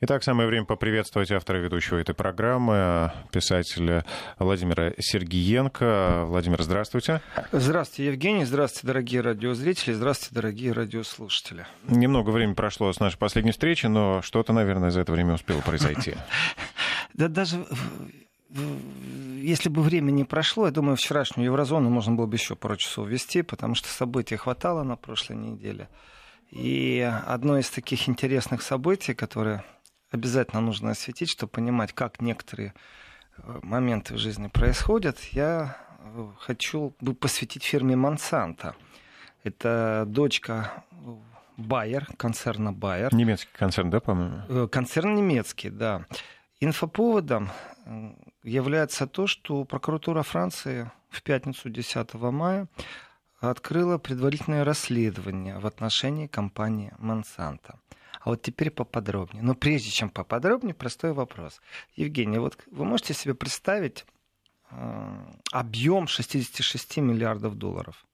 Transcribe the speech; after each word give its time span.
Итак, 0.00 0.22
самое 0.22 0.48
время 0.48 0.64
поприветствовать 0.64 1.32
автора 1.32 1.56
ведущего 1.58 1.98
этой 1.98 2.14
программы, 2.14 3.10
писателя 3.32 4.04
Владимира 4.38 4.92
Сергиенко. 4.96 6.22
Владимир, 6.26 6.62
здравствуйте. 6.62 7.20
Здравствуйте, 7.50 8.12
Евгений. 8.12 8.44
Здравствуйте, 8.44 8.86
дорогие 8.86 9.22
радиозрители. 9.22 9.92
Здравствуйте, 9.92 10.36
дорогие 10.36 10.70
радиослушатели. 10.70 11.66
Немного 11.88 12.30
времени 12.30 12.54
прошло 12.54 12.92
с 12.92 13.00
нашей 13.00 13.18
последней 13.18 13.50
встречи, 13.50 13.86
но 13.86 14.22
что-то, 14.22 14.52
наверное, 14.52 14.90
за 14.92 15.00
это 15.00 15.10
время 15.10 15.34
успело 15.34 15.60
произойти. 15.62 16.14
Да 17.14 17.26
даже 17.26 17.66
если 18.50 19.68
бы 19.68 19.82
время 19.82 20.12
не 20.12 20.22
прошло, 20.22 20.66
я 20.66 20.72
думаю, 20.72 20.96
вчерашнюю 20.96 21.46
еврозону 21.46 21.90
можно 21.90 22.14
было 22.14 22.26
бы 22.26 22.36
еще 22.36 22.54
пару 22.54 22.76
часов 22.76 23.08
вести, 23.08 23.42
потому 23.42 23.74
что 23.74 23.88
событий 23.88 24.36
хватало 24.36 24.84
на 24.84 24.94
прошлой 24.94 25.36
неделе. 25.36 25.88
И 26.52 27.00
одно 27.26 27.58
из 27.58 27.68
таких 27.70 28.08
интересных 28.08 28.62
событий, 28.62 29.14
которое 29.14 29.64
обязательно 30.10 30.60
нужно 30.60 30.90
осветить, 30.90 31.30
чтобы 31.30 31.50
понимать, 31.50 31.92
как 31.92 32.20
некоторые 32.20 32.74
э, 33.36 33.60
моменты 33.62 34.14
в 34.14 34.18
жизни 34.18 34.48
происходят, 34.48 35.18
я 35.32 35.76
э, 36.00 36.28
хочу 36.38 36.94
бы 37.00 37.14
посвятить 37.14 37.64
фирме 37.64 37.96
Монсанто. 37.96 38.74
Это 39.44 40.04
дочка 40.06 40.84
Байер, 41.56 42.06
концерна 42.16 42.72
Байер. 42.72 43.14
Немецкий 43.14 43.50
концерн, 43.52 43.90
да, 43.90 44.00
по-моему? 44.00 44.42
Э, 44.48 44.68
концерн 44.70 45.14
немецкий, 45.14 45.70
да. 45.70 46.06
Инфоповодом 46.60 47.50
является 48.42 49.06
то, 49.06 49.26
что 49.26 49.64
прокуратура 49.64 50.22
Франции 50.22 50.90
в 51.08 51.22
пятницу 51.22 51.70
10 51.70 52.14
мая 52.14 52.66
открыла 53.40 53.98
предварительное 53.98 54.64
расследование 54.64 55.58
в 55.58 55.66
отношении 55.66 56.26
компании 56.26 56.92
Монсанто. 56.98 57.78
А 58.28 58.32
вот 58.32 58.42
теперь 58.42 58.70
поподробнее. 58.70 59.42
Но 59.42 59.54
прежде 59.54 59.88
чем 59.88 60.10
поподробнее, 60.10 60.74
простой 60.74 61.14
вопрос. 61.14 61.62
Евгений, 61.96 62.36
вот 62.36 62.58
вы 62.70 62.84
можете 62.84 63.14
себе 63.14 63.32
представить 63.32 64.04
э, 64.70 65.16
объем 65.50 66.06
66 66.06 66.98
миллиардов 66.98 67.54
долларов? 67.54 68.04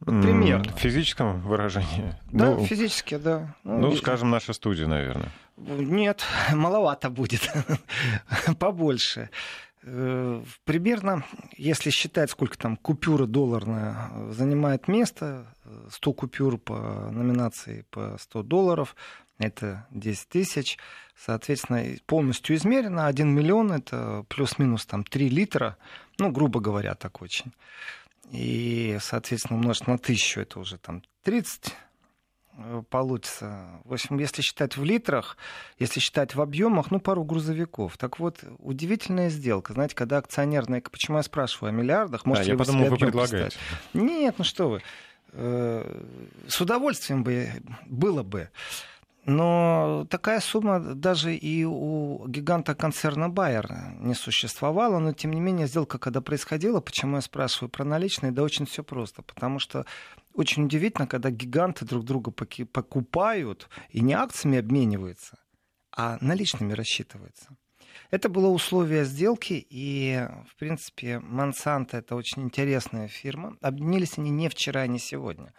Вот 0.00 0.20
примерно. 0.20 0.72
В 0.72 0.80
физическом 0.80 1.40
выражении? 1.42 2.16
Да, 2.32 2.56
ну, 2.56 2.66
физически, 2.66 3.16
да. 3.16 3.54
Ну, 3.62 3.78
ну, 3.78 3.92
скажем, 3.94 4.30
наша 4.30 4.52
студия, 4.52 4.88
наверное. 4.88 5.30
Нет, 5.58 6.24
маловато 6.52 7.08
будет. 7.08 7.48
Побольше. 8.58 9.30
Э, 9.84 10.42
примерно, 10.64 11.24
если 11.56 11.90
считать, 11.90 12.32
сколько 12.32 12.58
там 12.58 12.76
купюра 12.76 13.26
долларная 13.26 14.10
занимает 14.30 14.88
место, 14.88 15.53
100 15.90 16.10
э, 16.10 16.14
купюр 16.14 16.58
по 16.58 16.74
номинации 17.10 17.84
по 17.90 18.16
100 18.18 18.42
долларов, 18.42 18.96
это 19.38 19.86
10 19.90 20.28
тысяч. 20.28 20.78
Соответственно, 21.16 21.84
полностью 22.06 22.56
измерено 22.56 23.06
1 23.06 23.28
миллион, 23.28 23.72
это 23.72 24.24
плюс-минус 24.28 24.86
там 24.86 25.04
3 25.04 25.28
литра, 25.28 25.76
ну, 26.18 26.30
грубо 26.30 26.60
говоря, 26.60 26.94
так 26.94 27.22
очень. 27.22 27.52
И, 28.30 28.98
соответственно, 29.00 29.58
умножить 29.58 29.86
на 29.86 29.98
тысячу, 29.98 30.40
это 30.40 30.58
уже 30.58 30.78
там 30.78 31.02
30 31.22 31.74
Э, 32.56 32.82
получится. 32.88 33.80
В 33.84 33.92
общем, 33.92 34.18
если 34.18 34.42
считать 34.42 34.76
в 34.76 34.84
литрах, 34.84 35.36
если 35.78 36.00
считать 36.00 36.34
в 36.34 36.40
объемах, 36.40 36.90
ну, 36.90 37.00
пару 37.00 37.24
грузовиков. 37.24 37.96
Так 37.96 38.18
вот, 38.18 38.44
удивительная 38.58 39.28
сделка. 39.28 39.72
Знаете, 39.72 39.94
когда 39.94 40.18
акционерная... 40.18 40.80
Почему 40.80 41.16
я 41.16 41.22
спрашиваю 41.22 41.70
о 41.70 41.72
миллиардах? 41.72 42.24
Можете 42.26 42.50
а, 42.50 42.52
я 42.52 42.58
подумал, 42.58 42.90
вы 42.90 42.96
предлагаете. 42.96 43.56
Нет, 43.92 44.36
ну 44.38 44.44
что 44.44 44.68
вы. 44.68 44.82
Э, 45.36 46.02
с 46.48 46.60
удовольствием 46.60 47.24
бы 47.24 47.48
было 47.86 48.22
бы. 48.22 48.50
Но 49.26 50.06
такая 50.10 50.40
сумма 50.40 50.78
даже 50.80 51.34
и 51.34 51.64
у 51.64 52.26
гиганта 52.28 52.74
концерна 52.74 53.30
Байер 53.30 53.68
не 53.98 54.14
существовала, 54.14 54.98
но 54.98 55.12
тем 55.12 55.32
не 55.32 55.40
менее 55.40 55.66
сделка, 55.66 55.98
когда 55.98 56.20
происходила, 56.20 56.80
почему 56.80 57.16
я 57.16 57.22
спрашиваю 57.22 57.70
про 57.70 57.84
наличные, 57.84 58.32
да 58.32 58.42
очень 58.42 58.66
все 58.66 58.84
просто, 58.84 59.22
потому 59.22 59.58
что 59.58 59.86
очень 60.34 60.64
удивительно, 60.66 61.06
когда 61.06 61.30
гиганты 61.30 61.86
друг 61.86 62.04
друга 62.04 62.30
покупают 62.30 63.68
и 63.88 64.02
не 64.02 64.12
акциями 64.12 64.58
обмениваются, 64.58 65.38
а 65.90 66.18
наличными 66.20 66.74
рассчитываются. 66.74 67.56
Это 68.14 68.28
было 68.28 68.46
условие 68.46 69.04
сделки, 69.04 69.66
и, 69.68 70.28
в 70.48 70.54
принципе, 70.54 71.18
Монсанто— 71.18 71.96
это 71.98 72.14
очень 72.14 72.42
интересная 72.42 73.08
фирма. 73.08 73.56
Объединились 73.60 74.18
они 74.18 74.30
не 74.30 74.48
вчера, 74.48 74.86
не 74.86 75.00
сегодня. 75.00 75.52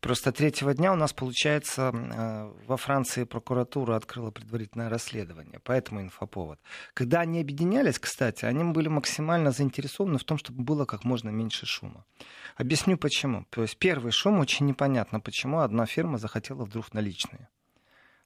Просто 0.00 0.32
третьего 0.32 0.74
дня 0.74 0.92
у 0.92 0.96
нас, 0.96 1.12
получается, 1.12 1.92
э, 1.94 2.52
во 2.66 2.76
Франции 2.76 3.22
прокуратура 3.22 3.94
открыла 3.94 4.32
предварительное 4.32 4.88
расследование, 4.88 5.60
поэтому 5.62 6.00
инфоповод. 6.00 6.58
Когда 6.94 7.20
они 7.20 7.40
объединялись, 7.40 8.00
кстати, 8.00 8.44
они 8.44 8.64
были 8.64 8.88
максимально 8.88 9.52
заинтересованы 9.52 10.18
в 10.18 10.24
том, 10.24 10.36
чтобы 10.36 10.64
было 10.64 10.86
как 10.86 11.04
можно 11.04 11.28
меньше 11.28 11.64
шума. 11.64 12.04
Объясню 12.56 12.98
почему. 12.98 13.44
То 13.50 13.62
есть 13.62 13.78
первый 13.78 14.10
шум 14.10 14.40
очень 14.40 14.66
непонятно, 14.66 15.20
почему 15.20 15.60
одна 15.60 15.86
фирма 15.86 16.18
захотела 16.18 16.64
вдруг 16.64 16.92
наличные. 16.92 17.48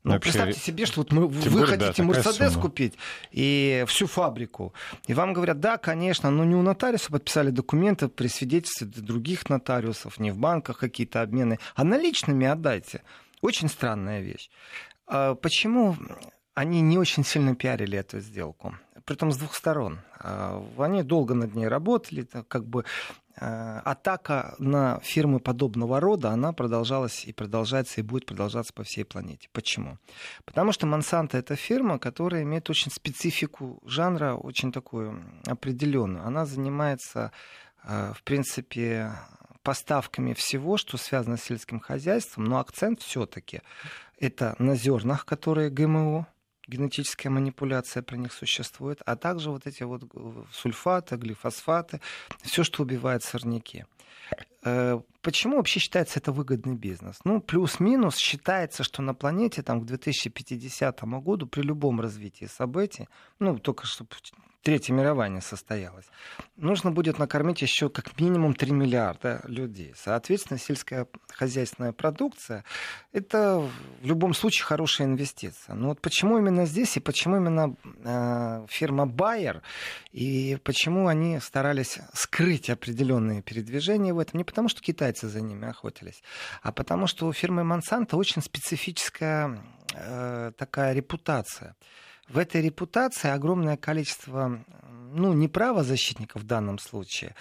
Ну, 0.04 0.12
Вообще, 0.12 0.32
представьте 0.32 0.60
себе, 0.60 0.84
что 0.84 1.00
вот 1.00 1.12
мы, 1.12 1.26
вы 1.26 1.50
более, 1.50 1.66
хотите 1.66 2.03
да, 2.03 2.09
Мерседес 2.09 2.53
купить 2.56 2.94
и 3.31 3.84
всю 3.88 4.06
фабрику. 4.06 4.75
И 5.06 5.15
вам 5.15 5.32
говорят, 5.32 5.60
да, 5.60 5.78
конечно, 5.78 6.31
но 6.31 6.44
не 6.44 6.54
у 6.54 6.60
нотариуса 6.60 7.10
подписали 7.10 7.48
документы 7.48 8.09
при 8.09 8.26
свидетельстве 8.26 8.87
других 8.87 9.48
нотариусов, 9.48 10.20
не 10.20 10.31
в 10.31 10.37
банках 10.37 10.78
какие-то 10.78 11.22
обмены, 11.22 11.59
а 11.75 11.84
наличными 11.84 12.47
отдайте. 12.47 13.03
Очень 13.41 13.69
странная 13.69 14.20
вещь. 14.20 14.50
А 15.06 15.34
почему 15.37 15.97
они 16.53 16.82
не 16.82 16.98
очень 16.98 17.25
сильно 17.25 17.56
пиарили 17.56 17.98
эту 17.98 18.20
сделку? 18.20 18.76
Притом 19.06 19.32
с 19.32 19.38
двух 19.38 19.54
сторон. 19.54 20.00
А, 20.19 20.62
они 20.76 21.03
долго 21.03 21.32
над 21.32 21.54
ней 21.54 21.66
работали, 21.66 22.28
как 22.48 22.66
бы 22.66 22.84
атака 23.37 24.55
на 24.59 25.00
фирмы 25.00 25.41
подобного 25.41 26.00
рода, 26.00 26.31
она 26.31 26.53
продолжалась 26.53 27.25
и 27.25 27.33
продолжается, 27.33 28.00
и 28.00 28.05
будет 28.05 28.27
продолжаться 28.27 28.72
по 28.72 28.84
всей 28.84 29.05
планете. 29.05 29.49
Почему? 29.53 29.99
Потому 30.45 30.72
что 30.72 30.87
Monsanto 30.87 31.37
это 31.37 31.56
фирма, 31.56 31.99
которая 31.99 32.43
имеет 32.43 32.71
очень 32.71 32.93
специфику 32.93 33.81
жанра, 33.84 34.34
очень 34.34 34.73
такую 34.73 35.23
определенную. 35.47 36.25
Она 36.25 36.47
занимается, 36.47 37.33
э, 37.83 38.12
в 38.15 38.23
принципе, 38.23 39.12
поставками 39.62 40.34
всего, 40.34 40.77
что 40.77 40.97
связано 40.97 41.37
с 41.37 41.43
сельским 41.43 41.81
хозяйством, 41.81 42.44
но 42.44 42.61
акцент 42.61 43.00
все-таки 43.00 43.62
это 44.21 44.55
на 44.59 44.77
зернах, 44.77 45.25
которые 45.25 45.71
ГМО, 45.71 46.27
генетическая 46.66 47.30
манипуляция 47.30 48.02
про 48.02 48.16
них 48.16 48.32
существует, 48.32 49.00
а 49.06 49.16
также 49.16 49.50
вот 49.50 49.66
эти 49.66 49.82
вот 49.82 50.02
сульфаты, 50.52 51.16
глифосфаты, 51.16 52.00
все, 52.42 52.64
что 52.64 52.82
убивает 52.82 53.22
сорняки. 53.22 53.84
Э, 54.64 55.00
почему 55.20 55.56
вообще 55.56 55.80
считается 55.80 56.19
это 56.19 56.32
выгодный 56.32 56.75
бизнес? 56.75 57.19
Ну, 57.25 57.41
плюс-минус 57.41 58.16
считается, 58.16 58.82
что 58.82 59.02
на 59.02 59.14
планете 59.14 59.62
там, 59.62 59.80
к 59.80 59.84
2050 59.84 61.02
году 61.22 61.47
при 61.47 61.62
любом 61.62 62.00
развитии 62.00 62.47
событий, 62.47 63.08
ну, 63.38 63.58
только 63.58 63.86
чтобы 63.86 64.10
Третья 64.64 64.94
мировая 64.94 65.28
не 65.28 65.42
состоялась, 65.42 66.06
нужно 66.56 66.91
будет 66.91 67.19
накормить 67.19 67.60
еще 67.60 67.91
как 67.91 68.19
минимум 68.19 68.54
3 68.54 68.72
миллиарда 68.72 69.42
людей. 69.44 69.92
Соответственно, 69.94 70.58
сельская 70.58 71.06
хозяйственная 71.28 71.92
продукция– 71.92 72.64
это 73.12 73.58
в 73.58 74.06
любом 74.06 74.32
случае 74.32 74.64
хорошая 74.64 75.06
инвестиция. 75.06 75.75
Но 75.75 75.88
вот 75.88 76.00
почему 76.00 76.38
именно 76.38 76.64
здесь 76.64 76.97
и 76.97 77.00
почему 77.00 77.36
именно 77.36 77.76
э, 78.04 78.66
фирма 78.70 79.04
Bayer 79.04 79.60
и 80.12 80.56
почему 80.64 81.08
они 81.08 81.41
старались 81.41 81.98
скрыть 82.14 82.70
определенные 82.70 83.42
передвижения 83.42 84.14
в 84.14 84.19
этом? 84.19 84.38
Не 84.38 84.44
потому, 84.44 84.70
что 84.70 84.81
китайцы 84.81 85.28
за 85.28 85.42
ними 85.42 85.69
охотились, 85.69 86.22
а 86.62 86.72
потому, 86.72 87.06
что 87.06 87.26
у 87.26 87.34
фирмы 87.34 87.64
Monsanto 87.64 88.16
очень 88.16 88.41
специфическая 88.41 89.62
э, 89.92 90.52
такая 90.56 90.94
репутация– 90.94 91.76
в 92.29 92.38
этой 92.38 92.62
репутации 92.62 93.31
огромное 93.31 93.76
количество, 93.76 94.65
ну, 95.12 95.32
не 95.32 95.49
правозащитников 95.49 96.43
в 96.43 96.47
данном 96.47 96.79
случае, 96.79 97.35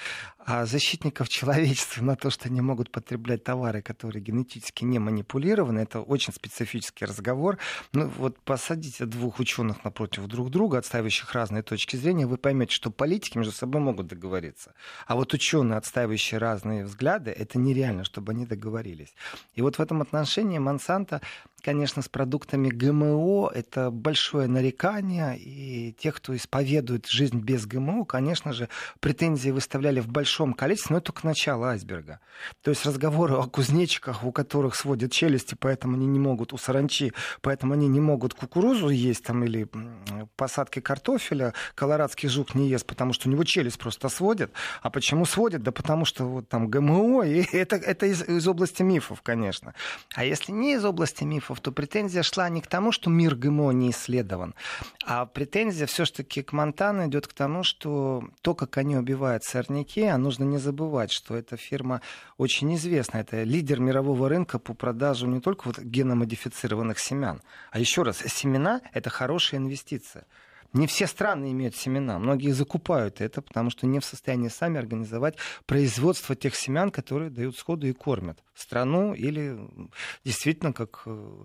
защитников 0.65 1.29
человечества 1.29 2.03
на 2.03 2.15
то, 2.15 2.29
что 2.29 2.49
они 2.49 2.61
могут 2.61 2.91
потреблять 2.91 3.43
товары, 3.43 3.81
которые 3.81 4.21
генетически 4.21 4.83
не 4.83 4.99
манипулированы. 4.99 5.79
Это 5.79 6.01
очень 6.01 6.33
специфический 6.33 7.05
разговор. 7.05 7.57
Ну, 7.93 8.07
вот 8.17 8.39
посадите 8.39 9.05
двух 9.05 9.39
ученых 9.39 9.83
напротив 9.83 10.27
друг 10.27 10.49
друга, 10.49 10.77
отстаивающих 10.77 11.33
разные 11.33 11.63
точки 11.63 11.95
зрения, 11.95 12.25
вы 12.25 12.37
поймете, 12.37 12.73
что 12.73 12.91
политики 12.91 13.37
между 13.37 13.53
собой 13.53 13.81
могут 13.81 14.07
договориться. 14.07 14.73
А 15.07 15.15
вот 15.15 15.33
ученые, 15.33 15.77
отстаивающие 15.77 16.37
разные 16.39 16.85
взгляды, 16.85 17.31
это 17.31 17.57
нереально, 17.57 18.03
чтобы 18.03 18.31
они 18.31 18.45
договорились. 18.45 19.13
И 19.55 19.61
вот 19.61 19.77
в 19.77 19.81
этом 19.81 20.01
отношении 20.01 20.57
Монсанто 20.57 21.21
конечно, 21.63 22.01
с 22.01 22.09
продуктами 22.09 22.69
ГМО 22.69 23.49
это 23.49 23.89
большое 23.89 24.47
нарекание, 24.47 25.37
и 25.39 25.93
те, 25.93 26.11
кто 26.11 26.35
исповедует 26.35 27.07
жизнь 27.07 27.39
без 27.39 27.65
ГМО, 27.65 28.05
конечно 28.05 28.53
же, 28.53 28.67
претензии 28.99 29.49
выставляли 29.49 30.01
в 30.01 30.07
большом 30.07 30.32
большом 30.33 30.53
количестве, 30.53 30.94
но 30.94 30.97
это 30.97 31.07
только 31.07 31.27
начало 31.27 31.69
айсберга. 31.69 32.19
То 32.63 32.71
есть 32.71 32.85
разговоры 32.85 33.35
о 33.35 33.44
кузнечиках, 33.44 34.24
у 34.24 34.31
которых 34.31 34.75
сводят 34.75 35.12
челюсти, 35.12 35.56
поэтому 35.59 35.95
они 35.95 36.07
не 36.07 36.19
могут, 36.19 36.53
у 36.53 36.57
саранчи, 36.57 37.13
поэтому 37.41 37.74
они 37.74 37.88
не 37.88 38.00
могут 38.00 38.33
кукурузу 38.33 38.89
есть 38.89 39.24
там, 39.24 39.44
или 39.44 39.68
посадки 40.35 40.80
картофеля, 40.80 41.53
колорадский 41.75 42.30
жук 42.30 42.56
не 42.56 42.68
ест, 42.68 42.88
потому 42.88 43.13
что 43.13 43.30
у 43.30 43.31
него 43.31 43.44
челюсть 43.44 43.77
просто 43.77 44.09
сводит. 44.09 44.51
А 44.81 44.89
почему 44.89 45.25
сводит? 45.25 45.62
Да 45.62 45.71
потому 45.71 46.06
что 46.06 46.25
вот 46.25 46.50
там 46.50 46.68
ГМО, 46.68 47.24
и 47.25 47.44
это, 47.56 47.75
это 47.75 48.07
из, 48.07 48.27
из 48.27 48.47
области 48.47 48.81
мифов, 48.81 49.21
конечно. 49.21 49.75
А 50.15 50.25
если 50.25 50.51
не 50.51 50.74
из 50.74 50.83
области 50.83 51.24
мифов, 51.24 51.59
то 51.59 51.71
претензия 51.71 52.24
шла 52.24 52.50
не 52.50 52.62
к 52.62 52.68
тому, 52.68 52.91
что 52.91 53.12
мир 53.12 53.36
ГМО 53.36 53.71
не 53.71 53.91
исследован, 53.91 54.56
а 55.06 55.27
претензия 55.27 55.86
все-таки 55.86 56.41
к 56.41 56.53
Монтану 56.53 57.07
идет 57.07 57.27
к 57.27 57.33
тому, 57.33 57.63
что 57.63 58.24
то, 58.41 58.56
как 58.56 58.77
они 58.77 58.95
убивают 58.95 59.44
сорняки, 59.44 60.01
а 60.03 60.18
нужно 60.23 60.45
не 60.45 60.57
забывать, 60.57 61.11
что 61.11 61.35
эта 61.35 61.57
фирма 61.57 62.01
очень 62.37 62.73
известна. 62.75 63.17
Это 63.17 63.43
лидер 63.43 63.79
мирового 63.79 64.29
рынка 64.29 64.57
по 64.57 64.73
продажу 64.73 65.27
не 65.27 65.41
только 65.41 65.67
вот 65.67 65.79
геномодифицированных 65.79 66.97
семян, 66.97 67.41
а 67.71 67.79
еще 67.79 68.03
раз, 68.03 68.17
семена— 68.17 68.81
это 68.93 69.09
хорошая 69.09 69.59
инвестиция. 69.59 70.25
Не 70.73 70.87
все 70.87 71.05
страны 71.05 71.51
имеют 71.51 71.75
семена. 71.75 72.17
Многие 72.17 72.51
закупают 72.51 73.21
это, 73.21 73.43
потому 73.43 73.69
что 73.69 73.85
не 73.85 73.99
в 73.99 74.05
состоянии 74.05 74.47
сами 74.47 74.79
организовать 74.79 75.35
производство 75.67 76.35
тех 76.35 76.55
семян, 76.55 76.89
которые 76.89 77.29
дают 77.29 77.57
сходу 77.57 77.85
и 77.85 77.93
кормят 77.93 78.43
страну 78.55 79.13
или 79.13 79.59
действительно 80.25 80.73
как 80.73 81.03
э, 81.05 81.43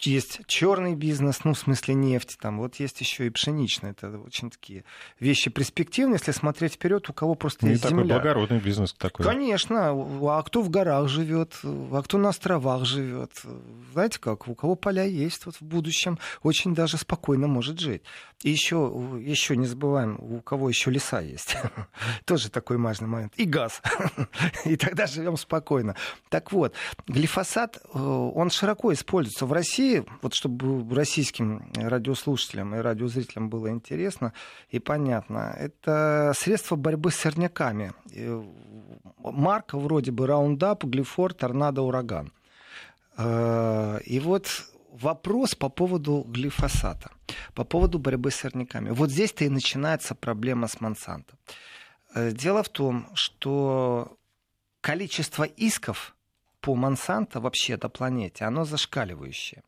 есть 0.00 0.40
черный 0.46 0.94
бизнес, 0.94 1.44
ну, 1.44 1.54
в 1.54 1.58
смысле 1.58 1.94
нефть, 1.94 2.38
там, 2.40 2.58
вот 2.58 2.76
есть 2.76 3.00
еще 3.00 3.26
и 3.26 3.30
пшеничный. 3.30 3.90
Это 3.90 4.18
очень 4.18 4.50
такие 4.50 4.84
вещи 5.18 5.50
перспективные, 5.50 6.18
если 6.18 6.32
смотреть 6.32 6.74
вперед, 6.74 7.08
у 7.10 7.12
кого 7.12 7.34
просто 7.34 7.66
не 7.66 7.72
есть 7.72 7.82
такой 7.82 8.02
земля. 8.02 8.14
благородный 8.14 8.60
бизнес 8.60 8.92
такой. 8.92 9.24
Конечно, 9.24 9.90
а 9.90 10.42
кто 10.44 10.62
в 10.62 10.70
горах 10.70 11.08
живет, 11.08 11.54
а 11.64 12.02
кто 12.02 12.18
на 12.18 12.28
островах 12.28 12.84
живет. 12.84 13.32
Знаете 13.92 14.18
как, 14.20 14.46
у 14.48 14.54
кого 14.54 14.76
поля 14.76 15.04
есть, 15.04 15.46
вот 15.46 15.56
в 15.56 15.62
будущем 15.62 16.18
очень 16.42 16.74
даже 16.74 16.96
спокойно 16.96 17.46
может 17.48 17.80
жить. 17.80 18.02
И 18.44 18.50
еще, 18.50 18.92
еще 19.20 19.56
не 19.56 19.66
забываем, 19.66 20.16
у 20.20 20.40
кого 20.40 20.68
еще 20.68 20.92
леса 20.92 21.20
есть. 21.20 21.56
Тоже 22.24 22.50
такой 22.50 22.78
важный 22.78 23.08
момент. 23.08 23.32
И 23.36 23.44
газ. 23.44 23.82
И 24.64 24.76
тогда 24.76 25.06
живем 25.06 25.36
спокойно. 25.36 25.96
Так 26.28 26.52
вот, 26.52 26.72
глифосат, 27.08 27.78
э, 27.78 27.98
он 27.98 28.50
широко 28.50 28.92
используется 28.92 29.44
в 29.44 29.52
России, 29.52 29.87
вот 30.22 30.34
чтобы 30.34 30.94
российским 30.94 31.70
радиослушателям 31.74 32.74
и 32.74 32.78
радиозрителям 32.78 33.48
было 33.48 33.70
интересно 33.70 34.32
и 34.70 34.78
понятно. 34.78 35.54
Это 35.58 36.32
средство 36.36 36.76
борьбы 36.76 37.10
с 37.10 37.16
сорняками. 37.16 37.92
Э, 38.14 38.42
марка 39.18 39.78
вроде 39.78 40.10
бы 40.10 40.26
Roundup, 40.26 40.86
Глифор, 40.86 41.34
Торнадо, 41.34 41.82
Ураган. 41.82 42.32
Э, 43.16 44.00
и 44.04 44.20
вот 44.20 44.46
вопрос 44.92 45.54
по 45.54 45.68
поводу 45.68 46.24
глифосата, 46.26 47.10
по 47.54 47.64
поводу 47.64 47.98
борьбы 47.98 48.30
с 48.30 48.36
сорняками. 48.36 48.90
Вот 48.90 49.10
здесь-то 49.10 49.44
и 49.44 49.48
начинается 49.48 50.14
проблема 50.14 50.68
с 50.68 50.80
Монсанто. 50.80 51.36
Э, 52.14 52.32
дело 52.32 52.62
в 52.62 52.68
том, 52.68 53.06
что 53.14 54.16
количество 54.80 55.44
исков 55.44 56.14
по 56.60 56.74
Монсанто 56.74 57.40
вообще 57.40 57.78
на 57.80 57.88
планете, 57.88 58.44
оно 58.44 58.64
зашкаливающее. 58.64 59.62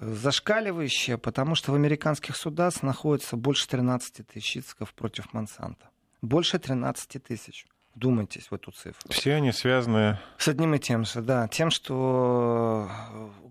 Зашкаливающее, 0.00 1.18
потому 1.18 1.54
что 1.54 1.72
в 1.72 1.74
американских 1.74 2.36
судах 2.36 2.82
находится 2.82 3.36
больше 3.36 3.68
13 3.68 4.26
тысяч 4.26 4.56
исков 4.56 4.92
против 4.92 5.32
Монсанто. 5.32 5.88
Больше 6.20 6.58
13 6.58 7.22
тысяч. 7.22 7.66
Думайтесь 7.94 8.48
в 8.50 8.54
эту 8.54 8.72
цифру. 8.72 9.00
Все 9.08 9.34
они 9.34 9.52
связаны... 9.52 10.18
С 10.38 10.48
одним 10.48 10.74
и 10.74 10.78
тем 10.78 11.04
же, 11.04 11.20
да. 11.20 11.48
Тем, 11.48 11.70
что 11.70 12.88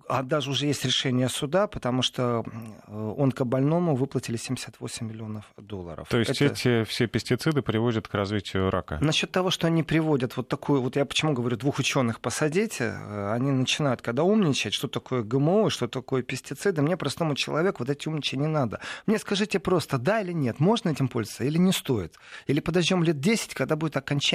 а 0.08 0.22
даже 0.22 0.52
уже 0.52 0.66
есть 0.66 0.84
решение 0.86 1.30
суда, 1.30 1.68
потому 1.68 2.02
что 2.02 2.44
э, 2.88 3.14
онкобольному 3.18 3.96
выплатили 3.96 4.38
78 4.38 5.08
миллионов 5.08 5.46
долларов. 5.58 6.08
То 6.10 6.20
есть 6.20 6.42
Это... 6.42 6.46
эти 6.46 6.84
все 6.84 7.08
пестициды 7.08 7.62
приводят 7.62 8.08
к 8.08 8.14
развитию 8.14 8.70
рака? 8.70 8.98
Насчет 9.02 9.32
того, 9.32 9.50
что 9.50 9.68
они 9.68 9.84
приводят 9.84 10.36
вот 10.36 10.50
такую, 10.50 10.82
вот 10.82 10.96
я 10.96 11.06
почему 11.06 11.34
говорю, 11.34 11.58
двух 11.58 11.80
ученых 11.80 12.20
посадите, 12.20 12.96
э, 12.96 13.32
они 13.34 13.52
начинают, 13.52 14.02
когда 14.02 14.24
умничать, 14.24 14.74
что 14.74 14.88
такое 14.88 15.24
ГМО, 15.24 15.70
что 15.70 15.88
такое 15.88 16.22
пестициды, 16.22 16.82
мне 16.82 16.98
простому 16.98 17.36
человеку 17.36 17.78
вот 17.80 17.90
эти 17.90 18.08
умничать 18.08 18.40
не 18.40 18.48
надо. 18.48 18.82
Мне 19.06 19.18
скажите 19.18 19.60
просто, 19.60 19.98
да 19.98 20.22
или 20.22 20.34
нет, 20.34 20.60
можно 20.60 20.90
этим 20.90 21.08
пользоваться 21.08 21.46
или 21.46 21.58
не 21.58 21.72
стоит? 21.72 22.16
Или 22.48 22.60
подождем 22.60 23.04
лет 23.04 23.20
10, 23.20 23.54
когда 23.54 23.76
будет 23.76 23.96
окончание 23.98 24.33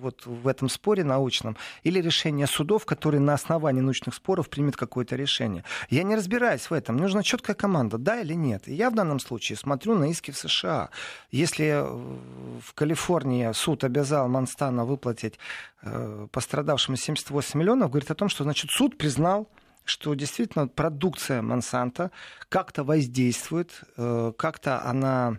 вот 0.00 0.26
в 0.26 0.48
этом 0.48 0.68
споре 0.68 1.04
научном, 1.04 1.56
или 1.82 2.00
решение 2.00 2.46
судов, 2.46 2.86
которые 2.86 3.20
на 3.20 3.34
основании 3.34 3.80
научных 3.80 4.14
споров 4.14 4.48
примет 4.48 4.76
какое-то 4.76 5.16
решение. 5.16 5.64
Я 5.88 6.02
не 6.02 6.16
разбираюсь 6.16 6.68
в 6.70 6.72
этом. 6.72 6.96
Мне 6.96 7.04
нужна 7.04 7.22
четкая 7.22 7.54
команда, 7.54 7.98
да 7.98 8.20
или 8.20 8.34
нет. 8.34 8.66
И 8.66 8.74
я 8.74 8.90
в 8.90 8.94
данном 8.94 9.20
случае 9.20 9.56
смотрю 9.56 9.94
на 9.94 10.10
иски 10.10 10.30
в 10.30 10.36
США. 10.36 10.90
Если 11.30 11.66
э, 11.66 11.82
в 11.84 12.74
Калифорнии 12.74 13.52
суд 13.52 13.84
обязал 13.84 14.28
Монстана 14.28 14.84
выплатить 14.84 15.38
э, 15.82 16.26
пострадавшим 16.32 16.96
78 16.96 17.60
миллионов, 17.60 17.90
говорит 17.90 18.10
о 18.10 18.14
том, 18.14 18.28
что 18.28 18.44
значит, 18.44 18.70
суд 18.70 18.98
признал 18.98 19.48
что 19.82 20.14
действительно 20.14 20.68
продукция 20.68 21.42
Монсанто 21.42 22.12
как-то 22.48 22.84
воздействует, 22.84 23.80
э, 23.96 24.32
как-то 24.36 24.84
она 24.84 25.38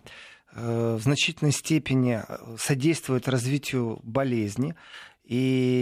в 0.54 1.00
значительной 1.00 1.52
степени 1.52 2.22
э, 2.26 2.56
содействует 2.58 3.28
развитию 3.28 4.00
болезни. 4.02 4.74
И 5.24 5.36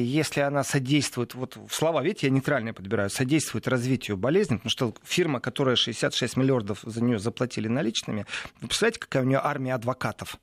если 0.06 0.40
она 0.40 0.62
содействует, 0.62 1.34
вот 1.34 1.58
слова, 1.70 2.02
видите, 2.02 2.28
я 2.28 2.32
нейтральные 2.32 2.72
подбираю, 2.72 3.11
содействует 3.11 3.67
развитию 3.67 4.17
болезни, 4.17 4.56
потому 4.56 4.70
что 4.70 4.94
фирма, 5.02 5.40
которая 5.40 5.76
66 5.76 6.37
миллиардов 6.37 6.81
за 6.82 7.02
нее 7.02 7.19
заплатили 7.19 7.67
наличными, 7.67 8.26
вы 8.61 8.69
представляете, 8.69 9.00
какая 9.00 9.22
у 9.22 9.26
нее 9.26 9.40
армия 9.43 9.75
адвокатов? 9.75 10.37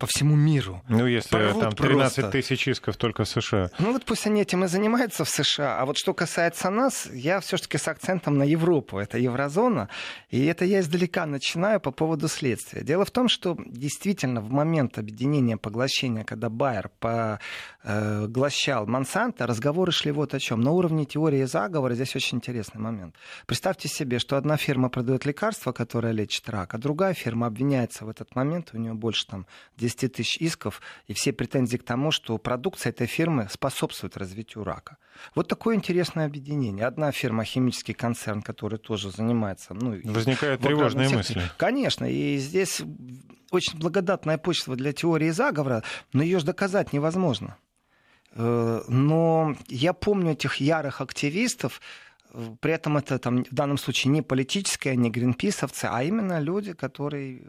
По 0.00 0.06
всему 0.06 0.34
миру. 0.34 0.82
Ну, 0.88 1.06
если 1.06 1.28
Порвут 1.28 1.60
там 1.60 1.72
13 1.72 2.14
просто. 2.14 2.30
тысяч 2.32 2.66
исков 2.66 2.96
только 2.96 3.24
в 3.24 3.28
США. 3.28 3.70
Ну, 3.78 3.92
вот 3.92 4.06
пусть 4.06 4.26
они 4.26 4.40
этим 4.40 4.64
и 4.64 4.66
занимаются 4.66 5.24
в 5.24 5.28
США. 5.28 5.78
А 5.78 5.84
вот 5.84 5.98
что 5.98 6.14
касается 6.14 6.70
нас, 6.70 7.06
я 7.12 7.38
все-таки 7.40 7.76
с 7.76 7.86
акцентом 7.86 8.38
на 8.38 8.44
Европу. 8.44 8.98
Это 8.98 9.18
еврозона. 9.18 9.90
И 10.30 10.42
это 10.46 10.64
я 10.64 10.80
издалека 10.80 11.26
начинаю 11.26 11.80
по 11.80 11.90
поводу 11.90 12.28
следствия. 12.28 12.82
Дело 12.82 13.04
в 13.04 13.10
том, 13.10 13.28
что 13.28 13.56
действительно 13.66 14.40
в 14.40 14.50
момент 14.50 14.96
объединения 14.96 15.58
поглощения, 15.58 16.24
когда 16.24 16.48
Байер 16.48 16.90
поглощал 17.82 18.86
Монсанто, 18.86 19.46
разговоры 19.46 19.92
шли 19.92 20.12
вот 20.12 20.32
о 20.32 20.40
чем. 20.40 20.62
На 20.62 20.70
уровне 20.70 21.04
теории 21.04 21.44
заговора 21.44 21.94
здесь 21.94 22.16
очень 22.16 22.38
интересный 22.38 22.80
момент. 22.80 23.14
Представьте 23.44 23.88
себе, 23.88 24.18
что 24.18 24.38
одна 24.38 24.56
фирма 24.56 24.88
продает 24.88 25.26
лекарство, 25.26 25.72
которое 25.72 26.14
лечит 26.14 26.48
рак, 26.48 26.72
а 26.72 26.78
другая 26.78 27.12
фирма 27.12 27.48
обвиняется 27.48 28.06
в 28.06 28.08
этот 28.08 28.34
момент, 28.34 28.70
у 28.72 28.78
нее 28.78 28.94
больше 28.94 29.26
там 29.26 29.46
10 29.76 29.89
10 29.90 30.12
тысяч 30.12 30.36
исков 30.38 30.80
и 31.06 31.12
все 31.12 31.32
претензии 31.32 31.76
к 31.76 31.84
тому, 31.84 32.10
что 32.10 32.38
продукция 32.38 32.90
этой 32.90 33.06
фирмы 33.06 33.48
способствует 33.50 34.16
развитию 34.16 34.64
рака. 34.64 34.96
Вот 35.34 35.48
такое 35.48 35.76
интересное 35.76 36.26
объединение. 36.26 36.86
Одна 36.86 37.12
фирма, 37.12 37.44
химический 37.44 37.94
концерн, 37.94 38.42
который 38.42 38.78
тоже 38.78 39.10
занимается... 39.10 39.74
Ну, 39.74 40.00
Возникают 40.04 40.62
тревожные 40.62 41.08
мысли. 41.08 41.42
Конечно, 41.56 42.04
и 42.04 42.38
здесь 42.38 42.82
очень 43.50 43.78
благодатная 43.78 44.38
почва 44.38 44.76
для 44.76 44.92
теории 44.92 45.30
заговора, 45.30 45.82
но 46.12 46.22
ее 46.22 46.38
же 46.38 46.46
доказать 46.46 46.92
невозможно. 46.92 47.56
Э, 48.32 48.82
но 48.88 49.56
я 49.68 49.92
помню 49.92 50.32
этих 50.32 50.56
ярых 50.56 51.00
активистов, 51.00 51.80
при 52.60 52.72
этом 52.72 52.96
это 52.96 53.18
там, 53.18 53.44
в 53.44 53.54
данном 53.54 53.78
случае 53.78 54.12
не 54.12 54.22
политические, 54.22 54.96
не 54.96 55.10
гринписовцы, 55.10 55.88
а 55.90 56.02
именно 56.02 56.38
люди, 56.40 56.72
которые 56.72 57.42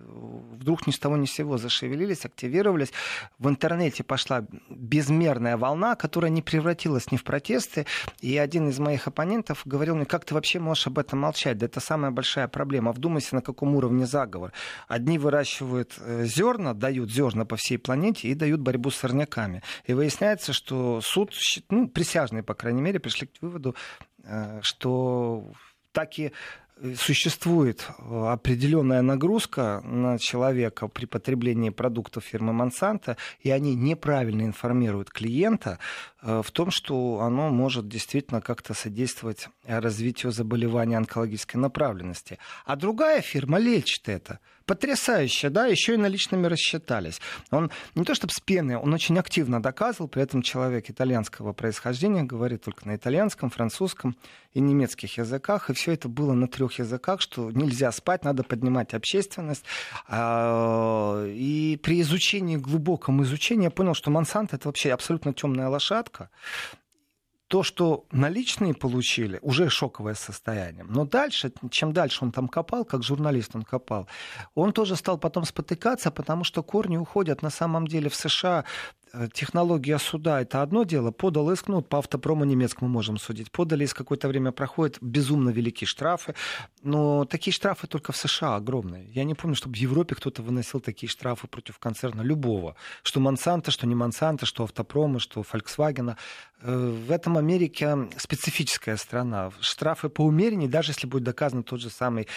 вдруг 0.51 0.87
ни 0.87 0.91
с 0.91 0.99
того 0.99 1.17
ни 1.17 1.25
с 1.25 1.31
сего 1.31 1.57
зашевелились, 1.57 2.25
активировались. 2.25 2.91
В 3.37 3.47
интернете 3.47 4.03
пошла 4.03 4.45
безмерная 4.69 5.57
волна, 5.57 5.95
которая 5.95 6.31
не 6.31 6.41
превратилась 6.41 7.11
ни 7.11 7.17
в 7.17 7.23
протесты. 7.23 7.85
И 8.21 8.37
один 8.37 8.69
из 8.69 8.79
моих 8.79 9.07
оппонентов 9.07 9.61
говорил 9.65 9.95
мне, 9.95 10.05
как 10.05 10.25
ты 10.25 10.33
вообще 10.33 10.59
можешь 10.59 10.87
об 10.87 10.97
этом 10.97 11.19
молчать? 11.19 11.57
Да 11.57 11.65
это 11.67 11.79
самая 11.79 12.11
большая 12.11 12.47
проблема. 12.47 12.91
Вдумайся, 12.91 13.35
на 13.35 13.41
каком 13.41 13.75
уровне 13.75 14.05
заговор. 14.05 14.51
Одни 14.87 15.17
выращивают 15.17 15.95
э, 15.99 16.25
зерна, 16.25 16.73
дают 16.73 17.11
зерна 17.11 17.45
по 17.45 17.55
всей 17.55 17.77
планете 17.77 18.27
и 18.27 18.33
дают 18.33 18.61
борьбу 18.61 18.89
с 18.89 18.95
сорняками. 18.95 19.61
И 19.85 19.93
выясняется, 19.93 20.53
что 20.53 21.01
суд, 21.01 21.33
ну, 21.69 21.87
присяжные, 21.87 22.43
по 22.43 22.53
крайней 22.53 22.81
мере, 22.81 22.99
пришли 22.99 23.27
к 23.27 23.41
выводу, 23.41 23.75
Э, 24.10 24.10
что 24.61 25.45
так 25.91 26.19
и 26.19 26.31
существует 26.97 27.87
определенная 27.99 29.01
нагрузка 29.01 29.81
на 29.85 30.17
человека 30.17 30.87
при 30.87 31.05
потреблении 31.05 31.69
продуктов 31.69 32.23
фирмы 32.23 32.53
Монсанто, 32.53 33.17
и 33.41 33.51
они 33.51 33.75
неправильно 33.75 34.43
информируют 34.43 35.09
клиента 35.09 35.79
в 36.21 36.51
том, 36.51 36.71
что 36.71 37.21
оно 37.21 37.49
может 37.49 37.87
действительно 37.87 38.41
как-то 38.41 38.73
содействовать 38.73 39.49
развитию 39.65 40.31
заболевания 40.31 40.97
онкологической 40.97 41.59
направленности. 41.59 42.37
А 42.65 42.75
другая 42.75 43.21
фирма 43.21 43.57
лечит 43.57 44.07
это 44.09 44.39
потрясающе, 44.65 45.49
да, 45.49 45.65
еще 45.65 45.95
и 45.95 45.97
наличными 45.97 46.45
рассчитались. 46.45 47.19
Он 47.49 47.71
не 47.95 48.05
то 48.05 48.15
чтобы 48.15 48.31
с 48.31 48.39
пены, 48.39 48.77
он 48.77 48.93
очень 48.93 49.17
активно 49.17 49.61
доказывал, 49.61 50.07
при 50.07 50.21
этом 50.21 50.41
человек 50.41 50.89
итальянского 50.89 51.51
происхождения, 51.51 52.23
говорит 52.23 52.63
только 52.63 52.87
на 52.87 52.95
итальянском, 52.95 53.49
французском 53.49 54.15
и 54.53 54.61
немецких 54.61 55.17
языках, 55.17 55.69
и 55.69 55.73
все 55.73 55.93
это 55.93 56.07
было 56.07 56.33
на 56.33 56.47
трех 56.47 56.70
языках, 56.79 57.21
что 57.21 57.51
нельзя 57.51 57.91
спать, 57.91 58.23
надо 58.23 58.43
поднимать 58.43 58.93
общественность. 58.93 59.63
А, 60.07 61.25
и 61.27 61.79
при 61.81 62.01
изучении, 62.01 62.57
глубоком 62.57 63.23
изучении 63.23 63.65
я 63.65 63.71
понял, 63.71 63.93
что 63.93 64.11
Монсанто 64.11 64.55
это 64.55 64.67
вообще 64.67 64.91
абсолютно 64.93 65.33
темная 65.33 65.69
лошадка 65.69 66.29
то, 67.51 67.63
что 67.63 68.05
наличные 68.11 68.73
получили, 68.73 69.37
уже 69.41 69.69
шоковое 69.69 70.13
состояние. 70.13 70.85
Но 70.87 71.05
дальше, 71.05 71.51
чем 71.69 71.91
дальше 71.91 72.23
он 72.23 72.31
там 72.31 72.47
копал, 72.47 72.85
как 72.85 73.03
журналист 73.03 73.55
он 73.55 73.63
копал, 73.63 74.07
он 74.55 74.71
тоже 74.71 74.95
стал 74.95 75.17
потом 75.17 75.43
спотыкаться, 75.43 76.11
потому 76.11 76.45
что 76.45 76.63
корни 76.63 76.95
уходят 76.95 77.41
на 77.41 77.49
самом 77.49 77.87
деле 77.87 78.07
в 78.07 78.15
США 78.15 78.63
технология 79.33 79.97
суда 79.99 80.41
это 80.41 80.61
одно 80.61 80.83
дело. 80.83 81.11
Подал 81.11 81.51
иск, 81.51 81.67
ну, 81.67 81.81
по 81.81 81.97
автопрому 81.97 82.45
немецкому 82.45 82.89
можем 82.89 83.17
судить. 83.17 83.51
Подали, 83.51 83.83
из 83.83 83.93
какое-то 83.93 84.27
время 84.27 84.51
проходит 84.51 84.97
безумно 85.01 85.49
великие 85.49 85.87
штрафы. 85.87 86.35
Но 86.83 87.25
такие 87.25 87.53
штрафы 87.53 87.87
только 87.87 88.11
в 88.11 88.17
США 88.17 88.55
огромные. 88.55 89.09
Я 89.11 89.23
не 89.23 89.35
помню, 89.35 89.55
чтобы 89.55 89.75
в 89.75 89.77
Европе 89.77 90.15
кто-то 90.15 90.41
выносил 90.41 90.79
такие 90.79 91.09
штрафы 91.09 91.47
против 91.47 91.79
концерна 91.79 92.21
любого. 92.21 92.75
Что 93.03 93.19
Монсанто, 93.19 93.71
что 93.71 93.87
не 93.87 93.95
Монсанто, 93.95 94.45
что 94.45 94.63
автопрома, 94.63 95.19
что 95.19 95.41
Volkswagen. 95.41 96.15
Э, 96.61 96.75
в 97.07 97.11
этом 97.11 97.37
Америке 97.37 98.09
специфическая 98.17 98.97
страна. 98.97 99.51
Штрафы 99.59 100.09
по 100.09 100.21
умеренней, 100.21 100.67
даже 100.67 100.91
если 100.91 101.07
будет 101.07 101.23
доказан 101.23 101.63
тот 101.63 101.81
же 101.81 101.89
самый 101.89 102.27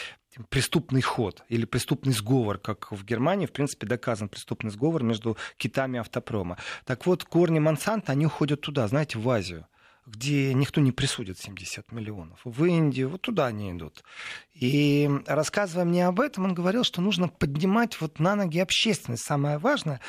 преступный 0.49 1.03
ход 1.03 1.45
или 1.49 1.65
преступный 1.65 2.13
сговор, 2.13 2.59
как 2.59 2.93
в 2.93 3.05
Германии, 3.05 3.47
в 3.47 3.53
принципе, 3.53 3.87
доказан 3.87 4.29
преступный 4.29 4.71
сговор 4.71 5.03
между 5.03 5.37
китами 5.57 5.99
автопрома. 5.99 6.59
Так 6.85 7.07
вот, 7.07 7.25
корни 7.25 7.59
Монсанта, 7.59 8.13
они 8.13 8.27
уходят 8.27 8.61
туда, 8.61 8.87
знаете, 8.89 9.19
в 9.19 9.29
Азию 9.29 9.67
где 10.07 10.53
никто 10.53 10.81
не 10.81 10.93
присудит 10.93 11.39
70 11.39 11.91
миллионов. 11.93 12.41
В 12.45 12.65
Индию, 12.65 13.09
вот 13.09 13.23
туда 13.23 13.47
они 13.47 13.73
идут. 13.73 14.05
И 14.53 15.11
рассказывая 15.27 15.85
мне 15.85 16.07
об 16.07 16.21
этом, 16.21 16.45
он 16.45 16.55
говорил, 16.55 16.85
что 16.85 17.01
нужно 17.01 17.29
поднимать 17.29 17.99
вот 18.01 18.19
на 18.19 18.35
ноги 18.37 18.59
общественность, 18.59 19.25
самое 19.25 19.59
важное. 19.59 20.01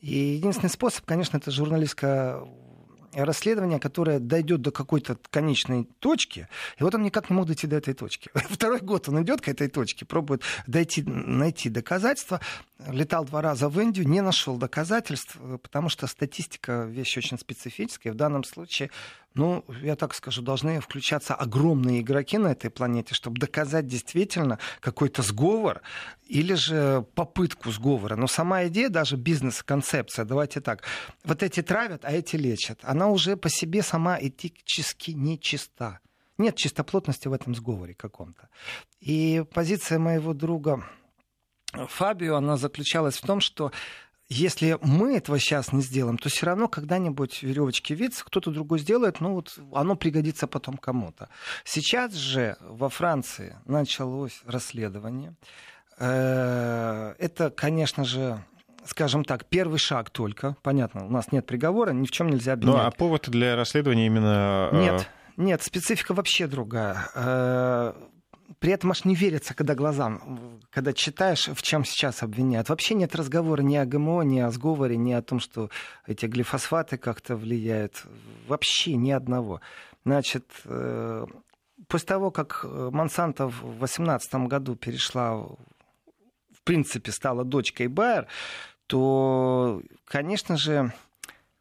И 0.00 0.16
единственный 0.16 0.70
способ, 0.70 1.04
конечно, 1.04 1.36
это 1.36 1.50
журналистская 1.50 2.42
расследование, 3.16 3.78
которое 3.78 4.18
дойдет 4.18 4.62
до 4.62 4.70
какой-то 4.70 5.16
конечной 5.30 5.84
точки, 6.00 6.48
и 6.78 6.82
вот 6.82 6.94
он 6.94 7.02
никак 7.02 7.30
не 7.30 7.36
мог 7.36 7.46
дойти 7.46 7.66
до 7.66 7.76
этой 7.76 7.94
точки. 7.94 8.30
Второй 8.34 8.80
год 8.80 9.08
он 9.08 9.22
идет 9.22 9.40
к 9.40 9.48
этой 9.48 9.68
точке, 9.68 10.04
пробует 10.04 10.42
дойти, 10.66 11.02
найти 11.02 11.68
доказательства. 11.68 12.40
Летал 12.88 13.24
два 13.24 13.40
раза 13.40 13.68
в 13.68 13.80
Индию, 13.80 14.08
не 14.08 14.20
нашел 14.20 14.56
доказательств, 14.56 15.36
потому 15.62 15.88
что 15.88 16.06
статистика 16.06 16.84
вещь 16.84 17.16
очень 17.16 17.38
специфическая. 17.38 18.12
В 18.12 18.16
данном 18.16 18.44
случае 18.44 18.90
ну, 19.34 19.64
я 19.82 19.96
так 19.96 20.14
скажу, 20.14 20.42
должны 20.42 20.80
включаться 20.80 21.34
огромные 21.34 22.00
игроки 22.00 22.38
на 22.38 22.48
этой 22.48 22.70
планете, 22.70 23.14
чтобы 23.14 23.38
доказать 23.40 23.86
действительно 23.86 24.58
какой-то 24.80 25.22
сговор 25.22 25.82
или 26.24 26.54
же 26.54 27.04
попытку 27.14 27.70
сговора. 27.72 28.14
Но 28.16 28.28
сама 28.28 28.66
идея, 28.66 28.88
даже 28.88 29.16
бизнес-концепция, 29.16 30.24
давайте 30.24 30.60
так, 30.60 30.84
вот 31.24 31.42
эти 31.42 31.62
травят, 31.62 32.04
а 32.04 32.12
эти 32.12 32.36
лечат, 32.36 32.78
она 32.82 33.08
уже 33.08 33.36
по 33.36 33.48
себе 33.48 33.82
сама 33.82 34.18
этически 34.20 35.10
нечиста. 35.10 35.98
Нет 36.38 36.56
чистоплотности 36.56 37.28
в 37.28 37.32
этом 37.32 37.54
сговоре 37.54 37.94
каком-то. 37.94 38.48
И 39.00 39.44
позиция 39.52 39.98
моего 39.98 40.32
друга 40.32 40.84
Фабио, 41.72 42.36
она 42.36 42.56
заключалась 42.56 43.16
в 43.16 43.26
том, 43.26 43.40
что 43.40 43.72
если 44.28 44.78
мы 44.80 45.16
этого 45.16 45.38
сейчас 45.38 45.72
не 45.72 45.82
сделаем, 45.82 46.18
то 46.18 46.28
все 46.28 46.46
равно 46.46 46.68
когда-нибудь 46.68 47.42
веревочки 47.42 47.92
виться, 47.92 48.24
кто-то 48.24 48.50
другой 48.50 48.78
сделает, 48.78 49.20
ну 49.20 49.34
вот 49.34 49.58
оно 49.72 49.96
пригодится 49.96 50.46
потом 50.46 50.76
кому-то. 50.76 51.28
Сейчас 51.64 52.14
же 52.14 52.56
во 52.60 52.88
Франции 52.88 53.56
началось 53.66 54.42
расследование. 54.46 55.34
Э, 55.98 57.14
это, 57.18 57.50
конечно 57.50 58.04
же, 58.04 58.42
скажем 58.86 59.24
так, 59.24 59.44
первый 59.46 59.78
шаг 59.78 60.10
только. 60.10 60.56
Понятно, 60.62 61.06
у 61.06 61.10
нас 61.10 61.30
нет 61.30 61.46
приговора, 61.46 61.90
ни 61.90 62.06
в 62.06 62.10
чем 62.10 62.28
нельзя 62.28 62.54
обвинять. 62.54 62.76
Ну, 62.76 62.82
а 62.82 62.90
повод 62.90 63.28
для 63.28 63.56
расследования 63.56 64.06
именно... 64.06 64.70
Э, 64.72 64.76
нет, 64.76 65.08
нет, 65.36 65.62
специфика 65.62 66.14
вообще 66.14 66.46
другая. 66.46 67.94
Э, 68.54 68.56
при 68.58 68.72
этом 68.72 68.90
аж 68.90 69.04
не 69.04 69.14
верится, 69.14 69.54
когда 69.54 69.74
глазам, 69.74 70.60
когда 70.70 70.92
читаешь, 70.92 71.48
в 71.48 71.62
чем 71.62 71.84
сейчас 71.84 72.22
обвиняют. 72.22 72.68
Вообще 72.68 72.94
нет 72.94 73.14
разговора 73.14 73.62
ни 73.62 73.76
о 73.76 73.84
ГМО, 73.84 74.22
ни 74.22 74.40
о 74.40 74.50
сговоре, 74.50 74.96
ни 74.96 75.12
о 75.12 75.22
том, 75.22 75.40
что 75.40 75.70
эти 76.06 76.26
глифосфаты 76.26 76.96
как-то 76.96 77.36
влияют. 77.36 78.04
Вообще 78.48 78.96
ни 78.96 79.10
одного. 79.10 79.60
Значит, 80.04 80.44
э, 80.64 81.26
после 81.88 82.06
того, 82.06 82.30
как 82.30 82.64
Монсанто 82.64 83.48
в 83.48 83.78
2018 83.78 84.46
году 84.46 84.76
перешла, 84.76 85.34
в 85.36 86.62
принципе, 86.64 87.12
стала 87.12 87.44
дочкой 87.44 87.88
Байер, 87.88 88.26
то, 88.86 89.82
конечно 90.04 90.56
же, 90.56 90.92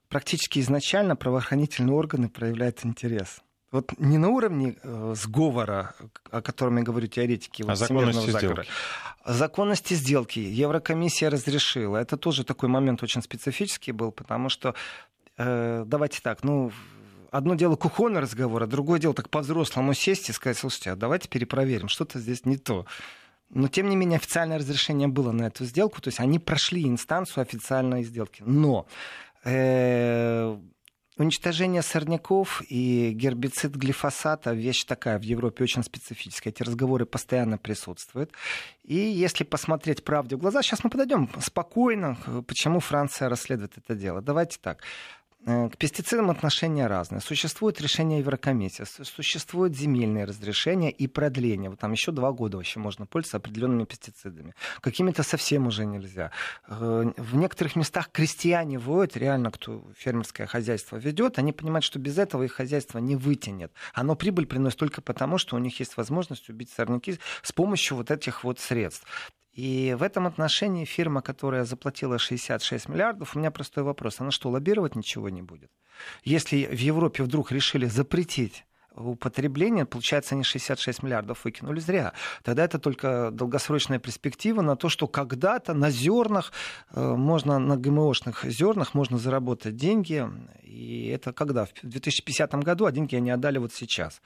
практически 0.09 0.59
изначально 0.59 1.15
правоохранительные 1.15 1.95
органы 1.95 2.29
проявляют 2.29 2.85
интерес 2.85 3.42
вот 3.73 3.91
не 3.97 4.19
на 4.19 4.29
уровне 4.29 4.75
э, 4.83 5.13
сговора, 5.17 5.95
о 6.29 6.41
котором 6.41 6.77
я 6.77 6.83
говорю 6.83 7.07
теоретики, 7.07 7.63
а 7.63 7.65
вот, 7.65 7.77
законности 7.77 8.29
сделки. 8.29 8.67
Законности 9.25 9.93
сделки 9.95 10.39
Еврокомиссия 10.39 11.31
разрешила. 11.31 11.97
Это 11.97 12.15
тоже 12.15 12.43
такой 12.43 12.69
момент 12.69 13.01
очень 13.01 13.23
специфический 13.23 13.91
был, 13.91 14.11
потому 14.11 14.49
что, 14.49 14.75
э, 15.37 15.85
давайте 15.87 16.21
так, 16.21 16.43
ну, 16.43 16.71
одно 17.31 17.55
дело 17.55 17.75
кухонный 17.75 18.21
разговор, 18.21 18.61
а 18.61 18.67
другое 18.67 18.99
дело 18.99 19.15
так 19.15 19.29
по-взрослому 19.29 19.95
сесть 19.95 20.29
и 20.29 20.33
сказать, 20.33 20.57
слушайте, 20.59 20.91
а 20.91 20.95
давайте 20.95 21.27
перепроверим, 21.27 21.87
что-то 21.87 22.19
здесь 22.19 22.45
не 22.45 22.57
то. 22.57 22.85
Но, 23.49 23.67
тем 23.67 23.89
не 23.89 23.95
менее, 23.95 24.17
официальное 24.17 24.59
разрешение 24.59 25.07
было 25.07 25.31
на 25.31 25.47
эту 25.47 25.65
сделку, 25.65 25.99
то 25.99 26.09
есть 26.09 26.19
они 26.19 26.37
прошли 26.37 26.87
инстанцию 26.87 27.41
официальной 27.41 28.03
сделки. 28.03 28.43
Но 28.45 28.85
э, 29.43 30.57
Уничтожение 31.17 31.84
сорняков 31.84 32.63
и 32.70 33.12
гербицид 33.12 33.75
глифосата 33.75 34.51
вещь 34.51 34.84
такая 34.86 35.20
в 35.20 35.22
Европе 35.22 35.63
очень 35.63 35.84
специфическая. 35.84 36.51
Эти 36.51 36.63
разговоры 36.63 37.05
постоянно 37.05 37.60
присутствуют. 37.60 38.32
И 38.84 38.96
если 38.96 39.43
посмотреть 39.43 40.03
правде 40.03 40.36
в 40.36 40.39
глаза, 40.39 40.63
сейчас 40.63 40.84
мы 40.84 40.89
подойдем 40.89 41.29
спокойно, 41.39 42.17
почему 42.48 42.79
Франция 42.79 43.29
расследует 43.29 43.77
это 43.77 43.93
дело. 43.93 44.22
Давайте 44.22 44.58
так. 44.60 44.82
Э, 45.45 45.69
к 45.69 45.77
пестицидам 45.77 46.29
отношения 46.29 46.88
разные. 46.88 47.19
Существует 47.19 47.81
решение 47.81 48.19
Еврокомиссии, 48.19 48.85
существуют 49.03 49.75
земельные 49.75 50.23
разрешения 50.23 50.89
и 50.89 51.07
продления. 51.07 51.69
Вот 51.69 51.79
там 51.79 51.91
еще 51.91 52.12
два 52.12 52.31
года 52.31 52.57
вообще 52.57 52.79
можно 52.79 53.05
пользоваться 53.05 53.38
определенными 53.38 53.83
пестицидами. 53.83 54.55
Какими-то 54.79 55.23
совсем 55.23 55.67
уже 55.67 55.85
нельзя. 55.85 56.31
Э, 56.67 57.12
в 57.17 57.35
некоторых 57.35 57.75
местах 57.75 58.09
крестьяне 58.12 58.79
воют, 58.79 59.17
реально, 59.17 59.51
кто 59.51 59.85
фермерское 59.97 60.47
хозяйство 60.47 60.95
ведет, 60.95 61.38
они 61.38 61.51
понимают, 61.51 61.83
что 61.83 62.00
без 62.00 62.17
этого 62.17 62.43
их 62.43 62.53
хозяйство 62.53 63.00
не 63.00 63.17
вытянет. 63.17 63.73
Оно 63.93 64.15
прибыль 64.15 64.45
приносит 64.45 64.79
только 64.79 65.01
потому, 65.01 65.38
что 65.38 65.57
у 65.57 65.59
них 65.59 65.77
есть 65.79 65.97
возможность 65.97 66.50
убить 66.50 66.69
сорняки 66.69 67.19
с 67.41 67.51
помощью 67.51 67.97
вот 67.97 68.12
этих 68.12 68.45
вот 68.45 68.59
средств. 68.59 69.05
И 69.53 69.95
в 69.98 70.01
этом 70.01 70.25
отношении 70.25 70.83
фирма, 70.83 71.22
которая 71.22 71.63
заплатила 71.63 72.17
66 72.17 72.89
миллиардов, 72.89 73.36
у 73.36 73.39
меня 73.39 73.51
простой 73.51 73.83
вопрос. 73.83 74.19
Она 74.19 74.31
что, 74.31 74.50
лоббировать 74.50 74.95
ничего 74.95 75.29
не 75.29 75.43
будет? 75.43 75.72
Если 76.24 76.65
в 76.65 76.79
Европе 76.79 77.24
вдруг 77.24 77.51
решили 77.51 77.86
запретить 77.86 78.65
употребление, 78.95 79.86
получается, 79.86 80.36
они 80.36 80.43
66 80.43 81.03
миллиардов 81.03 81.45
выкинули 81.45 81.79
зря. 81.79 82.13
Тогда 82.43 82.65
это 82.65 82.79
только 82.79 83.29
долгосрочная 83.31 84.00
перспектива 84.00 84.62
на 84.62 84.75
то, 84.75 84.89
что 84.89 85.07
когда-то 85.07 85.74
на 85.74 85.89
зернах, 85.89 86.51
э, 86.91 87.01
можно 87.01 87.60
на 87.60 87.77
ГМОшных 87.77 88.45
зернах 88.45 88.93
можно 88.93 89.17
заработать 89.17 89.75
деньги. 89.75 90.27
И 90.63 91.07
это 91.07 91.33
когда? 91.33 91.65
В 91.65 91.74
2050 91.81 92.53
году, 92.63 92.86
а 92.86 92.91
деньги 92.91 93.15
они 93.15 93.31
отдали 93.31 93.57
вот 93.57 93.74
сейчас 93.74 94.22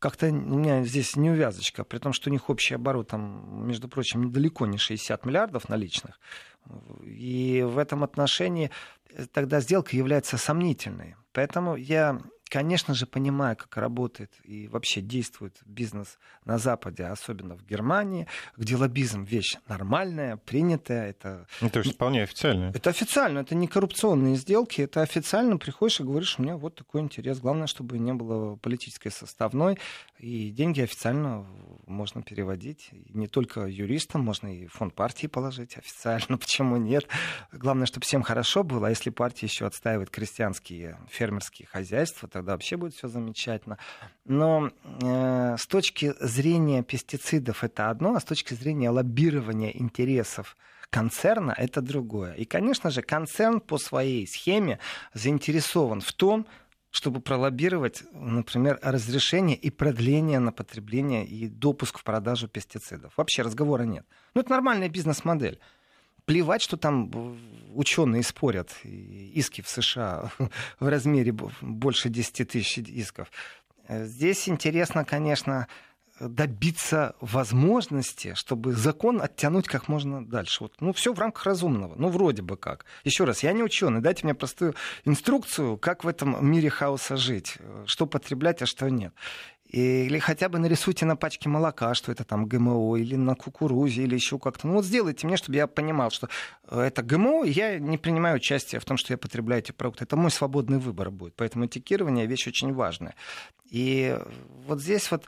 как-то 0.00 0.28
у 0.28 0.32
меня 0.32 0.82
здесь 0.82 1.14
неувязочка, 1.14 1.84
при 1.84 1.98
том, 1.98 2.12
что 2.14 2.30
у 2.30 2.32
них 2.32 2.48
общий 2.48 2.74
оборот, 2.74 3.08
там, 3.08 3.66
между 3.66 3.86
прочим, 3.86 4.32
далеко 4.32 4.66
не 4.66 4.78
60 4.78 5.26
миллиардов 5.26 5.68
наличных. 5.68 6.18
И 7.04 7.62
в 7.62 7.76
этом 7.76 8.02
отношении 8.02 8.70
э, 9.12 9.26
тогда 9.26 9.60
сделка 9.60 9.94
является 9.94 10.38
сомнительной. 10.38 11.16
Поэтому 11.32 11.76
я 11.76 12.18
конечно 12.50 12.94
же, 12.94 13.06
понимая, 13.06 13.54
как 13.54 13.76
работает 13.76 14.32
и 14.44 14.66
вообще 14.68 15.00
действует 15.00 15.58
бизнес 15.64 16.18
на 16.44 16.58
Западе, 16.58 17.04
особенно 17.04 17.56
в 17.56 17.64
Германии, 17.64 18.26
где 18.56 18.76
лоббизм 18.76 19.22
вещь 19.22 19.56
нормальная, 19.68 20.36
принятая. 20.36 21.10
Это, 21.10 21.46
ну, 21.60 21.70
то 21.70 21.78
есть 21.78 21.94
вполне 21.94 22.24
официально. 22.24 22.72
Это 22.74 22.90
официально, 22.90 23.38
это 23.38 23.54
не 23.54 23.68
коррупционные 23.68 24.36
сделки, 24.36 24.82
это 24.82 25.02
официально 25.02 25.56
приходишь 25.56 26.00
и 26.00 26.02
говоришь, 26.02 26.38
у 26.38 26.42
меня 26.42 26.56
вот 26.56 26.74
такой 26.74 27.00
интерес. 27.00 27.38
Главное, 27.38 27.68
чтобы 27.68 27.98
не 27.98 28.12
было 28.12 28.56
политической 28.56 29.10
составной, 29.10 29.78
и 30.18 30.50
деньги 30.50 30.80
официально 30.80 31.46
можно 31.86 32.22
переводить. 32.22 32.90
И 32.92 33.16
не 33.16 33.28
только 33.28 33.66
юристам, 33.66 34.22
можно 34.22 34.48
и 34.48 34.66
фонд 34.66 34.94
партии 34.94 35.28
положить 35.28 35.76
официально, 35.76 36.36
почему 36.38 36.76
нет. 36.76 37.06
Главное, 37.52 37.86
чтобы 37.86 38.04
всем 38.04 38.22
хорошо 38.22 38.64
было, 38.64 38.88
а 38.88 38.90
если 38.90 39.10
партия 39.10 39.46
еще 39.46 39.66
отстаивает 39.66 40.10
крестьянские 40.10 40.98
фермерские 41.08 41.68
хозяйства, 41.68 42.28
тогда 42.40 42.52
вообще 42.52 42.76
будет 42.76 42.94
все 42.94 43.08
замечательно. 43.08 43.76
Но 44.24 44.70
э, 45.02 45.56
с 45.58 45.66
точки 45.66 46.14
зрения 46.20 46.82
пестицидов 46.82 47.62
это 47.64 47.90
одно, 47.90 48.14
а 48.14 48.20
с 48.20 48.24
точки 48.24 48.54
зрения 48.54 48.88
лоббирования 48.90 49.70
интересов 49.70 50.56
концерна 50.88 51.54
это 51.56 51.82
другое. 51.82 52.32
И, 52.32 52.46
конечно 52.46 52.90
же, 52.90 53.02
концерн 53.02 53.60
по 53.60 53.76
своей 53.78 54.26
схеме 54.26 54.78
заинтересован 55.12 56.00
в 56.00 56.12
том, 56.14 56.46
чтобы 56.90 57.20
пролоббировать, 57.20 58.02
например, 58.12 58.78
разрешение 58.82 59.56
и 59.56 59.70
продление 59.70 60.38
на 60.38 60.50
потребление 60.50 61.26
и 61.26 61.46
допуск 61.46 61.98
в 61.98 62.04
продажу 62.04 62.48
пестицидов. 62.48 63.12
Вообще 63.16 63.42
разговора 63.42 63.82
нет. 63.82 64.06
Ну, 64.34 64.40
это 64.40 64.50
нормальная 64.50 64.88
бизнес-модель. 64.88 65.60
Плевать, 66.24 66.62
что 66.62 66.76
там 66.76 67.38
ученые 67.74 68.22
спорят, 68.22 68.70
иски 68.84 69.62
в 69.62 69.68
США 69.68 70.30
в 70.80 70.88
размере 70.88 71.32
больше 71.60 72.08
10 72.08 72.48
тысяч 72.48 72.78
исков. 72.78 73.30
Здесь 73.88 74.48
интересно, 74.48 75.04
конечно, 75.04 75.66
добиться 76.20 77.16
возможности, 77.20 78.34
чтобы 78.34 78.72
закон 78.74 79.22
оттянуть 79.22 79.66
как 79.66 79.88
можно 79.88 80.24
дальше. 80.24 80.64
Вот, 80.64 80.74
ну, 80.80 80.92
все 80.92 81.14
в 81.14 81.18
рамках 81.18 81.46
разумного. 81.46 81.94
Ну, 81.96 82.08
вроде 82.08 82.42
бы 82.42 82.56
как. 82.56 82.84
Еще 83.04 83.24
раз, 83.24 83.42
я 83.42 83.52
не 83.52 83.62
ученый. 83.62 84.00
Дайте 84.00 84.24
мне 84.24 84.34
простую 84.34 84.74
инструкцию, 85.04 85.78
как 85.78 86.04
в 86.04 86.08
этом 86.08 86.46
мире 86.46 86.68
хаоса 86.68 87.16
жить. 87.16 87.56
Что 87.86 88.06
потреблять, 88.06 88.62
а 88.62 88.66
что 88.66 88.88
нет. 88.90 89.14
Или 89.70 90.18
хотя 90.18 90.48
бы 90.48 90.58
нарисуйте 90.58 91.06
на 91.06 91.14
пачке 91.14 91.48
молока, 91.48 91.94
что 91.94 92.10
это 92.10 92.24
там 92.24 92.46
ГМО, 92.46 92.96
или 92.96 93.14
на 93.14 93.36
кукурузе, 93.36 94.02
или 94.02 94.16
еще 94.16 94.40
как-то. 94.40 94.66
Ну 94.66 94.74
вот 94.74 94.84
сделайте 94.84 95.28
мне, 95.28 95.36
чтобы 95.36 95.56
я 95.56 95.68
понимал, 95.68 96.10
что 96.10 96.28
э, 96.68 96.80
это 96.80 97.02
ГМО, 97.02 97.44
я 97.44 97.78
не 97.78 97.96
принимаю 97.96 98.36
участие 98.36 98.80
в 98.80 98.84
том, 98.84 98.96
что 98.96 99.12
я 99.12 99.18
потребляю 99.18 99.62
эти 99.62 99.70
продукты. 99.70 100.02
Это 100.02 100.16
мой 100.16 100.32
свободный 100.32 100.78
выбор 100.78 101.12
будет. 101.12 101.36
Поэтому 101.36 101.66
этикирование 101.66 102.26
вещь 102.26 102.48
очень 102.48 102.74
важная. 102.74 103.14
И 103.70 104.18
вот 104.66 104.80
здесь 104.80 105.08
вот 105.12 105.26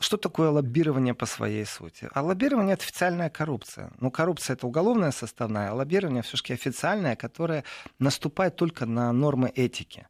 что 0.00 0.16
такое 0.16 0.48
лоббирование 0.48 1.12
по 1.12 1.26
своей 1.26 1.66
сути? 1.66 2.08
А 2.14 2.22
лоббирование 2.22 2.74
это 2.74 2.84
официальная 2.84 3.28
коррупция. 3.28 3.92
Ну, 4.00 4.10
коррупция 4.10 4.54
это 4.54 4.66
уголовная 4.66 5.10
составная, 5.10 5.70
а 5.70 5.74
лоббирование 5.74 6.22
все-таки 6.22 6.54
официальное, 6.54 7.14
которое 7.14 7.62
наступает 7.98 8.56
только 8.56 8.86
на 8.86 9.12
нормы 9.12 9.52
этики 9.54 10.06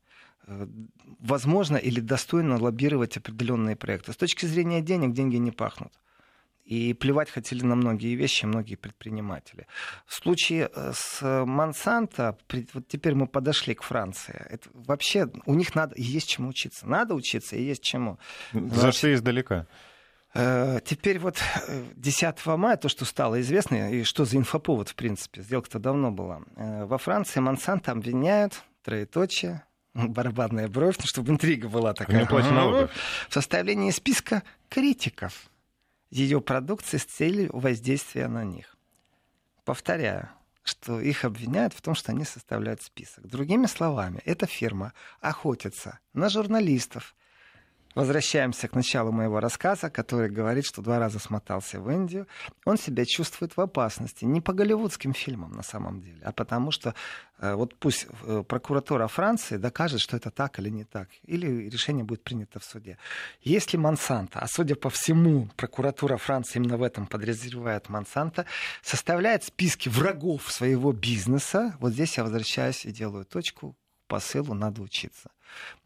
возможно 0.46 1.76
или 1.76 2.00
достойно 2.00 2.58
лоббировать 2.58 3.16
определенные 3.16 3.76
проекты. 3.76 4.12
С 4.12 4.16
точки 4.16 4.46
зрения 4.46 4.80
денег, 4.80 5.12
деньги 5.12 5.36
не 5.36 5.50
пахнут. 5.50 5.92
И 6.64 6.94
плевать 6.94 7.28
хотели 7.28 7.64
на 7.64 7.74
многие 7.74 8.14
вещи 8.14 8.46
многие 8.46 8.76
предприниматели. 8.76 9.66
В 10.06 10.14
случае 10.14 10.70
э, 10.74 10.92
с 10.94 11.44
Монсанто, 11.44 12.38
вот 12.72 12.86
теперь 12.86 13.14
мы 13.14 13.26
подошли 13.26 13.74
к 13.74 13.82
Франции. 13.82 14.46
Это 14.48 14.68
вообще 14.72 15.28
у 15.44 15.54
них 15.54 15.74
надо 15.74 15.94
есть 15.98 16.28
чему 16.28 16.50
учиться. 16.50 16.86
Надо 16.86 17.14
учиться 17.14 17.56
и 17.56 17.62
есть 17.62 17.82
чему. 17.82 18.18
Зашли 18.52 19.14
издалека. 19.14 19.66
Э, 20.34 20.78
теперь 20.84 21.18
вот 21.18 21.42
10 21.96 22.22
э, 22.22 22.56
мая, 22.56 22.76
то, 22.76 22.88
что 22.88 23.04
стало 23.04 23.40
известно, 23.40 23.92
и 23.92 24.04
что 24.04 24.24
за 24.24 24.36
инфоповод, 24.36 24.88
в 24.88 24.94
принципе, 24.94 25.42
сделка-то 25.42 25.80
давно 25.80 26.12
была. 26.12 26.42
Во 26.56 26.96
Франции 26.96 27.40
Монсанто 27.40 27.90
обвиняют, 27.90 28.62
троеточие, 28.84 29.64
барабанная 29.94 30.68
бровь, 30.68 30.96
ну, 30.98 31.06
чтобы 31.06 31.32
интрига 31.32 31.68
была 31.68 31.92
такая. 31.94 32.20
В 33.28 33.34
составлении 33.34 33.90
списка 33.90 34.42
критиков 34.68 35.50
ее 36.10 36.40
продукции 36.40 36.98
с 36.98 37.04
целью 37.04 37.50
воздействия 37.56 38.28
на 38.28 38.44
них. 38.44 38.76
Повторяю, 39.64 40.28
что 40.62 41.00
их 41.00 41.24
обвиняют 41.24 41.72
в 41.72 41.80
том, 41.80 41.94
что 41.94 42.12
они 42.12 42.24
составляют 42.24 42.82
список. 42.82 43.26
Другими 43.26 43.66
словами, 43.66 44.20
эта 44.24 44.46
фирма 44.46 44.92
охотится 45.20 45.98
на 46.12 46.28
журналистов, 46.28 47.14
Возвращаемся 47.94 48.68
к 48.68 48.74
началу 48.74 49.12
моего 49.12 49.38
рассказа, 49.38 49.90
который 49.90 50.30
говорит, 50.30 50.64
что 50.64 50.80
два 50.80 50.98
раза 50.98 51.18
смотался 51.18 51.78
в 51.78 51.90
Индию. 51.90 52.26
Он 52.64 52.78
себя 52.78 53.04
чувствует 53.04 53.56
в 53.56 53.60
опасности. 53.60 54.24
Не 54.24 54.40
по 54.40 54.54
голливудским 54.54 55.12
фильмам 55.12 55.52
на 55.52 55.62
самом 55.62 56.00
деле, 56.00 56.18
а 56.24 56.32
потому 56.32 56.70
что 56.70 56.94
э, 57.38 57.54
вот 57.54 57.74
пусть 57.74 58.06
э, 58.22 58.44
прокуратура 58.48 59.08
Франции 59.08 59.58
докажет, 59.58 60.00
что 60.00 60.16
это 60.16 60.30
так 60.30 60.58
или 60.58 60.70
не 60.70 60.84
так, 60.84 61.08
или 61.24 61.68
решение 61.68 62.04
будет 62.04 62.22
принято 62.22 62.60
в 62.60 62.64
суде. 62.64 62.96
Если 63.42 63.76
Монсанто, 63.76 64.38
а 64.38 64.46
судя 64.48 64.74
по 64.74 64.88
всему, 64.88 65.50
прокуратура 65.56 66.16
Франции 66.16 66.58
именно 66.58 66.78
в 66.78 66.82
этом 66.82 67.06
подозревает 67.06 67.90
Монсанто, 67.90 68.46
составляет 68.82 69.44
списки 69.44 69.90
врагов 69.90 70.50
своего 70.50 70.92
бизнеса, 70.92 71.76
вот 71.78 71.92
здесь 71.92 72.16
я 72.16 72.24
возвращаюсь 72.24 72.86
и 72.86 72.90
делаю 72.90 73.26
точку, 73.26 73.76
посылу 74.06 74.54
надо 74.54 74.82
учиться. 74.82 75.30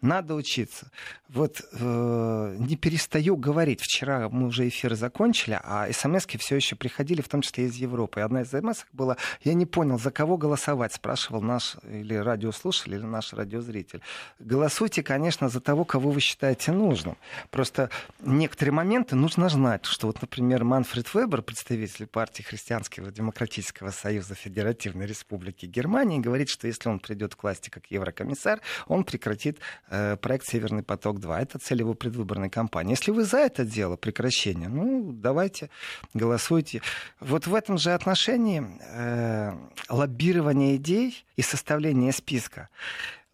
Надо 0.00 0.34
учиться. 0.34 0.90
Вот 1.28 1.60
э, 1.72 2.56
не 2.58 2.76
перестаю 2.76 3.36
говорить. 3.36 3.80
Вчера 3.80 4.28
мы 4.28 4.46
уже 4.46 4.68
эфир 4.68 4.94
закончили, 4.94 5.58
а 5.62 5.90
смс 5.92 6.26
все 6.26 6.56
еще 6.56 6.76
приходили, 6.76 7.20
в 7.20 7.28
том 7.28 7.42
числе 7.42 7.64
из 7.64 7.74
Европы. 7.74 8.20
И 8.20 8.22
одна 8.22 8.42
из 8.42 8.50
смс 8.50 8.84
была, 8.92 9.16
я 9.42 9.54
не 9.54 9.66
понял, 9.66 9.98
за 9.98 10.10
кого 10.10 10.36
голосовать, 10.36 10.92
спрашивал 10.92 11.40
наш 11.40 11.76
или 11.82 12.14
радиослушатель, 12.14 12.94
или 12.94 13.02
наш 13.02 13.32
радиозритель. 13.32 14.00
Голосуйте, 14.38 15.02
конечно, 15.02 15.48
за 15.48 15.60
того, 15.60 15.84
кого 15.84 16.10
вы 16.10 16.20
считаете 16.20 16.72
нужным. 16.72 17.16
Просто 17.50 17.90
некоторые 18.20 18.72
моменты 18.72 19.16
нужно 19.16 19.48
знать, 19.48 19.84
что 19.84 20.06
вот, 20.06 20.20
например, 20.20 20.62
Манфред 20.64 21.12
Вебер, 21.12 21.42
представитель 21.42 22.06
партии 22.06 22.42
Христианского 22.42 23.10
демократического 23.10 23.90
союза 23.90 24.34
Федеративной 24.34 25.06
Республики 25.06 25.66
Германии, 25.66 26.20
говорит, 26.20 26.48
что 26.48 26.66
если 26.66 26.88
он 26.88 27.00
придет 27.00 27.34
к 27.34 27.42
власти 27.42 27.70
как 27.70 27.86
еврокомиссар, 27.90 28.60
он 28.86 29.04
прекратит 29.04 29.55
стоит 29.56 29.60
э, 29.88 30.16
проект 30.16 30.46
«Северный 30.46 30.82
поток-2». 30.82 31.36
Это 31.36 31.58
цель 31.58 31.80
его 31.80 31.94
предвыборной 31.94 32.50
кампании. 32.50 32.92
Если 32.92 33.10
вы 33.10 33.24
за 33.24 33.38
это 33.38 33.64
дело, 33.64 33.96
прекращение, 33.96 34.68
ну, 34.68 35.12
давайте, 35.12 35.70
голосуйте. 36.14 36.82
Вот 37.20 37.46
в 37.46 37.54
этом 37.54 37.78
же 37.78 37.94
отношении 37.94 38.62
э, 38.80 39.52
лоббирование 39.88 40.76
идей 40.76 41.24
и 41.36 41.42
составление 41.42 42.12
списка 42.12 42.68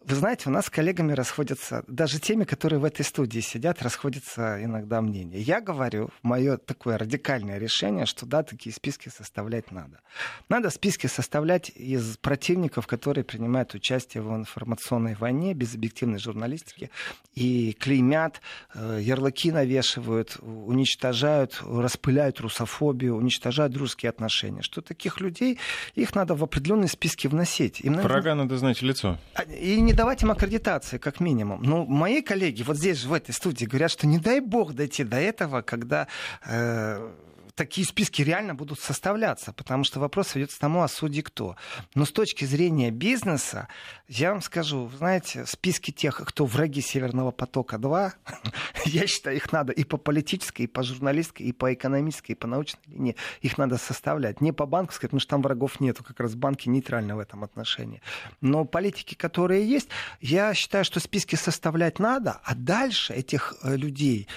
вы 0.05 0.15
знаете, 0.15 0.49
у 0.49 0.51
нас 0.51 0.65
с 0.65 0.69
коллегами 0.69 1.13
расходятся, 1.13 1.83
даже 1.87 2.19
теми, 2.19 2.43
которые 2.43 2.79
в 2.79 2.83
этой 2.83 3.05
студии 3.05 3.39
сидят, 3.39 3.81
расходятся 3.81 4.63
иногда 4.63 5.01
мнения. 5.01 5.39
Я 5.39 5.61
говорю, 5.61 6.09
мое 6.21 6.57
такое 6.57 6.97
радикальное 6.97 7.57
решение, 7.57 8.05
что 8.05 8.25
да, 8.25 8.43
такие 8.43 8.73
списки 8.73 9.09
составлять 9.09 9.71
надо. 9.71 10.01
Надо 10.49 10.69
списки 10.69 11.07
составлять 11.07 11.69
из 11.69 12.17
противников, 12.17 12.87
которые 12.87 13.23
принимают 13.23 13.73
участие 13.73 14.23
в 14.23 14.35
информационной 14.35 15.15
войне, 15.15 15.53
без 15.53 15.73
объективной 15.75 16.19
журналистики, 16.19 16.89
и 17.33 17.73
клеймят, 17.79 18.41
э, 18.75 18.99
ярлыки 19.01 19.51
навешивают, 19.51 20.37
уничтожают, 20.41 21.61
распыляют 21.65 22.41
русофобию, 22.41 23.15
уничтожают 23.15 23.75
русские 23.77 24.09
отношения. 24.09 24.61
Что 24.61 24.81
таких 24.81 25.21
людей, 25.21 25.59
их 25.95 26.13
надо 26.15 26.35
в 26.35 26.43
определенные 26.43 26.89
списки 26.89 27.27
вносить. 27.27 27.79
Им 27.79 27.93
Врага 27.93 28.35
надо 28.35 28.57
знать 28.57 28.81
лицо. 28.81 29.17
А, 29.33 29.43
и 29.43 29.79
не 29.79 29.92
давать 29.95 30.23
им 30.23 30.31
аккредитации, 30.31 30.97
как 30.97 31.19
минимум. 31.19 31.61
Ну, 31.63 31.85
мои 31.85 32.21
коллеги 32.21 32.63
вот 32.63 32.77
здесь, 32.77 33.03
в 33.03 33.13
этой 33.13 33.33
студии, 33.33 33.65
говорят, 33.65 33.91
что 33.91 34.07
не 34.07 34.17
дай 34.17 34.39
бог 34.39 34.73
дойти 34.73 35.03
до 35.03 35.17
этого, 35.17 35.61
когда 35.61 36.07
э, 36.45 37.11
такие 37.55 37.85
списки 37.85 38.21
реально 38.21 38.55
будут 38.55 38.79
составляться, 38.79 39.53
потому 39.53 39.83
что 39.83 39.99
вопрос 39.99 40.35
ведется 40.35 40.59
тому, 40.59 40.81
а 40.81 40.87
судьи 40.87 41.21
кто. 41.21 41.55
Но 41.95 42.05
с 42.05 42.11
точки 42.11 42.45
зрения 42.45 42.91
бизнеса, 42.91 43.67
я 44.07 44.31
вам 44.31 44.41
скажу, 44.41 44.89
знаете, 44.97 45.45
списки 45.45 45.91
тех, 45.91 46.21
кто 46.25 46.45
враги 46.45 46.81
Северного 46.81 47.31
потока-2, 47.31 48.13
я 48.85 49.07
считаю, 49.07 49.35
их 49.35 49.51
надо 49.51 49.71
и 49.73 49.83
по 49.83 49.97
политической, 49.97 50.63
и 50.63 50.67
по 50.67 50.83
журналистской, 50.83 51.45
и 51.45 51.51
по 51.51 51.73
экономической, 51.73 52.31
и 52.31 52.35
по 52.35 52.47
научной 52.47 52.81
линии, 52.87 53.15
их 53.41 53.57
надо 53.57 53.77
составлять. 53.77 54.41
Не 54.41 54.51
по 54.51 54.65
банковской, 54.65 55.09
потому 55.09 55.19
что 55.19 55.29
там 55.31 55.41
врагов 55.41 55.79
нету, 55.79 56.03
как 56.03 56.19
раз 56.19 56.35
банки 56.35 56.69
нейтральны 56.69 57.15
в 57.15 57.19
этом 57.19 57.43
отношении. 57.43 58.01
Но 58.41 58.65
политики, 58.65 59.15
которые 59.15 59.67
есть, 59.67 59.89
я 60.21 60.53
считаю, 60.53 60.85
что 60.85 60.99
списки 60.99 61.35
составлять 61.35 61.99
надо, 61.99 62.39
а 62.43 62.55
дальше 62.55 63.13
этих 63.13 63.55
э, 63.63 63.75
людей 63.75 64.27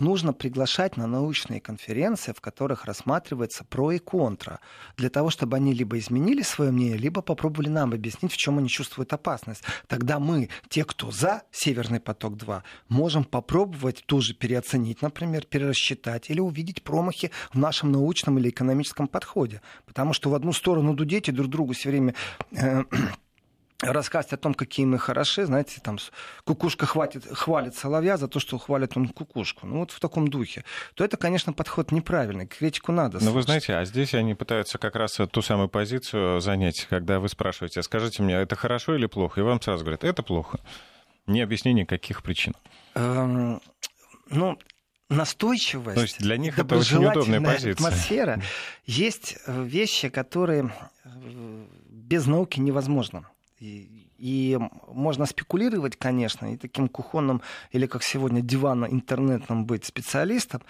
нужно 0.00 0.32
приглашать 0.32 0.96
на 0.96 1.06
научные 1.06 1.60
конференции, 1.60 2.32
в 2.32 2.40
которых 2.40 2.84
рассматривается 2.84 3.64
про 3.64 3.92
и 3.92 3.98
контра, 3.98 4.60
для 4.96 5.10
того, 5.10 5.30
чтобы 5.30 5.56
они 5.56 5.72
либо 5.72 5.98
изменили 5.98 6.42
свое 6.42 6.70
мнение, 6.70 6.96
либо 6.96 7.22
попробовали 7.22 7.68
нам 7.68 7.92
объяснить, 7.92 8.32
в 8.32 8.36
чем 8.36 8.58
они 8.58 8.68
чувствуют 8.68 9.12
опасность. 9.12 9.62
Тогда 9.86 10.18
мы, 10.18 10.48
те, 10.68 10.84
кто 10.84 11.10
за 11.10 11.42
Северный 11.50 12.00
поток-2, 12.00 12.62
можем 12.88 13.24
попробовать 13.24 14.04
тоже 14.06 14.34
переоценить, 14.34 15.02
например, 15.02 15.44
перерасчитать 15.44 16.30
или 16.30 16.40
увидеть 16.40 16.82
промахи 16.82 17.30
в 17.52 17.58
нашем 17.58 17.92
научном 17.92 18.38
или 18.38 18.50
экономическом 18.50 19.08
подходе. 19.08 19.60
Потому 19.86 20.12
что 20.12 20.30
в 20.30 20.34
одну 20.34 20.52
сторону 20.52 20.94
дудете 20.94 21.32
друг 21.32 21.48
другу 21.48 21.72
все 21.72 21.90
время 21.90 22.14
э, 22.52 22.84
рассказывать 23.80 24.32
о 24.32 24.36
том, 24.36 24.54
какие 24.54 24.86
мы 24.86 24.98
хороши, 24.98 25.46
знаете, 25.46 25.80
там 25.82 25.98
кукушка 26.44 26.86
хватит, 26.86 27.24
хвалит 27.30 27.76
соловья 27.76 28.16
за 28.16 28.26
то, 28.26 28.40
что 28.40 28.58
хвалит 28.58 28.96
он 28.96 29.08
кукушку. 29.08 29.66
Ну 29.66 29.80
вот 29.80 29.92
в 29.92 30.00
таком 30.00 30.28
духе. 30.28 30.64
То 30.94 31.04
это, 31.04 31.16
конечно, 31.16 31.52
подход 31.52 31.92
неправильный. 31.92 32.46
Критику 32.46 32.90
надо. 32.92 33.22
Но 33.22 33.32
вы 33.32 33.42
знаете, 33.42 33.74
а 33.74 33.84
здесь 33.84 34.14
они 34.14 34.34
пытаются 34.34 34.78
как 34.78 34.96
раз 34.96 35.18
ту 35.30 35.42
самую 35.42 35.68
позицию 35.68 36.40
занять, 36.40 36.86
когда 36.90 37.20
вы 37.20 37.28
спрашиваете, 37.28 37.82
скажите 37.82 38.22
мне, 38.22 38.34
это 38.34 38.56
хорошо 38.56 38.96
или 38.96 39.06
плохо? 39.06 39.40
И 39.40 39.44
вам 39.44 39.62
сразу 39.62 39.84
говорят, 39.84 40.02
это 40.02 40.22
плохо. 40.22 40.58
Не 41.26 41.42
объяснение 41.42 41.86
каких 41.86 42.22
причин. 42.22 42.54
Эм, 42.94 43.60
ну, 44.30 44.58
настойчивость, 45.08 45.94
То 45.94 46.02
есть 46.02 46.18
для 46.18 46.36
них 46.36 46.58
это 46.58 46.76
очень 46.76 47.04
удобная 47.04 47.40
позиция. 47.40 47.74
атмосфера. 47.74 48.42
Есть 48.86 49.36
э, 49.46 49.62
вещи, 49.62 50.08
которые 50.08 50.72
э, 51.04 51.66
без 51.88 52.26
науки 52.26 52.58
невозможно. 52.58 53.28
И, 53.60 54.58
можно 54.86 55.26
спекулировать, 55.26 55.96
конечно, 55.96 56.52
и 56.52 56.56
таким 56.56 56.88
кухонным 56.88 57.42
или, 57.72 57.86
как 57.86 58.02
сегодня, 58.02 58.40
диванно-интернетным 58.40 59.64
быть 59.64 59.84
специалистом, 59.84 60.62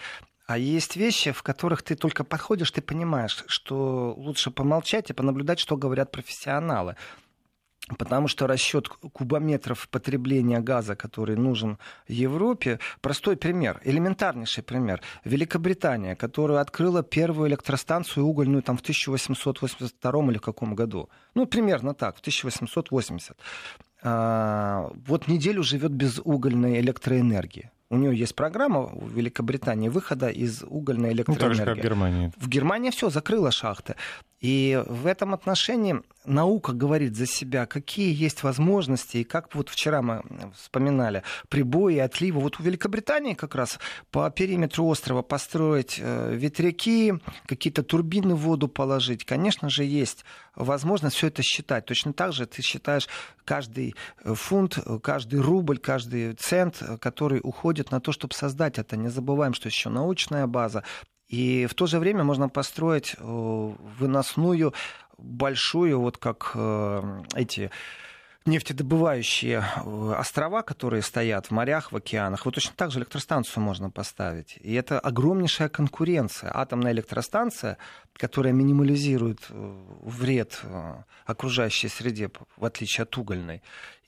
а 0.47 0.57
есть 0.57 0.95
вещи, 0.95 1.31
в 1.31 1.43
которых 1.43 1.83
ты 1.83 1.95
только 1.95 2.23
подходишь, 2.23 2.71
ты 2.71 2.81
понимаешь, 2.81 3.43
что 3.47 4.15
лучше 4.17 4.49
помолчать 4.49 5.11
и 5.11 5.13
понаблюдать, 5.13 5.59
что 5.59 5.77
говорят 5.77 6.11
профессионалы. 6.11 6.95
Потому 7.97 8.27
что 8.27 8.47
расчет 8.47 8.87
кубометров 8.87 9.87
потребления 9.89 10.59
газа, 10.59 10.95
который 10.95 11.35
нужен 11.35 11.77
Европе, 12.07 12.79
простой 13.01 13.35
пример, 13.35 13.81
элементарнейший 13.83 14.63
пример. 14.63 15.01
Великобритания, 15.23 16.15
которая 16.15 16.59
открыла 16.61 17.03
первую 17.03 17.49
электростанцию 17.49 18.25
угольную 18.25 18.61
там, 18.61 18.77
в 18.77 18.81
1882 18.81 20.31
или 20.31 20.37
в 20.37 20.41
каком 20.41 20.75
году. 20.75 21.09
Ну, 21.35 21.45
примерно 21.45 21.93
так, 21.93 22.17
в 22.17 22.19
1880. 22.19 23.37
А, 24.01 24.91
вот 25.05 25.27
неделю 25.27 25.63
живет 25.63 25.91
без 25.91 26.19
угольной 26.23 26.79
электроэнергии. 26.79 27.71
У 27.91 27.97
нее 27.97 28.15
есть 28.15 28.35
программа 28.35 28.81
в 28.83 29.11
Великобритании 29.11 29.89
выхода 29.89 30.29
из 30.29 30.63
угольной 30.63 31.11
электроэнергии. 31.11 31.49
Ну, 31.49 31.55
так 31.55 31.55
же, 31.55 31.65
как 31.65 31.77
в 31.77 31.81
Германии. 31.81 32.31
В 32.37 32.47
Германии 32.47 32.91
все, 32.91 33.09
закрыла 33.09 33.51
шахты. 33.51 33.95
И 34.39 34.81
в 34.87 35.05
этом 35.05 35.33
отношении 35.33 36.01
наука 36.25 36.71
говорит 36.71 37.15
за 37.15 37.25
себя, 37.25 37.65
какие 37.65 38.13
есть 38.13 38.43
возможности, 38.43 39.17
и 39.17 39.23
как 39.23 39.53
вот 39.53 39.69
вчера 39.69 40.01
мы 40.01 40.23
вспоминали, 40.55 41.23
прибои, 41.49 41.97
отливы. 41.97 42.39
Вот 42.39 42.59
у 42.59 42.63
Великобритании 42.63 43.33
как 43.33 43.55
раз 43.55 43.79
по 44.11 44.29
периметру 44.29 44.85
острова 44.85 45.23
построить 45.23 45.97
э, 45.99 46.33
ветряки, 46.35 47.15
какие-то 47.47 47.83
турбины 47.83 48.35
в 48.35 48.39
воду 48.39 48.69
положить. 48.69 49.25
Конечно 49.25 49.69
же, 49.69 49.83
есть 49.83 50.23
возможность 50.55 51.17
все 51.17 51.27
это 51.27 51.41
считать. 51.41 51.85
Точно 51.85 52.13
так 52.13 52.31
же 52.31 52.45
ты 52.45 52.61
считаешь 52.61 53.09
каждый 53.43 53.95
э, 54.23 54.33
фунт, 54.35 54.77
каждый 55.03 55.41
рубль, 55.41 55.79
каждый 55.79 56.33
цент, 56.33 56.81
который 57.01 57.41
уходит 57.43 57.91
на 57.91 57.99
то, 57.99 58.13
чтобы 58.13 58.33
создать 58.33 58.79
это. 58.79 58.95
Не 58.95 59.09
забываем, 59.09 59.53
что 59.53 59.67
еще 59.67 59.89
научная 59.89 60.47
база, 60.47 60.83
и 61.29 61.67
в 61.67 61.75
то 61.75 61.85
же 61.85 61.99
время 61.99 62.23
можно 62.23 62.49
построить 62.49 63.15
э, 63.17 63.21
выносную 63.21 64.73
большую, 65.19 65.99
вот 65.99 66.17
как 66.17 66.51
э, 66.55 67.23
эти 67.35 67.69
нефтедобывающие 68.45 69.63
э, 69.63 70.13
острова, 70.17 70.63
которые 70.63 71.03
стоят 71.03 71.45
в 71.45 71.51
морях, 71.51 71.91
в 71.91 71.95
океанах, 71.95 72.45
вот 72.45 72.55
точно 72.55 72.73
так 72.75 72.89
же 72.89 72.99
электростанцию 72.99 73.61
можно 73.61 73.91
поставить. 73.91 74.57
И 74.61 74.73
это 74.73 74.99
огромнейшая 74.99 75.69
конкуренция. 75.69 76.51
Атомная 76.51 76.93
электростанция, 76.93 77.77
которая 78.13 78.51
минимализирует 78.51 79.49
вред 79.49 80.59
окружающей 81.25 81.89
среде, 81.89 82.31
в 82.57 82.65
отличие 82.65 83.03
от 83.03 83.15
угольной, 83.15 83.61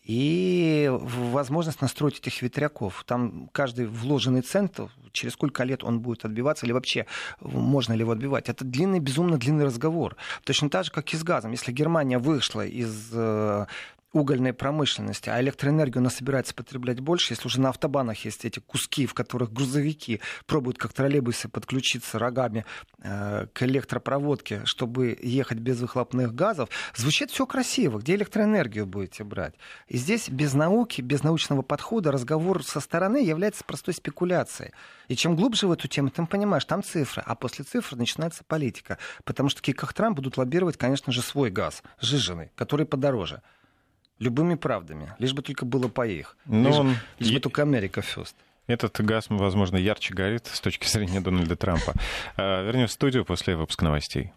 и 0.04 0.90
возможность 0.92 1.82
настроить 1.82 2.20
этих 2.20 2.42
ветряков. 2.42 3.04
Там 3.06 3.50
каждый 3.52 3.86
вложенный 3.86 4.42
цент, 4.42 4.80
через 5.12 5.34
сколько 5.34 5.64
лет 5.64 5.84
он 5.84 6.00
будет 6.00 6.26
отбиваться, 6.26 6.66
или 6.66 6.74
вообще 6.74 7.06
можно 7.40 7.94
ли 7.94 8.00
его 8.00 8.12
отбивать. 8.12 8.50
Это 8.50 8.66
длинный, 8.66 9.00
безумно 9.00 9.38
длинный 9.38 9.66
разговор. 9.66 10.16
Точно 10.44 10.70
так 10.70 10.86
же, 10.86 10.92
как 10.92 11.14
и 11.14 11.18
с 11.18 11.24
газом. 11.24 11.52
Если 11.52 11.72
Германия 11.72 12.18
вышла 12.18 12.66
из 12.66 13.10
э, 13.14 13.66
угольной 14.14 14.54
промышленности, 14.54 15.30
а 15.30 15.40
электроэнергию 15.42 16.00
она 16.00 16.10
собирается 16.10 16.54
потреблять 16.54 17.00
больше, 17.00 17.34
если 17.34 17.48
уже 17.48 17.62
на 17.62 17.70
автобанах 17.70 18.26
есть 18.26 18.44
эти 18.44 18.60
куски, 18.60 19.06
в 19.06 19.14
которых 19.14 19.54
грузовики 19.54 20.20
пробуют 20.46 20.78
как 20.78 20.92
троллейбусы 20.94 21.48
подключиться 21.48 22.20
рогами 22.20 22.66
э, 23.00 23.48
к 23.54 23.64
электропроводке, 23.64 24.62
чтобы 24.66 25.18
ехать 25.22 25.60
без 25.60 25.80
выхлопных 25.80 26.36
газов, 26.36 26.70
звучит 26.96 27.32
все 27.32 27.46
красиво. 27.46 28.00
Где 28.00 28.16
электроэнергию 28.16 28.86
будете 28.86 29.24
брать? 29.24 29.56
И 29.88 29.98
здесь 29.98 30.28
без 30.30 30.54
науки, 30.54 31.02
без 31.02 31.24
научного 31.24 31.62
подхода 31.62 32.12
разговор 32.12 32.64
со 32.64 32.82
стороны 32.82 33.18
является 33.18 33.64
простой 33.64 33.94
спекуляцией. 33.94 34.72
И 35.08 35.16
чем 35.16 35.36
глубже 35.38 35.68
в 35.68 35.72
эту 35.72 35.88
тему, 35.88 36.10
тем 36.10 36.28
понимаешь, 36.28 36.66
там 36.66 36.84
цифры, 36.84 37.24
а 37.26 37.36
после 37.36 37.64
цифр 37.64 37.96
начинается 37.96 38.44
политика. 38.44 38.98
Потому 39.24 39.50
что 39.50 39.62
такие 39.62 39.74
как 39.74 39.94
Трамп 39.94 40.18
будут 40.18 40.38
лоббировать, 40.38 40.78
конечно 40.78 41.14
же, 41.14 41.22
свой 41.22 41.50
газ, 41.50 41.82
сжиженный, 42.00 42.52
который 42.56 42.86
подороже 42.86 43.42
любыми 44.22 44.56
правдами, 44.56 45.14
лишь 45.20 45.34
бы 45.34 45.42
только 45.42 45.66
было 45.66 45.88
по 45.88 46.08
их. 46.08 46.38
Но 46.46 46.70
лишь, 46.70 46.78
он... 46.78 46.96
лишь 47.20 47.34
бы 47.34 47.40
только 47.40 47.64
Америка 47.64 48.02
фест. 48.02 48.36
Этот 48.68 49.02
газ, 49.02 49.26
возможно, 49.30 49.76
ярче 49.76 50.14
горит 50.14 50.48
с 50.48 50.62
точки 50.62 50.88
зрения 50.88 51.20
Дональда 51.20 51.56
Трампа. 51.56 51.94
А, 52.38 52.64
Вернемся 52.64 52.92
в 52.92 52.94
студию 52.94 53.26
после 53.26 53.56
выпуска 53.56 53.84
новостей. 53.84 54.32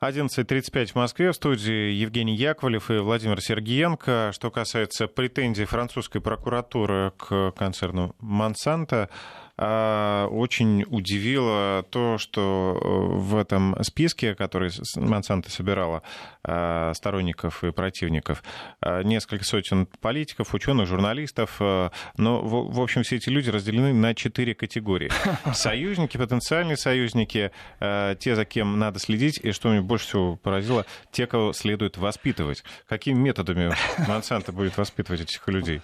11.35 0.00 0.92
в 0.92 0.94
Москве. 0.94 1.32
В 1.32 1.34
студии 1.34 1.90
Евгений 1.92 2.36
Яковлев 2.36 2.90
и 2.90 2.98
Владимир 2.98 3.40
Сергиенко. 3.40 4.30
Что 4.32 4.50
касается 4.50 5.08
претензий 5.08 5.64
французской 5.64 6.20
прокуратуры 6.20 7.12
к 7.16 7.50
концерну 7.56 8.14
«Монсанто», 8.20 9.10
очень 9.58 10.84
удивило 10.88 11.84
то, 11.90 12.16
что 12.18 12.78
э, 12.80 13.18
в 13.18 13.36
этом 13.36 13.76
списке, 13.82 14.36
который 14.36 14.70
Монсанто 14.94 15.50
собирала 15.50 16.02
а, 16.44 16.92
сторонников 16.94 17.64
и 17.64 17.72
противников, 17.72 18.44
а, 18.80 19.02
несколько 19.02 19.44
сотен 19.44 19.86
политиков, 20.00 20.54
ученых, 20.54 20.86
журналистов, 20.86 21.60
но, 21.60 22.40
в 22.40 22.80
общем, 22.80 23.02
все 23.02 23.16
эти 23.16 23.28
люди 23.28 23.50
разделены 23.50 23.92
на 23.92 24.14
четыре 24.14 24.54
категории. 24.54 25.10
Союзники, 25.52 26.16
потенциальные 26.16 26.76
союзники, 26.76 27.50
те, 27.80 28.34
за 28.36 28.44
кем 28.44 28.78
надо 28.78 28.98
следить, 28.98 29.38
и 29.42 29.52
что 29.52 29.70
меня 29.70 29.82
больше 29.82 30.06
всего 30.06 30.36
поразило, 30.36 30.86
те, 31.10 31.26
кого 31.26 31.52
следует 31.52 31.96
воспитывать. 31.96 32.62
Какими 32.88 33.18
методами 33.18 33.74
Монсанто 34.08 34.52
будет 34.52 34.76
воспитывать 34.76 35.22
этих 35.22 35.46
людей? 35.48 35.82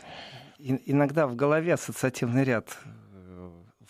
Иногда 0.58 1.26
в 1.26 1.36
голове 1.36 1.74
ассоциативный 1.74 2.44
ряд 2.44 2.78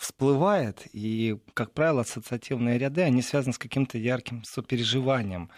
всплывает, 0.05 0.87
и, 0.93 1.39
как 1.55 1.73
правило, 1.73 2.03
ассоциативные 2.03 2.79
ряды, 2.79 3.01
они 3.01 3.23
связаны 3.23 3.55
с 3.55 3.59
каким-то 3.59 3.97
ярким 3.97 4.45
сопереживанием. 4.45 5.49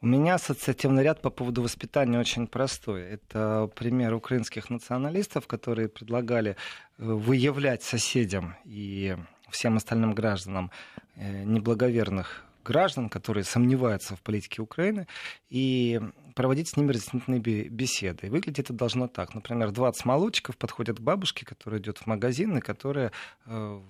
У 0.00 0.06
меня 0.06 0.34
ассоциативный 0.34 1.04
ряд 1.04 1.22
по 1.22 1.30
поводу 1.30 1.62
воспитания 1.62 2.18
очень 2.18 2.48
простой. 2.48 3.02
Это 3.02 3.70
пример 3.76 4.12
украинских 4.14 4.68
националистов, 4.68 5.46
которые 5.46 5.88
предлагали 5.88 6.50
э, 6.50 6.56
выявлять 7.04 7.84
соседям 7.84 8.56
и 8.64 9.16
всем 9.50 9.76
остальным 9.76 10.12
гражданам 10.12 10.72
э, 11.14 11.44
неблаговерных 11.44 12.44
граждан, 12.64 13.08
которые 13.08 13.44
сомневаются 13.44 14.16
в 14.16 14.22
политике 14.22 14.62
Украины, 14.62 15.06
и 15.48 16.00
проводить 16.34 16.68
с 16.68 16.76
ними 16.76 16.90
разъяснительные 16.90 17.40
беседы. 17.40 18.28
Выглядит 18.30 18.58
это 18.58 18.72
должно 18.72 19.06
так. 19.06 19.34
Например, 19.34 19.70
20 19.70 20.04
молодчиков 20.04 20.56
подходят 20.56 20.98
к 20.98 21.00
бабушке, 21.00 21.46
которая 21.46 21.80
идет 21.80 21.98
в 21.98 22.06
магазин, 22.06 22.58
и 22.58 22.60
которая 22.60 23.12
э, 23.46 23.80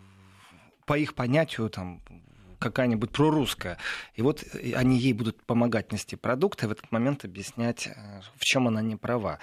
по 0.84 0.98
их 0.98 1.14
понятию 1.14 1.70
там 1.70 2.02
какая-нибудь 2.58 3.10
прорусская. 3.10 3.78
И 4.14 4.22
вот 4.22 4.42
э, 4.42 4.74
они 4.74 4.98
ей 4.98 5.12
будут 5.12 5.42
помогать 5.44 5.92
нести 5.92 6.16
продукты, 6.16 6.68
в 6.68 6.72
этот 6.72 6.90
момент 6.92 7.24
объяснять, 7.24 7.86
э, 7.86 8.20
в 8.36 8.44
чем 8.44 8.68
она 8.68 8.82
не 8.82 8.96
права 8.96 9.38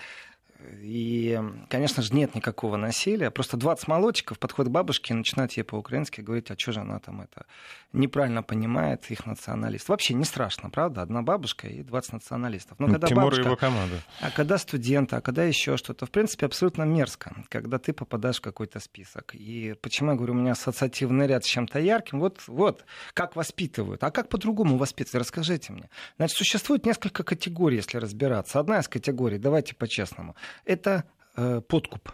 И, 0.81 1.39
конечно 1.69 2.03
же, 2.03 2.13
нет 2.13 2.35
никакого 2.35 2.77
насилия. 2.77 3.31
Просто 3.31 3.57
20 3.57 3.87
молодчиков 3.87 4.39
подходят 4.39 4.69
к 4.69 4.73
бабушке 4.73 5.13
и 5.13 5.17
начинают 5.17 5.53
ей 5.53 5.63
по-украински 5.63 6.21
говорить, 6.21 6.51
а 6.51 6.55
что 6.57 6.71
же 6.71 6.81
она 6.81 6.99
там 6.99 7.21
это 7.21 7.45
неправильно 7.93 8.41
понимает, 8.41 9.09
их 9.11 9.25
националист. 9.25 9.89
Вообще 9.89 10.13
не 10.13 10.23
страшно, 10.23 10.69
правда? 10.69 11.01
Одна 11.01 11.21
бабушка 11.21 11.67
и 11.67 11.83
20 11.83 12.13
националистов. 12.13 12.79
Но 12.79 12.87
когда 12.87 13.07
Тимур 13.07 13.23
бабушка, 13.23 13.41
и 13.41 13.45
его 13.45 13.55
команда. 13.55 13.95
А 14.21 14.31
когда 14.31 14.57
студент, 14.57 15.13
а 15.13 15.21
когда 15.21 15.43
еще 15.43 15.77
что-то, 15.77 16.05
в 16.05 16.11
принципе, 16.11 16.45
абсолютно 16.45 16.83
мерзко, 16.83 17.35
когда 17.49 17.79
ты 17.79 17.93
попадаешь 17.93 18.37
в 18.37 18.41
какой-то 18.41 18.79
список. 18.79 19.35
И 19.35 19.75
почему 19.81 20.11
я 20.11 20.15
говорю, 20.15 20.33
у 20.33 20.37
меня 20.37 20.53
ассоциативный 20.53 21.27
ряд 21.27 21.43
с 21.43 21.47
чем-то 21.47 21.79
ярким? 21.79 22.19
Вот, 22.19 22.41
вот, 22.47 22.85
как 23.13 23.35
воспитывают. 23.35 24.03
А 24.03 24.11
как 24.11 24.29
по-другому 24.29 24.77
воспитывают? 24.77 25.25
Расскажите 25.25 25.73
мне. 25.73 25.89
Значит, 26.17 26.37
существует 26.37 26.85
несколько 26.85 27.23
категорий, 27.23 27.77
если 27.77 27.97
разбираться. 27.97 28.59
Одна 28.59 28.79
из 28.79 28.87
категорий, 28.87 29.37
давайте 29.37 29.75
по-честному, 29.75 30.35
это 30.65 31.05
э, 31.35 31.61
подкуп. 31.61 32.11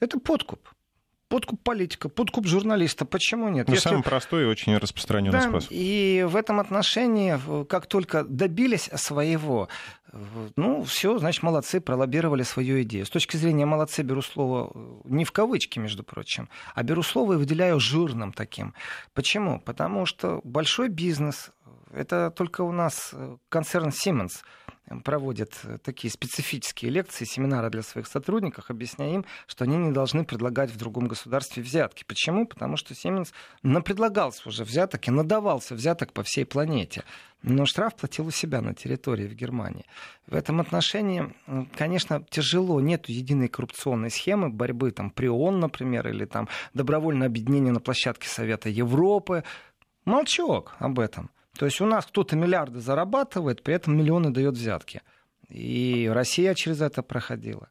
Это 0.00 0.18
подкуп. 0.18 0.68
Подкуп 1.28 1.62
политика, 1.62 2.08
подкуп 2.08 2.46
журналиста. 2.46 3.04
Почему 3.04 3.48
нет? 3.48 3.66
Ну, 3.66 3.74
Если... 3.74 3.88
самый 3.88 4.02
простой 4.02 4.42
и 4.42 4.46
очень 4.46 4.76
распространенный 4.76 5.40
да, 5.40 5.48
способ. 5.48 5.68
И 5.72 6.24
в 6.28 6.36
этом 6.36 6.60
отношении, 6.60 7.64
как 7.64 7.86
только 7.86 8.24
добились 8.24 8.90
своего, 8.94 9.68
ну, 10.54 10.84
все, 10.84 11.18
значит, 11.18 11.42
молодцы, 11.42 11.80
пролоббировали 11.80 12.42
свою 12.42 12.82
идею. 12.82 13.06
С 13.06 13.10
точки 13.10 13.36
зрения 13.36 13.66
молодцы, 13.66 14.02
беру 14.02 14.22
слово 14.22 14.70
не 15.04 15.24
в 15.24 15.32
кавычки, 15.32 15.78
между 15.78 16.04
прочим, 16.04 16.48
а 16.74 16.82
беру 16.82 17.02
слово 17.02 17.32
и 17.32 17.36
выделяю 17.36 17.80
жирным 17.80 18.32
таким. 18.32 18.74
Почему? 19.12 19.60
Потому 19.60 20.06
что 20.06 20.40
большой 20.44 20.88
бизнес, 20.88 21.50
это 21.92 22.30
только 22.30 22.62
у 22.62 22.72
нас 22.72 23.10
э, 23.12 23.36
концерн 23.48 23.88
Siemens– 23.88 24.32
проводят 25.02 25.58
э, 25.64 25.78
такие 25.82 26.10
специфические 26.10 26.90
лекции, 26.90 27.24
семинары 27.24 27.70
для 27.70 27.82
своих 27.82 28.06
сотрудников, 28.06 28.70
объясняя 28.70 29.14
им, 29.14 29.24
что 29.46 29.64
они 29.64 29.76
не 29.76 29.92
должны 29.92 30.24
предлагать 30.24 30.70
в 30.70 30.76
другом 30.76 31.06
государстве 31.06 31.62
взятки. 31.62 32.04
Почему? 32.06 32.46
Потому 32.46 32.76
что 32.76 32.92
Siemens 32.92 33.32
напредлагался 33.62 34.48
уже 34.48 34.64
взяток 34.64 35.08
и 35.08 35.10
надавался 35.10 35.74
взяток 35.74 36.12
по 36.12 36.22
всей 36.22 36.44
планете. 36.44 37.04
Но 37.42 37.66
штраф 37.66 37.94
платил 37.96 38.26
у 38.26 38.30
себя 38.30 38.60
на 38.60 38.74
территории 38.74 39.26
в 39.26 39.34
Германии. 39.34 39.84
В 40.26 40.34
этом 40.34 40.60
отношении, 40.60 41.34
конечно, 41.76 42.24
тяжело. 42.30 42.80
Нет 42.80 43.08
единой 43.08 43.48
коррупционной 43.48 44.10
схемы 44.10 44.48
борьбы, 44.48 44.90
там, 44.92 45.10
при 45.10 45.28
ООН, 45.28 45.60
например, 45.60 46.08
или 46.08 46.24
там 46.24 46.48
добровольное 46.72 47.26
объединение 47.26 47.72
на 47.72 47.80
площадке 47.80 48.28
Совета 48.28 48.70
Европы. 48.70 49.44
Молчок 50.06 50.74
об 50.78 51.00
этом. 51.00 51.30
То 51.58 51.66
есть 51.66 51.80
у 51.80 51.86
нас 51.86 52.06
кто-то 52.06 52.36
миллиарды 52.36 52.80
зарабатывает, 52.80 53.62
при 53.62 53.74
этом 53.74 53.96
миллионы 53.96 54.30
дает 54.30 54.54
взятки. 54.54 55.02
И 55.48 56.10
Россия 56.12 56.54
через 56.54 56.80
это 56.80 57.02
проходила 57.02 57.68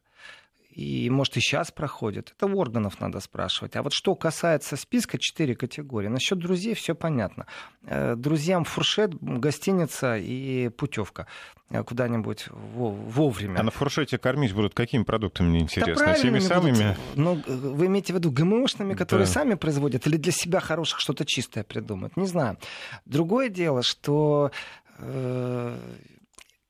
и, 0.74 1.08
может, 1.08 1.36
и 1.36 1.40
сейчас 1.40 1.70
проходит. 1.70 2.34
Это 2.36 2.46
у 2.46 2.58
органов 2.58 3.00
надо 3.00 3.20
спрашивать. 3.20 3.76
А 3.76 3.82
вот 3.82 3.92
что 3.92 4.16
касается 4.16 4.76
списка, 4.76 5.18
четыре 5.18 5.54
категории. 5.54 6.08
Насчет 6.08 6.38
друзей 6.38 6.74
все 6.74 6.94
понятно. 6.96 7.46
Э, 7.86 8.16
друзьям 8.16 8.64
фуршет, 8.64 9.14
гостиница 9.20 10.16
и 10.16 10.70
путевка 10.70 11.28
э, 11.70 11.84
куда-нибудь 11.84 12.48
вовремя. 12.50 13.60
А 13.60 13.62
на 13.62 13.70
фуршете 13.70 14.18
кормить 14.18 14.52
будут 14.52 14.74
какими 14.74 15.04
продуктами, 15.04 15.48
мне 15.48 15.60
интересно? 15.60 16.06
Да 16.06 16.14
Теми 16.14 16.40
самыми? 16.40 16.96
Ну, 17.14 17.40
вы 17.46 17.86
имеете 17.86 18.12
в 18.12 18.16
виду 18.16 18.32
ГМОшными, 18.32 18.94
которые 18.94 19.26
да. 19.26 19.32
сами 19.32 19.54
производят, 19.54 20.08
или 20.08 20.16
для 20.16 20.32
себя 20.32 20.58
хороших 20.58 20.98
что-то 20.98 21.24
чистое 21.24 21.62
придумают? 21.62 22.16
Не 22.16 22.26
знаю. 22.26 22.58
Другое 23.04 23.48
дело, 23.48 23.84
что 23.84 24.50
э, 24.98 25.78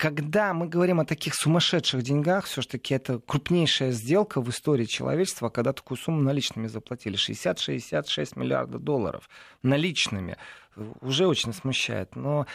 когда 0.04 0.52
мы 0.52 0.68
говорим 0.68 1.00
о 1.00 1.06
таких 1.06 1.34
сумасшедших 1.34 2.02
деньгах, 2.02 2.44
все-таки 2.44 2.92
это 2.92 3.20
крупнейшая 3.20 3.90
сделка 3.90 4.42
в 4.42 4.50
истории 4.50 4.84
человечества, 4.84 5.48
когда 5.48 5.72
такую 5.72 5.96
сумму 5.96 6.20
наличными 6.20 6.66
заплатили. 6.66 7.16
60-66 7.16 8.38
миллиардов 8.38 8.82
долларов 8.84 9.30
наличными. 9.62 10.36
Уже 11.00 11.26
очень 11.26 11.54
смущает. 11.54 12.16
Но 12.16 12.46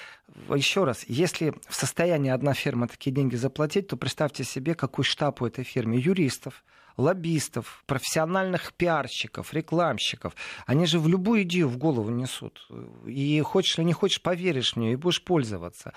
еще 0.54 0.84
раз, 0.84 1.06
если 1.08 1.56
в 1.68 1.74
состоянии 1.74 2.30
одна 2.30 2.54
фирма 2.54 2.88
такие 2.88 3.12
деньги 3.12 3.36
заплатить, 3.36 3.88
то 3.88 3.98
представьте 3.98 4.44
себе, 4.44 4.76
какой 4.76 5.04
штаб 5.04 5.42
у 5.42 5.48
этой 5.48 5.64
фирмы 5.64 5.96
юристов, 5.96 6.64
лоббистов, 7.00 7.84
профессиональных 7.86 8.74
пиарщиков, 8.74 9.54
рекламщиков. 9.54 10.36
Они 10.66 10.86
же 10.86 11.00
в 11.00 11.08
любую 11.08 11.44
идею 11.44 11.70
в 11.70 11.78
голову 11.78 12.10
несут. 12.10 12.68
И 13.06 13.42
хочешь 13.42 13.78
или 13.78 13.86
не 13.86 13.94
хочешь, 13.94 14.22
поверишь 14.22 14.74
в 14.74 14.76
нее 14.78 14.94
и 14.94 14.96
будешь 14.96 15.24
пользоваться. 15.24 15.94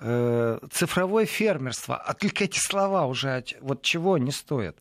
Э, 0.00 0.58
цифровое 0.70 1.26
фермерство. 1.26 1.96
А 1.96 2.14
только 2.14 2.44
эти 2.44 2.58
слова 2.58 3.06
уже 3.06 3.44
вот 3.60 3.82
чего 3.82 4.14
они 4.14 4.30
стоят 4.30 4.78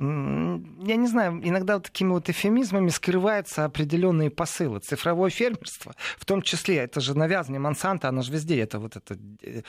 я 0.00 0.96
не 0.96 1.06
знаю, 1.08 1.40
иногда 1.42 1.74
вот 1.74 1.84
такими 1.84 2.10
вот 2.10 2.28
эфемизмами 2.28 2.88
скрываются 2.88 3.64
определенные 3.64 4.30
посылы. 4.30 4.80
Цифровое 4.80 5.30
фермерство, 5.30 5.94
в 6.16 6.24
том 6.24 6.42
числе, 6.42 6.76
это 6.76 7.00
же 7.00 7.16
навязанное 7.16 7.58
Монсанто, 7.58 8.08
оно 8.08 8.22
же 8.22 8.32
везде, 8.32 8.60
это 8.60 8.78
вот 8.78 8.96
это 8.96 9.16
э, 9.42 9.62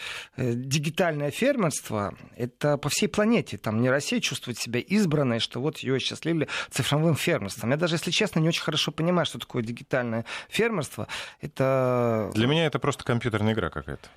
дигитальное 0.53 1.31
фермерство, 1.31 2.15
это 2.35 2.77
по 2.77 2.89
всей 2.89 3.07
планете. 3.07 3.57
Там 3.57 3.81
не 3.81 3.89
Россия 3.89 4.19
чувствует 4.19 4.57
себя 4.57 4.79
избранной, 4.79 5.39
что 5.39 5.61
вот 5.61 5.79
ее 5.79 5.99
счастливили 5.99 6.47
цифровым 6.69 7.15
фермерством. 7.15 7.71
Я 7.71 7.77
даже, 7.77 7.95
если 7.95 8.11
честно, 8.11 8.39
не 8.39 8.47
очень 8.47 8.63
хорошо 8.63 8.91
понимаю, 8.91 9.25
что 9.25 9.39
такое 9.39 9.63
дигитальное 9.63 10.25
фермерство. 10.47 11.07
Это... 11.41 12.31
Для 12.35 12.47
меня 12.47 12.65
это 12.65 12.79
просто 12.79 13.03
компьютерная 13.03 13.53
игра 13.53 13.69
какая-то. 13.69 14.09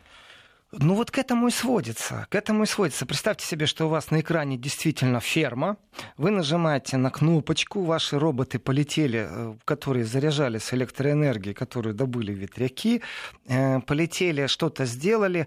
Ну 0.75 0.95
вот 0.95 1.11
к 1.11 1.19
этому 1.19 1.49
и 1.49 1.51
сводится. 1.51 2.27
К 2.31 2.35
этому 2.35 2.63
и 2.63 2.67
сводится. 2.67 3.05
Представьте 3.05 3.47
себе, 3.47 3.67
что 3.67 3.87
у 3.87 3.89
вас 3.89 4.11
на 4.11 4.21
экране 4.21 4.57
действительно 4.57 5.21
ферма. 5.21 5.77
Вы 6.17 6.31
нажимаете 6.31 6.97
на 6.97 7.11
кнопочку, 7.11 7.83
ваши 7.83 8.19
роботы 8.19 8.59
полетели, 8.59 9.27
э, 9.29 9.55
которые 9.67 10.07
заряжались 10.07 10.73
электроэнергией, 10.73 11.55
которую 11.55 11.95
добыли 11.95 12.33
ветряки, 12.33 13.03
э, 13.49 13.81
полетели, 13.81 14.47
что-то 14.47 14.87
сделали. 14.87 15.47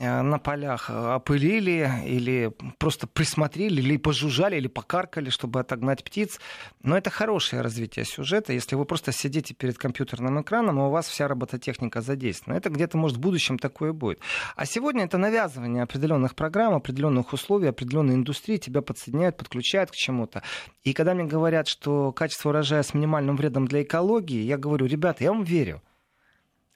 Э, 0.00 0.22
на 0.22 0.38
полях 0.38 0.90
э, 0.90 0.92
опылили 0.92 1.88
или 2.04 2.52
просто 2.78 3.06
присмотрели, 3.06 3.80
или 3.80 3.96
пожужжали, 3.96 4.56
или 4.56 4.66
покаркали, 4.66 5.30
чтобы 5.30 5.60
отогнать 5.60 6.02
птиц. 6.02 6.40
Но 6.82 6.98
это 6.98 7.10
хорошее 7.10 7.62
развитие 7.62 8.04
сюжета, 8.04 8.52
если 8.52 8.74
вы 8.74 8.86
просто 8.86 9.12
сидите 9.12 9.54
перед 9.54 9.78
компьютерным 9.78 10.42
экраном, 10.42 10.80
и 10.80 10.82
у 10.82 10.90
вас 10.90 11.06
вся 11.06 11.28
робототехника 11.28 12.00
задействована. 12.00 12.58
Это 12.58 12.70
где-то, 12.70 12.98
может, 12.98 13.18
в 13.18 13.20
будущем 13.20 13.56
такое 13.56 13.92
будет. 13.92 14.18
А 14.56 14.66
сегодня 14.66 15.04
это 15.04 15.16
навязывание 15.16 15.84
определенных 15.84 16.34
программ, 16.34 16.74
определенных 16.74 17.32
условий, 17.32 17.68
определенной 17.68 18.14
индустрии, 18.14 18.56
тебя 18.56 18.82
подсоединяют, 18.82 19.36
подключают 19.36 19.92
к 19.92 19.94
чему-то. 19.94 20.42
И 20.82 20.92
когда 20.92 21.14
мне 21.14 21.24
говорят, 21.24 21.68
что 21.68 22.10
качество 22.10 22.48
урожая 22.48 22.82
с 22.82 22.94
минимальным 22.94 23.36
вредом 23.36 23.68
для 23.68 23.82
экологии, 23.82 24.42
я 24.42 24.58
говорю, 24.58 24.86
ребята, 24.86 25.22
я 25.22 25.30
вам 25.30 25.44
верю. 25.44 25.82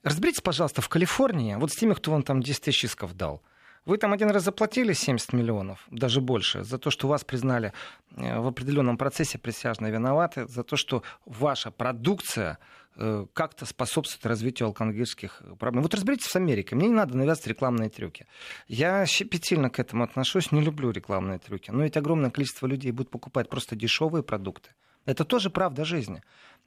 Разберитесь, 0.02 0.40
пожалуйста, 0.40 0.80
в 0.80 0.88
Калифорнии, 0.88 1.54
вот 1.56 1.72
с 1.72 1.76
теми, 1.76 1.94
кто 1.94 2.12
вам 2.12 2.22
там 2.22 2.40
10 2.40 2.62
тысяч 2.62 2.84
исков 2.84 3.16
дал. 3.16 3.42
Вы 3.84 3.96
там 3.96 4.12
один 4.12 4.30
раз 4.30 4.44
заплатили 4.44 4.92
70 4.92 5.32
миллионов, 5.32 5.86
даже 5.90 6.20
больше, 6.20 6.62
за 6.62 6.78
то, 6.78 6.90
что 6.90 7.08
вас 7.08 7.24
признали 7.24 7.72
э, 8.16 8.38
в 8.38 8.46
определенном 8.46 8.98
процессе 8.98 9.38
присяжно 9.38 9.86
виноваты, 9.86 10.46
за 10.46 10.62
то, 10.62 10.76
что 10.76 11.02
ваша 11.24 11.70
продукция 11.70 12.58
э, 12.96 13.26
как-то 13.32 13.64
способствует 13.64 14.26
развитию 14.26 14.66
алкоголических 14.66 15.42
проблем. 15.58 15.82
Вот 15.82 15.94
разберитесь 15.94 16.26
с 16.26 16.36
Америкой. 16.36 16.76
Мне 16.76 16.88
не 16.88 16.94
надо 16.94 17.16
навязывать 17.16 17.46
рекламные 17.46 17.88
трюки. 17.88 18.26
Я 18.66 19.06
щепетильно 19.06 19.70
к 19.70 19.78
этому 19.78 20.04
отношусь, 20.04 20.52
не 20.52 20.60
люблю 20.60 20.90
рекламные 20.90 21.38
трюки. 21.38 21.70
Но 21.70 21.82
ведь 21.82 21.96
огромное 21.96 22.30
количество 22.30 22.66
людей 22.66 22.92
будет 22.92 23.10
покупать 23.10 23.48
просто 23.48 23.74
дешевые 23.74 24.22
продукты. 24.22 24.70
Это 25.08 25.24
тоже 25.24 25.48
правда 25.48 25.86
жизни. 25.86 26.22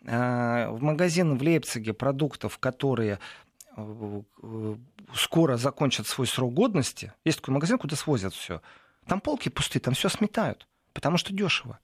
А, 0.08 0.72
в 0.72 0.82
магазин 0.82 1.38
в 1.38 1.44
Лейпциге 1.44 1.94
продуктов, 1.94 2.58
которые 2.58 3.20
э, 3.78 4.22
скоро 5.14 5.58
закончат 5.58 6.08
свой 6.08 6.26
срок 6.26 6.52
годности, 6.52 7.14
есть 7.24 7.38
такой 7.38 7.54
магазин, 7.54 7.78
куда 7.78 7.96
свозят 7.96 8.34
все. 8.34 8.64
Там 9.06 9.22
полки 9.22 9.50
пустые, 9.50 9.80
там 9.80 9.94
все 9.94 10.10
сметают, 10.10 10.68
потому 10.92 11.18
что 11.18 11.34
дешево. 11.34 11.78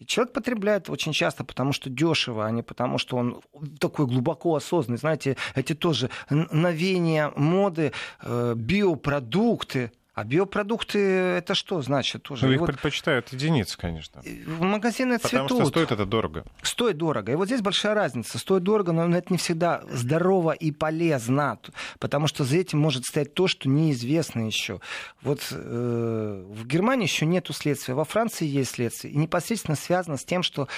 И 0.00 0.06
человек 0.06 0.32
потребляет 0.32 0.90
очень 0.90 1.12
часто, 1.12 1.44
потому 1.44 1.72
что 1.72 1.88
дешево, 1.88 2.44
а 2.44 2.50
не 2.50 2.64
потому, 2.64 2.98
что 2.98 3.16
он 3.16 3.40
такой 3.78 4.06
глубоко 4.06 4.56
осознанный. 4.56 4.98
Знаете, 4.98 5.36
эти 5.54 5.76
тоже 5.76 6.10
новения 6.30 7.32
моды, 7.36 7.92
э, 8.22 8.54
биопродукты, 8.56 9.92
а 10.14 10.24
биопродукты 10.24 10.98
это 10.98 11.54
что 11.54 11.80
значит 11.82 12.22
тоже? 12.22 12.46
Ну, 12.46 12.52
их 12.52 12.60
вот... 12.60 12.66
предпочитают 12.66 13.32
единицы, 13.32 13.78
конечно. 13.78 14.22
Магазины 14.46 15.18
цветут. 15.18 15.42
Потому 15.42 15.60
что 15.60 15.66
стоит 15.66 15.92
это 15.92 16.06
дорого. 16.06 16.44
Стоит 16.62 16.96
дорого. 16.96 17.32
И 17.32 17.34
вот 17.36 17.46
здесь 17.46 17.60
большая 17.60 17.94
разница. 17.94 18.38
Стоит 18.38 18.62
дорого, 18.62 18.92
но 18.92 19.16
это 19.16 19.32
не 19.32 19.38
всегда 19.38 19.82
здорово 19.90 20.52
и 20.52 20.72
полезно. 20.72 21.58
Потому 21.98 22.26
что 22.26 22.44
за 22.44 22.56
этим 22.56 22.78
может 22.78 23.04
стоять 23.04 23.34
то, 23.34 23.46
что 23.46 23.68
неизвестно 23.68 24.46
еще. 24.46 24.80
Вот 25.22 25.46
э, 25.50 26.44
в 26.48 26.66
Германии 26.66 27.04
еще 27.04 27.26
нет 27.26 27.48
следствия, 27.52 27.94
во 27.94 28.04
Франции 28.04 28.46
есть 28.46 28.72
следствие. 28.72 29.12
И 29.12 29.16
непосредственно 29.16 29.76
связано 29.76 30.16
с 30.16 30.24
тем, 30.24 30.42
что 30.42 30.68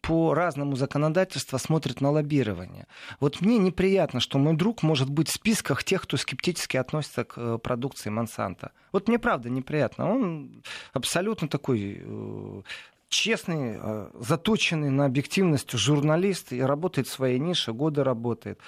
по 0.00 0.34
разному 0.34 0.76
законодательству 0.76 1.58
смотрит 1.58 2.00
на 2.00 2.10
лоббирование. 2.10 2.86
Вот 3.20 3.40
мне 3.40 3.58
неприятно, 3.58 4.20
что 4.20 4.38
мой 4.38 4.54
друг 4.54 4.82
может 4.82 5.10
быть 5.10 5.28
в 5.28 5.34
списках 5.34 5.84
тех, 5.84 6.02
кто 6.02 6.16
скептически 6.16 6.76
относится 6.76 7.24
к 7.24 7.34
э, 7.38 7.58
продукции 7.58 8.10
Монсанто. 8.10 8.72
Вот 8.92 9.08
мне 9.08 9.18
правда 9.18 9.50
неприятно. 9.50 10.10
Он 10.10 10.62
абсолютно 10.92 11.48
такой 11.48 12.00
э, 12.00 12.62
честный, 13.08 13.78
э, 13.80 14.10
заточенный 14.14 14.90
на 14.90 15.06
объективность 15.06 15.72
журналист 15.72 16.52
и 16.52 16.60
работает 16.60 17.08
в 17.08 17.12
своей 17.12 17.38
нише, 17.38 17.72
годы 17.72 18.04
работает. 18.04 18.60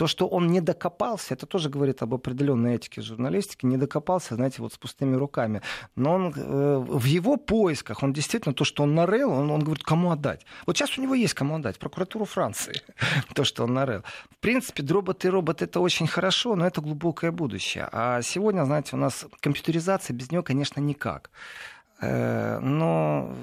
То, 0.00 0.06
что 0.06 0.26
он 0.26 0.46
не 0.46 0.62
докопался, 0.62 1.34
это 1.34 1.44
тоже 1.44 1.68
говорит 1.68 2.00
об 2.02 2.14
определенной 2.14 2.76
этике 2.76 3.02
журналистики, 3.02 3.66
не 3.66 3.76
докопался, 3.76 4.34
знаете, 4.34 4.62
вот 4.62 4.72
с 4.72 4.78
пустыми 4.78 5.14
руками. 5.14 5.60
Но 5.94 6.14
он 6.14 6.32
э, 6.34 6.84
в 6.88 7.04
его 7.04 7.36
поисках, 7.36 8.02
он 8.02 8.14
действительно, 8.14 8.54
то, 8.54 8.64
что 8.64 8.84
он 8.84 8.94
нарыл, 8.94 9.30
он, 9.30 9.50
он 9.50 9.60
говорит, 9.60 9.84
кому 9.84 10.10
отдать. 10.10 10.46
Вот 10.64 10.78
сейчас 10.78 10.96
у 10.96 11.02
него 11.02 11.14
есть 11.14 11.34
кому 11.34 11.56
отдать, 11.56 11.78
прокуратуру 11.78 12.24
Франции, 12.24 12.80
то, 13.34 13.44
что 13.44 13.64
он 13.64 13.74
нарыл. 13.74 14.00
В 14.30 14.36
принципе, 14.38 14.82
роботы 14.90 15.28
и 15.28 15.30
робот 15.30 15.60
это 15.60 15.80
очень 15.80 16.06
хорошо, 16.06 16.56
но 16.56 16.66
это 16.66 16.80
глубокое 16.80 17.30
будущее. 17.30 17.86
А 17.92 18.22
сегодня, 18.22 18.64
знаете, 18.64 18.96
у 18.96 18.98
нас 18.98 19.26
компьютеризация 19.40 20.14
без 20.14 20.30
нее, 20.30 20.42
конечно, 20.42 20.80
никак. 20.80 21.30
Э, 22.00 22.58
но, 22.60 23.34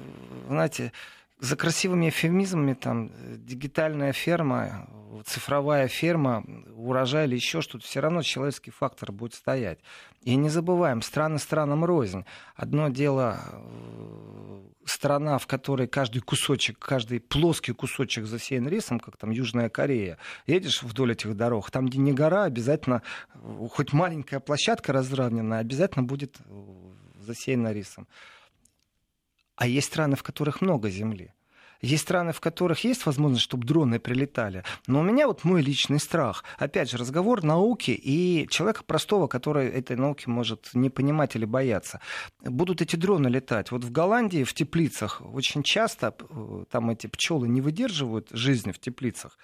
знаете, 0.48 0.92
за 1.40 1.56
красивыми 1.56 2.08
эфемизмами 2.08 2.74
там 2.74 3.12
дигитальная 3.44 4.12
ферма, 4.12 4.88
цифровая 5.24 5.88
ферма, 5.88 6.44
урожай 6.74 7.26
или 7.26 7.36
еще 7.36 7.60
что-то, 7.60 7.84
все 7.84 8.00
равно 8.00 8.22
человеческий 8.22 8.70
фактор 8.70 9.12
будет 9.12 9.34
стоять. 9.34 9.78
И 10.22 10.34
не 10.36 10.48
забываем, 10.48 11.02
страны 11.02 11.38
странам 11.38 11.84
рознь. 11.84 12.24
Одно 12.56 12.88
дело 12.88 13.38
э, 13.40 14.60
страна, 14.84 15.38
в 15.38 15.46
которой 15.46 15.86
каждый 15.86 16.20
кусочек, 16.20 16.78
каждый 16.78 17.20
плоский 17.20 17.72
кусочек 17.72 18.26
засеян 18.26 18.68
рисом, 18.68 19.00
как 19.00 19.16
там 19.16 19.30
Южная 19.30 19.68
Корея. 19.68 20.18
Едешь 20.46 20.82
вдоль 20.82 21.12
этих 21.12 21.36
дорог, 21.36 21.70
там, 21.70 21.86
где 21.86 21.98
не 21.98 22.12
гора, 22.12 22.44
обязательно, 22.44 23.02
э, 23.34 23.68
хоть 23.70 23.92
маленькая 23.92 24.40
площадка 24.40 24.92
разравненная, 24.92 25.60
обязательно 25.60 26.04
будет 26.04 26.36
засеяна 27.20 27.72
рисом. 27.72 28.06
А 29.58 29.66
есть 29.66 29.88
страны, 29.88 30.14
в 30.14 30.22
которых 30.22 30.60
много 30.60 30.88
земли. 30.88 31.34
Есть 31.80 32.02
страны, 32.02 32.32
в 32.32 32.40
которых 32.40 32.84
есть 32.84 33.06
возможность, 33.06 33.44
чтобы 33.44 33.66
дроны 33.66 33.98
прилетали. 34.00 34.64
Но 34.86 35.00
у 35.00 35.02
меня 35.02 35.26
вот 35.28 35.44
мой 35.44 35.62
личный 35.62 36.00
страх. 36.00 36.44
Опять 36.58 36.90
же, 36.90 36.98
разговор 36.98 37.44
науки 37.44 37.90
и 37.90 38.48
человека 38.50 38.82
простого, 38.84 39.28
который 39.28 39.68
этой 39.68 39.96
науки 39.96 40.28
может 40.28 40.70
не 40.74 40.90
понимать 40.90 41.36
или 41.36 41.44
бояться. 41.44 42.00
Будут 42.42 42.82
эти 42.82 42.96
дроны 42.96 43.28
летать. 43.28 43.70
Вот 43.70 43.84
в 43.84 43.92
Голландии, 43.92 44.44
в 44.44 44.54
теплицах, 44.54 45.22
очень 45.22 45.62
часто 45.62 46.14
э, 46.18 46.64
там 46.70 46.90
эти 46.90 47.06
пчелы 47.06 47.48
не 47.48 47.60
выдерживают 47.60 48.28
жизни 48.30 48.72
в 48.72 48.78
теплицах 48.78 49.38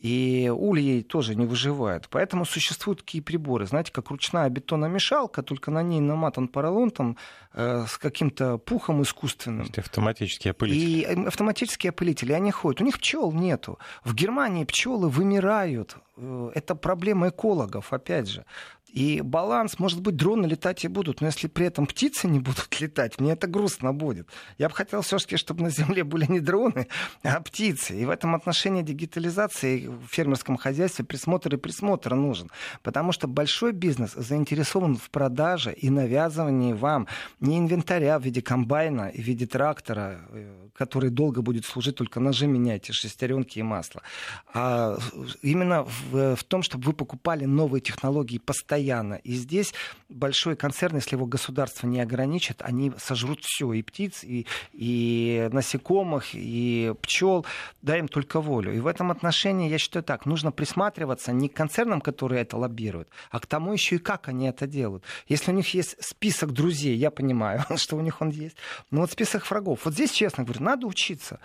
и 0.00 0.50
ульи 0.54 1.02
тоже 1.02 1.34
не 1.34 1.46
выживают. 1.46 2.08
Поэтому 2.10 2.46
существуют 2.46 3.00
такие 3.00 3.22
приборы, 3.22 3.66
знаете, 3.66 3.92
как 3.92 4.10
ручная 4.10 4.48
бетономешалка, 4.48 5.42
только 5.42 5.70
на 5.70 5.82
ней 5.82 6.00
наматан 6.00 6.48
поролон 6.48 6.90
там, 6.90 7.16
э, 7.52 7.84
с 7.86 7.98
каким-то 7.98 8.56
пухом 8.56 9.02
искусственным. 9.02 9.66
Это 9.66 9.82
автоматические 9.82 10.52
опылители. 10.52 10.80
И 10.80 11.02
э, 11.02 11.28
автоматические 11.70 11.90
опылители, 11.90 12.32
они 12.32 12.50
ходят. 12.50 12.80
У 12.80 12.84
них 12.84 12.98
пчел 12.98 13.32
нету. 13.32 13.78
В 14.04 14.14
Германии 14.14 14.64
пчелы 14.64 15.08
вымирают. 15.08 15.96
Э, 16.16 16.50
это 16.54 16.74
проблема 16.74 17.28
экологов, 17.28 17.92
опять 17.92 18.28
же. 18.28 18.44
И 18.92 19.20
баланс, 19.20 19.78
может 19.78 20.00
быть, 20.00 20.16
дроны 20.16 20.46
летать 20.46 20.84
и 20.84 20.88
будут, 20.88 21.20
но 21.20 21.28
если 21.28 21.46
при 21.46 21.66
этом 21.66 21.86
птицы 21.86 22.26
не 22.26 22.40
будут 22.40 22.68
летать, 22.80 23.20
мне 23.20 23.32
это 23.32 23.46
грустно 23.46 23.92
будет. 23.92 24.28
Я 24.58 24.68
бы 24.68 24.74
хотел 24.74 25.02
все-таки, 25.02 25.36
чтобы 25.36 25.62
на 25.62 25.70
Земле 25.70 26.02
были 26.04 26.26
не 26.26 26.40
дроны, 26.40 26.88
а 27.22 27.40
птицы. 27.40 27.96
И 27.96 28.04
в 28.04 28.10
этом 28.10 28.34
отношении 28.34 28.82
дигитализации 28.82 29.86
в 29.86 30.06
фермерском 30.08 30.56
хозяйстве 30.56 31.04
присмотр 31.04 31.54
и 31.54 31.58
присмотр 31.58 32.14
нужен. 32.14 32.50
Потому 32.82 33.12
что 33.12 33.28
большой 33.28 33.72
бизнес 33.72 34.12
заинтересован 34.12 34.96
в 34.96 35.10
продаже 35.10 35.72
и 35.72 35.88
навязывании 35.90 36.72
вам 36.72 37.06
не 37.38 37.58
инвентаря 37.58 38.18
в 38.18 38.24
виде 38.24 38.42
комбайна 38.42 39.08
и 39.08 39.22
в 39.22 39.24
виде 39.24 39.46
трактора, 39.46 40.20
э, 40.30 40.68
который 40.74 41.10
долго 41.10 41.42
будет 41.42 41.64
служить, 41.64 41.96
только 41.96 42.20
ножи 42.20 42.46
меняйте, 42.46 42.92
шестеренки 42.92 43.58
и 43.58 43.62
масло, 43.62 44.02
а 44.52 44.98
именно 45.42 45.84
в, 45.84 46.36
в 46.36 46.44
том, 46.44 46.62
чтобы 46.62 46.84
вы 46.84 46.92
покупали 46.92 47.44
новые 47.44 47.80
технологии 47.80 48.38
постоянно 48.38 48.79
постоянно. 48.80 49.14
И 49.14 49.32
здесь 49.32 49.74
большой 50.08 50.56
концерн, 50.56 50.96
если 50.96 51.16
его 51.16 51.26
государство 51.26 51.86
не 51.86 52.00
ограничит, 52.00 52.62
они 52.62 52.92
сожрут 52.98 53.40
все, 53.42 53.72
и 53.72 53.82
птиц, 53.82 54.24
и, 54.24 54.46
и 54.72 55.48
насекомых, 55.52 56.34
и 56.34 56.94
пчел, 57.02 57.44
дай 57.82 57.98
им 57.98 58.08
только 58.08 58.40
волю. 58.40 58.74
И 58.74 58.80
в 58.80 58.86
этом 58.86 59.10
отношении 59.10 59.70
я 59.70 59.78
считаю 59.78 60.02
так, 60.02 60.26
нужно 60.26 60.52
присматриваться 60.52 61.32
не 61.32 61.48
к 61.48 61.54
концернам, 61.54 62.00
которые 62.00 62.42
это 62.42 62.56
лоббируют, 62.56 63.08
а 63.30 63.38
к 63.38 63.46
тому 63.46 63.72
еще 63.72 63.96
и 63.96 63.98
как 63.98 64.28
они 64.28 64.46
это 64.46 64.66
делают. 64.66 65.04
Если 65.28 65.52
у 65.52 65.54
них 65.54 65.74
есть 65.74 65.96
список 66.00 66.52
друзей, 66.52 66.96
я 66.96 67.10
понимаю, 67.10 67.64
что 67.76 67.96
у 67.96 68.00
них 68.00 68.20
он 68.22 68.30
есть, 68.30 68.56
но 68.90 69.00
вот 69.00 69.10
список 69.12 69.50
врагов. 69.50 69.80
Вот 69.84 69.94
здесь, 69.94 70.12
честно 70.12 70.44
говорю, 70.44 70.62
надо 70.64 70.86
учиться 70.86 71.38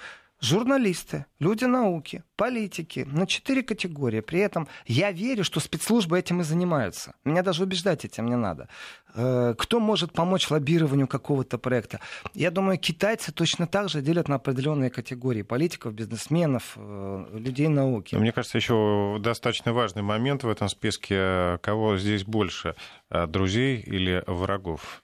журналисты, 0.46 1.26
люди 1.40 1.66
науки, 1.66 2.24
политики, 2.36 3.06
на 3.12 3.26
четыре 3.26 3.64
категории. 3.64 4.22
При 4.22 4.40
этом 4.40 4.68
я 4.86 5.12
верю, 5.12 5.44
что 5.44 5.60
спецслужбы 5.60 6.20
этим 6.20 6.42
и 6.42 6.44
занимаются. 6.44 7.16
Меня 7.26 7.42
даже 7.42 7.64
убеждать 7.64 8.06
этим 8.06 8.28
не 8.28 8.36
надо. 8.36 8.70
Э, 9.16 9.56
кто 9.58 9.80
может 9.80 10.14
помочь 10.14 10.50
лоббированию 10.50 11.08
какого-то 11.08 11.58
проекта? 11.58 12.00
Я 12.34 12.52
думаю, 12.52 12.78
китайцы 12.78 13.32
точно 13.32 13.66
так 13.68 13.90
же 13.90 14.02
делят 14.02 14.28
на 14.28 14.36
определенные 14.36 14.90
категории 14.90 15.42
политиков, 15.42 15.94
бизнесменов, 15.94 16.74
э, 16.76 17.26
людей 17.34 17.68
науки. 17.68 18.16
Мне 18.16 18.32
кажется, 18.32 18.58
еще 18.58 19.18
достаточно 19.20 19.74
важный 19.74 20.04
момент 20.04 20.44
в 20.44 20.50
этом 20.50 20.70
списке, 20.70 21.58
кого 21.62 21.98
здесь 21.98 22.24
больше, 22.24 22.76
э, 23.10 23.26
друзей 23.28 23.80
или 23.80 24.24
врагов? 24.28 25.04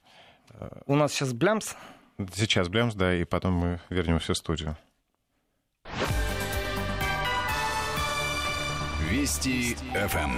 У 0.86 0.96
нас 0.96 1.14
сейчас 1.14 1.34
Блямс. 1.34 1.76
Сейчас 2.36 2.70
Блямс, 2.70 2.94
да, 2.94 3.16
и 3.16 3.24
потом 3.24 3.54
мы 3.54 3.80
вернемся 3.90 4.34
в 4.34 4.38
студию. 4.38 4.78
Вести 9.12 9.76
ФМ. 9.94 10.32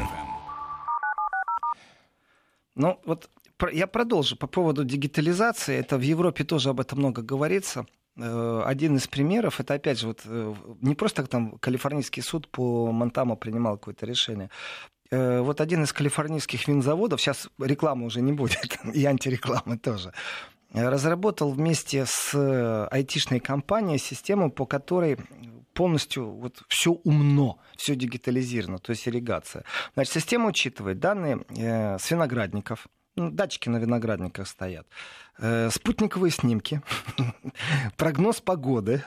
Ну, 2.74 3.00
вот 3.06 3.30
я 3.72 3.86
продолжу 3.86 4.36
по 4.36 4.48
поводу 4.48 4.84
дигитализации. 4.84 5.76
Это 5.76 6.00
в 6.00 6.02
Европе 6.02 6.44
тоже 6.44 6.70
об 6.70 6.80
этом 6.80 6.98
много 6.98 7.22
говорится. 7.22 7.86
Э, 8.18 8.64
один 8.66 8.96
из 8.96 9.08
примеров, 9.08 9.60
это 9.60 9.76
опять 9.76 10.00
же, 10.00 10.08
вот, 10.08 10.22
э, 10.26 10.56
не 10.82 10.96
просто 10.96 11.24
там 11.28 11.60
Калифорнийский 11.60 12.24
суд 12.24 12.48
по 12.50 12.92
Монтамо 12.92 13.36
принимал 13.36 13.78
какое-то 13.78 14.08
решение. 14.08 14.50
Э, 15.12 15.42
вот 15.42 15.62
один 15.62 15.84
из 15.84 15.94
калифорнийских 15.94 16.68
винзаводов, 16.68 17.22
сейчас 17.22 17.50
рекламы 17.60 18.08
уже 18.08 18.22
не 18.22 18.34
будет, 18.34 18.80
и 18.92 19.06
антирекламы 19.06 19.78
тоже, 19.78 20.14
разработал 20.74 21.52
вместе 21.52 22.06
с 22.08 22.88
айтишной 22.92 23.40
компанией 23.40 24.00
систему, 24.00 24.52
по 24.52 24.66
которой 24.66 25.20
полностью 25.74 26.32
вот 26.32 26.64
все 26.68 26.92
умно, 26.92 27.60
все 27.76 27.96
дигитализировано, 27.96 28.80
то 28.80 28.92
есть 28.92 29.08
ирригация. 29.08 29.64
Значит, 29.94 30.14
система 30.14 30.48
учитывает 30.48 31.00
данные 31.00 31.46
э, 31.50 31.98
с 31.98 32.10
виноградников, 32.12 32.88
ну, 33.16 33.30
датчики 33.30 33.70
на 33.70 33.78
виноградниках 33.78 34.48
стоят, 34.48 34.88
э, 35.40 35.70
спутниковые 35.72 36.32
снимки, 36.32 36.82
прогноз 37.98 38.42
погоды, 38.42 39.04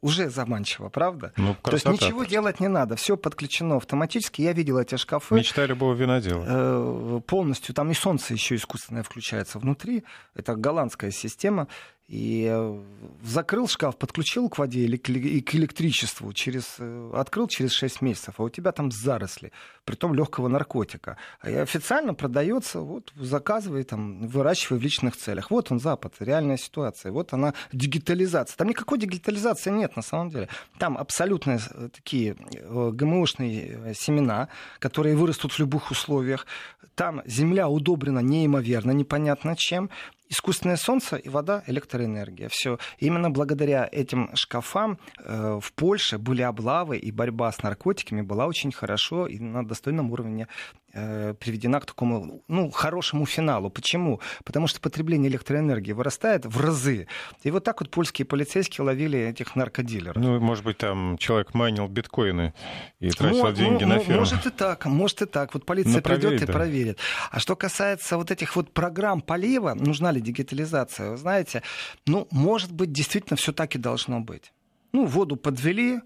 уже 0.00 0.30
заманчиво, 0.30 0.88
правда? 0.88 1.32
Ну, 1.36 1.56
То 1.62 1.72
есть 1.72 1.86
ничего 1.86 2.24
делать 2.24 2.60
не 2.60 2.68
надо, 2.68 2.96
все 2.96 3.16
подключено 3.16 3.76
автоматически. 3.76 4.42
Я 4.42 4.52
видел 4.52 4.78
эти 4.78 4.96
шкафы. 4.96 5.34
Мечта 5.34 5.66
любого 5.66 5.94
винодела. 5.94 6.44
Э, 6.46 7.20
полностью, 7.26 7.74
там 7.74 7.90
и 7.90 7.94
солнце 7.94 8.34
еще 8.34 8.54
искусственное 8.56 9.02
включается 9.02 9.58
внутри. 9.58 10.04
Это 10.34 10.54
голландская 10.54 11.10
система. 11.10 11.68
И 12.06 12.46
э, 12.50 12.82
закрыл 13.22 13.66
шкаф, 13.66 13.96
подключил 13.96 14.50
к 14.50 14.58
воде 14.58 14.80
или 14.80 14.98
к 14.98 15.54
электричеству, 15.54 16.34
через, 16.34 16.76
э, 16.78 17.10
открыл 17.14 17.48
через 17.48 17.72
6 17.72 18.02
месяцев, 18.02 18.34
а 18.36 18.42
у 18.42 18.50
тебя 18.50 18.72
там 18.72 18.90
заросли, 18.90 19.52
притом 19.86 20.12
легкого 20.12 20.48
наркотика. 20.48 21.16
И 21.42 21.54
официально 21.54 22.12
продается, 22.12 22.80
вот 22.80 23.10
заказывай, 23.16 23.84
там, 23.84 24.26
выращивай 24.26 24.78
в 24.78 24.82
личных 24.82 25.16
целях. 25.16 25.50
Вот 25.50 25.72
он 25.72 25.80
Запад, 25.80 26.16
реальная 26.18 26.58
ситуация. 26.58 27.10
Вот 27.10 27.32
она 27.32 27.54
дигитализация. 27.72 28.54
Там 28.58 28.68
никакой 28.68 28.98
дигитализации 28.98 29.70
нет 29.70 29.96
на 29.96 30.02
самом 30.02 30.28
деле. 30.28 30.48
Там 30.78 30.98
абсолютно 30.98 31.52
э, 31.52 31.88
такие 31.88 32.36
ГМОшные 32.68 33.94
семена, 33.94 34.48
которые 34.78 35.16
вырастут 35.16 35.52
в 35.52 35.58
любых 35.58 35.90
условиях. 35.90 36.46
Там 36.94 37.22
земля 37.24 37.68
удобрена 37.68 38.20
неимоверно, 38.20 38.90
непонятно 38.90 39.56
чем 39.56 39.88
искусственное 40.28 40.76
солнце 40.76 41.16
и 41.16 41.28
вода, 41.28 41.62
электроэнергия. 41.66 42.48
Все. 42.50 42.78
Именно 42.98 43.30
благодаря 43.30 43.88
этим 43.90 44.30
шкафам 44.34 44.98
э, 45.18 45.58
в 45.60 45.72
Польше 45.72 46.18
были 46.18 46.42
облавы, 46.42 46.96
и 46.96 47.10
борьба 47.10 47.52
с 47.52 47.62
наркотиками 47.62 48.22
была 48.22 48.46
очень 48.46 48.72
хорошо 48.72 49.26
и 49.26 49.38
на 49.38 49.66
достойном 49.66 50.10
уровне 50.10 50.48
приведена 50.94 51.80
к 51.80 51.86
такому 51.86 52.42
ну, 52.48 52.70
хорошему 52.70 53.26
финалу. 53.26 53.70
Почему? 53.70 54.20
Потому 54.44 54.66
что 54.66 54.80
потребление 54.80 55.30
электроэнергии 55.30 55.92
вырастает 55.92 56.46
в 56.46 56.60
разы. 56.60 57.08
И 57.42 57.50
вот 57.50 57.64
так 57.64 57.80
вот 57.80 57.90
польские 57.90 58.26
полицейские 58.26 58.84
ловили 58.84 59.18
этих 59.18 59.56
наркодилеров. 59.56 60.16
Ну, 60.16 60.40
может 60.40 60.64
быть, 60.64 60.78
там 60.78 61.18
человек 61.18 61.54
майнил 61.54 61.88
биткоины 61.88 62.54
и 63.00 63.10
тратил 63.10 63.44
Мо- 63.44 63.52
деньги 63.52 63.84
на 63.84 63.98
ферму. 63.98 64.20
Может 64.20 64.46
и 64.46 64.50
так, 64.50 64.86
может 64.86 65.22
и 65.22 65.26
так. 65.26 65.54
Вот 65.54 65.66
полиция 65.66 66.00
придет 66.00 66.42
и 66.42 66.46
да. 66.46 66.52
проверит. 66.52 66.98
А 67.30 67.38
что 67.40 67.56
касается 67.56 68.16
вот 68.16 68.30
этих 68.30 68.56
вот 68.56 68.72
программ 68.72 69.20
полива, 69.20 69.74
нужна 69.74 70.12
ли 70.12 70.20
дигитализация, 70.20 71.10
вы 71.10 71.16
знаете, 71.16 71.62
ну, 72.06 72.28
может 72.30 72.72
быть, 72.72 72.92
действительно 72.92 73.36
все 73.36 73.52
так 73.52 73.74
и 73.74 73.78
должно 73.78 74.20
быть. 74.20 74.52
Ну, 74.92 75.06
воду 75.06 75.34
подвели, 75.36 75.96
э, 75.96 76.00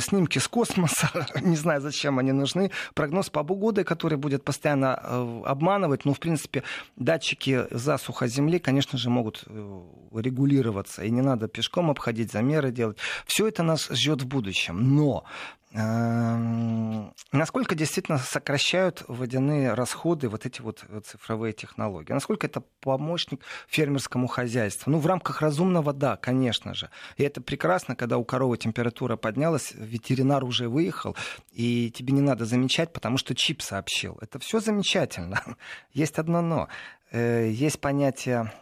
снимки 0.00 0.38
с 0.38 0.48
космоса, 0.48 1.10
не 1.40 1.56
знаю, 1.56 1.80
зачем 1.80 2.18
они 2.18 2.32
нужны, 2.32 2.70
прогноз 2.94 3.30
по 3.30 3.44
погоды, 3.44 3.84
который 3.84 4.18
будет 4.18 4.44
постоянно 4.44 5.00
э, 5.02 5.42
обманывать, 5.44 6.04
ну, 6.04 6.14
в 6.14 6.20
принципе, 6.20 6.62
датчики 6.96 7.66
засуха 7.70 8.26
Земли, 8.26 8.58
конечно 8.58 8.98
же, 8.98 9.10
могут 9.10 9.44
э, 9.46 9.80
регулироваться, 10.14 11.02
и 11.02 11.10
не 11.10 11.22
надо 11.22 11.48
пешком 11.48 11.90
обходить, 11.90 12.32
замеры 12.32 12.70
делать. 12.70 12.98
Все 13.26 13.46
это 13.46 13.62
нас 13.62 13.88
ждет 13.90 14.22
в 14.22 14.26
будущем, 14.26 14.96
но 14.96 15.24
Эм, 15.74 17.14
насколько 17.32 17.74
действительно 17.74 18.18
сокращают 18.18 19.04
водяные 19.08 19.72
расходы 19.72 20.28
вот 20.28 20.44
эти 20.44 20.60
вот 20.60 20.84
цифровые 21.04 21.54
технологии? 21.54 22.12
Насколько 22.12 22.46
это 22.46 22.62
помощник 22.80 23.40
фермерскому 23.68 24.26
хозяйству? 24.26 24.90
Ну, 24.90 24.98
в 24.98 25.06
рамках 25.06 25.40
разумного, 25.40 25.94
да, 25.94 26.16
конечно 26.16 26.74
же. 26.74 26.90
И 27.16 27.22
это 27.22 27.40
прекрасно, 27.40 27.96
когда 27.96 28.18
у 28.18 28.24
коровы 28.24 28.58
температура 28.58 29.16
поднялась, 29.16 29.71
ветеринар 29.74 30.44
уже 30.44 30.68
выехал, 30.68 31.16
и 31.50 31.90
тебе 31.90 32.12
не 32.12 32.20
надо 32.20 32.44
замечать, 32.44 32.92
потому 32.92 33.18
что 33.18 33.34
чип 33.34 33.62
сообщил. 33.62 34.18
Это 34.20 34.38
все 34.38 34.60
замечательно. 34.60 35.42
Есть 35.92 36.18
одно 36.18 36.42
но. 36.42 36.68
Э, 37.10 37.50
есть 37.50 37.80
понятие, 37.80 38.52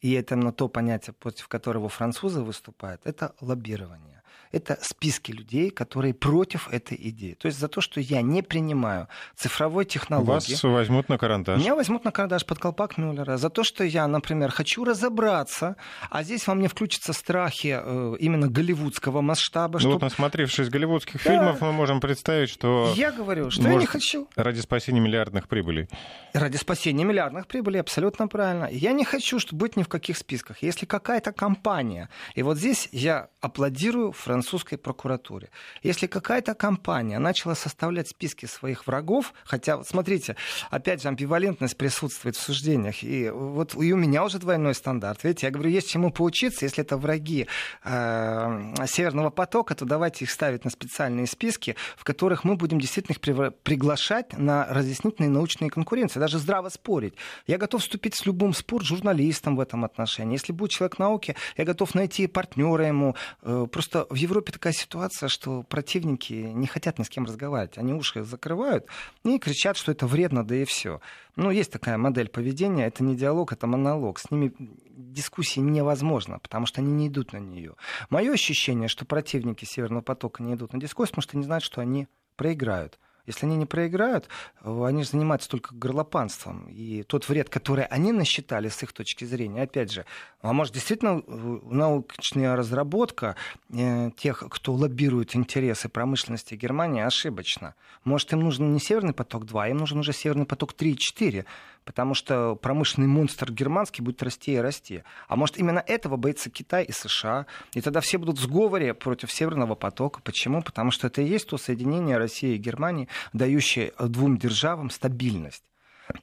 и 0.00 0.12
это 0.12 0.34
именно 0.34 0.52
то 0.52 0.68
понятие, 0.68 1.14
против 1.14 1.46
которого 1.48 1.88
французы 1.88 2.42
выступают, 2.42 3.02
это 3.04 3.34
лоббирование 3.40 4.15
это 4.56 4.78
списки 4.82 5.32
людей, 5.32 5.70
которые 5.70 6.14
против 6.14 6.68
этой 6.72 6.98
идеи. 7.10 7.34
То 7.34 7.46
есть 7.46 7.58
за 7.58 7.68
то, 7.68 7.80
что 7.80 8.00
я 8.00 8.22
не 8.22 8.42
принимаю 8.42 9.08
цифровой 9.36 9.84
технологии. 9.84 10.52
Вас 10.52 10.62
возьмут 10.62 11.08
на 11.08 11.18
карандаш. 11.18 11.60
Меня 11.60 11.74
возьмут 11.74 12.04
на 12.04 12.10
карандаш 12.10 12.44
под 12.44 12.58
колпак 12.58 12.98
Мюллера. 12.98 13.36
За 13.36 13.50
то, 13.50 13.64
что 13.64 13.84
я, 13.84 14.06
например, 14.06 14.50
хочу 14.50 14.84
разобраться, 14.84 15.76
а 16.10 16.22
здесь 16.22 16.46
во 16.46 16.54
мне 16.54 16.68
включатся 16.68 17.12
страхи 17.12 17.78
э, 17.80 18.16
именно 18.18 18.48
голливудского 18.48 19.20
масштаба. 19.20 19.74
Ну 19.74 19.80
что... 19.80 19.90
вот 19.92 20.02
насмотревшись 20.02 20.68
голливудских 20.68 21.22
да. 21.22 21.30
фильмов, 21.30 21.60
мы 21.60 21.72
можем 21.72 22.00
представить, 22.00 22.50
что... 22.50 22.92
Я 22.96 23.12
говорю, 23.12 23.50
что 23.50 23.62
я 23.62 23.74
не 23.74 23.86
хочу. 23.86 24.28
Ради 24.36 24.60
спасения 24.60 25.00
миллиардных 25.00 25.48
прибылей. 25.48 25.88
Ради 26.32 26.56
спасения 26.56 27.04
миллиардных 27.04 27.46
прибылей, 27.46 27.80
абсолютно 27.80 28.28
правильно. 28.28 28.68
Я 28.70 28.92
не 28.92 29.04
хочу 29.04 29.36
чтобы 29.38 29.60
быть 29.60 29.76
ни 29.76 29.82
в 29.82 29.88
каких 29.88 30.16
списках. 30.16 30.62
Если 30.62 30.86
какая-то 30.86 31.32
компания, 31.32 32.08
и 32.34 32.42
вот 32.42 32.58
здесь 32.58 32.88
я 32.92 33.28
аплодирую 33.40 34.12
французскому 34.12 34.45
французской 34.46 34.76
прокуратуре. 34.78 35.48
Если 35.82 36.06
какая-то 36.06 36.54
компания 36.54 37.18
начала 37.18 37.54
составлять 37.54 38.08
списки 38.08 38.46
своих 38.46 38.86
врагов, 38.86 39.34
хотя, 39.44 39.82
смотрите, 39.82 40.36
опять 40.70 41.02
же, 41.02 41.08
амбивалентность 41.08 41.76
присутствует 41.76 42.36
в 42.36 42.40
суждениях, 42.40 43.02
и 43.02 43.28
вот 43.28 43.74
и 43.74 43.92
у 43.92 43.96
меня 43.96 44.24
уже 44.24 44.38
двойной 44.38 44.74
стандарт. 44.74 45.24
Видите, 45.24 45.46
я 45.46 45.50
говорю, 45.50 45.70
есть 45.70 45.90
чему 45.90 46.12
поучиться, 46.12 46.64
если 46.64 46.84
это 46.84 46.96
враги 46.96 47.48
э, 47.84 48.86
Северного 48.86 49.30
потока, 49.30 49.74
то 49.74 49.84
давайте 49.84 50.24
их 50.24 50.30
ставить 50.30 50.64
на 50.64 50.70
специальные 50.70 51.26
списки, 51.26 51.74
в 51.96 52.04
которых 52.04 52.44
мы 52.44 52.54
будем 52.56 52.78
действительно 52.78 53.16
их 53.16 53.20
приглашать 53.62 54.38
на 54.38 54.66
разъяснительные 54.70 55.30
научные 55.30 55.70
конкуренции, 55.70 56.20
даже 56.20 56.38
здраво 56.38 56.68
спорить. 56.68 57.14
Я 57.48 57.58
готов 57.58 57.82
вступить 57.82 58.14
с 58.14 58.26
любым 58.26 58.54
спор 58.54 58.84
журналистом 58.84 59.56
в 59.56 59.60
этом 59.60 59.84
отношении. 59.84 60.34
Если 60.34 60.52
будет 60.52 60.70
человек 60.70 60.98
науки, 60.98 61.34
я 61.56 61.64
готов 61.64 61.94
найти 61.94 62.28
партнера 62.28 62.86
ему. 62.86 63.16
Э, 63.42 63.66
просто 63.70 64.06
в 64.10 64.14
Европе 64.28 64.52
такая 64.52 64.72
ситуация, 64.72 65.28
что 65.28 65.62
противники 65.62 66.32
не 66.32 66.66
хотят 66.66 66.98
ни 66.98 67.04
с 67.04 67.08
кем 67.08 67.24
разговаривать. 67.24 67.78
Они 67.78 67.92
уши 67.92 68.22
закрывают 68.22 68.86
и 69.24 69.38
кричат, 69.38 69.76
что 69.76 69.92
это 69.92 70.06
вредно, 70.06 70.46
да 70.46 70.56
и 70.56 70.64
все. 70.64 71.00
Ну, 71.36 71.50
есть 71.50 71.72
такая 71.72 71.98
модель 71.98 72.28
поведения. 72.28 72.86
Это 72.86 73.02
не 73.02 73.16
диалог, 73.16 73.52
это 73.52 73.66
монолог. 73.66 74.18
С 74.18 74.30
ними 74.30 74.52
дискуссии 74.58 75.60
невозможно, 75.60 76.38
потому 76.38 76.66
что 76.66 76.80
они 76.80 76.92
не 76.92 77.08
идут 77.08 77.32
на 77.32 77.38
нее. 77.38 77.74
Мое 78.10 78.32
ощущение, 78.32 78.88
что 78.88 79.04
противники 79.04 79.64
Северного 79.64 80.02
потока 80.02 80.42
не 80.42 80.54
идут 80.54 80.72
на 80.72 80.80
дискуссию, 80.80 81.12
потому 81.12 81.22
что 81.22 81.36
они 81.36 81.44
знают, 81.44 81.64
что 81.64 81.80
они 81.80 82.08
проиграют. 82.36 82.98
Если 83.26 83.46
они 83.46 83.56
не 83.56 83.66
проиграют, 83.66 84.28
они 84.62 85.02
же 85.02 85.10
занимаются 85.10 85.48
только 85.48 85.74
горлопанством. 85.74 86.66
И 86.68 87.02
тот 87.02 87.28
вред, 87.28 87.48
который 87.48 87.84
они 87.84 88.12
насчитали 88.12 88.68
с 88.68 88.82
их 88.82 88.92
точки 88.92 89.24
зрения, 89.24 89.62
опять 89.62 89.92
же, 89.92 90.04
а 90.40 90.52
может 90.52 90.74
действительно 90.74 91.22
э, 91.26 91.58
научная 91.64 92.56
разработка 92.56 93.36
э, 93.70 94.10
тех, 94.16 94.44
кто 94.48 94.72
лоббирует 94.72 95.34
интересы 95.34 95.88
промышленности 95.88 96.54
Германии, 96.54 97.02
ошибочна. 97.02 97.74
Может, 98.04 98.32
им 98.32 98.40
нужен 98.40 98.72
не 98.72 98.80
Северный 98.80 99.12
поток-2, 99.12 99.62
а 99.62 99.68
им 99.68 99.78
нужен 99.78 99.98
уже 99.98 100.12
Северный 100.12 100.46
поток 100.46 100.72
3 100.72 100.92
и 100.92 100.96
4 100.96 101.44
потому 101.86 102.14
что 102.14 102.56
промышленный 102.56 103.08
монстр 103.08 103.50
германский 103.50 104.02
будет 104.02 104.22
расти 104.22 104.52
и 104.52 104.58
расти. 104.58 105.04
А 105.28 105.36
может, 105.36 105.56
именно 105.56 105.78
этого 105.78 106.16
боится 106.16 106.50
Китай 106.50 106.84
и 106.84 106.92
США, 106.92 107.46
и 107.72 107.80
тогда 107.80 108.00
все 108.00 108.18
будут 108.18 108.38
в 108.38 108.42
сговоре 108.42 108.92
против 108.92 109.32
Северного 109.32 109.76
потока. 109.76 110.20
Почему? 110.20 110.62
Потому 110.62 110.90
что 110.90 111.06
это 111.06 111.22
и 111.22 111.26
есть 111.26 111.48
то 111.48 111.56
соединение 111.56 112.18
России 112.18 112.56
и 112.56 112.58
Германии, 112.58 113.08
дающее 113.32 113.92
двум 113.98 114.36
державам 114.36 114.90
стабильность. 114.90 115.62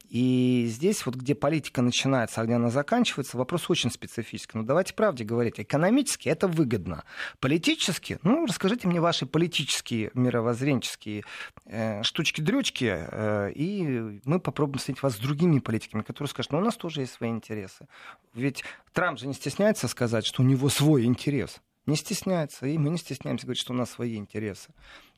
И 0.10 0.66
здесь, 0.70 1.06
вот 1.06 1.16
где 1.16 1.36
политика 1.36 1.82
начинается, 1.82 2.42
а 2.42 2.46
где 2.46 2.56
она 2.56 2.70
заканчивается, 2.70 3.38
вопрос 3.38 3.70
очень 3.70 3.92
специфический. 3.92 4.58
Но 4.58 4.64
давайте 4.64 4.94
правде 4.94 5.24
говорить. 5.24 5.60
Экономически 5.60 6.30
это 6.30 6.48
выгодно. 6.48 7.04
Политически, 7.40 8.20
ну, 8.24 8.46
расскажите 8.46 8.88
мне 8.88 9.02
ваши 9.02 9.26
политические, 9.26 10.12
мировоззренческие 10.14 11.24
э, 11.66 12.04
штучки-дрючки, 12.04 12.86
э, 12.86 13.52
и 13.54 14.22
мы 14.26 14.40
попробуем 14.40 14.80
встретить 14.80 15.04
вас 15.04 15.16
с 15.16 15.20
другими 15.20 15.60
политиками, 15.60 16.02
которые 16.02 16.30
скажут, 16.30 16.52
ну, 16.52 16.60
у 16.60 16.62
нас 16.62 16.76
тоже 16.76 17.02
есть 17.02 17.14
свои 17.14 17.30
интересы. 17.30 17.88
Ведь 18.34 18.64
Трамп 18.94 19.20
же 19.20 19.28
не 19.28 19.34
стесняется 19.34 19.88
сказать, 19.88 20.26
что 20.26 20.44
у 20.44 20.46
него 20.46 20.70
свой 20.70 21.06
интерес. 21.06 21.62
Не 21.86 21.96
стесняется, 21.96 22.66
и 22.66 22.78
мы 22.78 22.90
не 22.90 22.98
стесняемся 22.98 23.46
говорить, 23.46 23.62
что 23.62 23.74
у 23.74 23.76
нас 23.76 23.92
свои 23.92 24.16
интересы. 24.16 24.70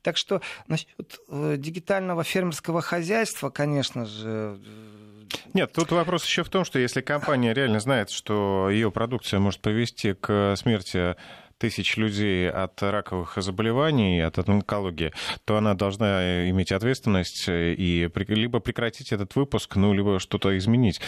Так 0.02 0.16
что 0.16 0.40
насчет 0.66 1.20
э, 1.28 1.56
дигитального 1.58 2.24
фермерского 2.24 2.80
хозяйства, 2.80 3.50
конечно 3.50 4.06
же, 4.06 4.58
э, 4.64 5.06
нет, 5.54 5.72
тут 5.72 5.90
вопрос 5.90 6.24
еще 6.24 6.44
в 6.44 6.48
том, 6.48 6.64
что 6.64 6.78
если 6.78 7.00
компания 7.00 7.52
реально 7.52 7.80
знает, 7.80 8.10
что 8.10 8.68
ее 8.70 8.90
продукция 8.90 9.40
может 9.40 9.60
привести 9.60 10.12
к 10.12 10.54
смерти 10.56 11.16
тысяч 11.58 11.96
людей 11.96 12.50
от 12.50 12.82
раковых 12.82 13.34
заболеваний, 13.36 14.20
от 14.20 14.38
онкологии, 14.38 15.12
то 15.44 15.56
она 15.56 15.74
должна 15.74 16.48
иметь 16.50 16.72
ответственность 16.72 17.46
и 17.48 18.10
либо 18.28 18.60
прекратить 18.60 19.12
этот 19.12 19.34
выпуск, 19.36 19.76
ну, 19.76 19.92
либо 19.94 20.20
что-то 20.20 20.56
изменить. 20.58 21.00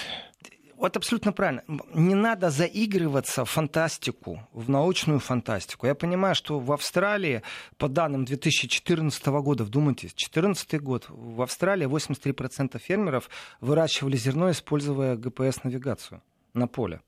Вот 0.78 0.96
абсолютно 0.96 1.32
правильно. 1.32 1.64
Не 1.92 2.14
надо 2.14 2.50
заигрываться 2.50 3.44
в 3.44 3.50
фантастику, 3.50 4.46
в 4.52 4.70
научную 4.70 5.18
фантастику. 5.18 5.86
Я 5.88 5.96
понимаю, 5.96 6.36
что 6.36 6.60
в 6.60 6.70
Австралии, 6.70 7.42
по 7.78 7.88
данным 7.88 8.24
2014 8.24 9.26
года, 9.26 9.64
вдумайтесь, 9.64 10.14
2014 10.14 10.80
год, 10.80 11.06
в 11.08 11.42
Австралии 11.42 11.88
83% 11.88 12.78
фермеров 12.78 13.28
выращивали 13.60 14.16
зерно, 14.16 14.52
используя 14.52 15.16
ГПС-навигацию 15.16 16.22
на 16.54 16.68
поле. 16.68 17.00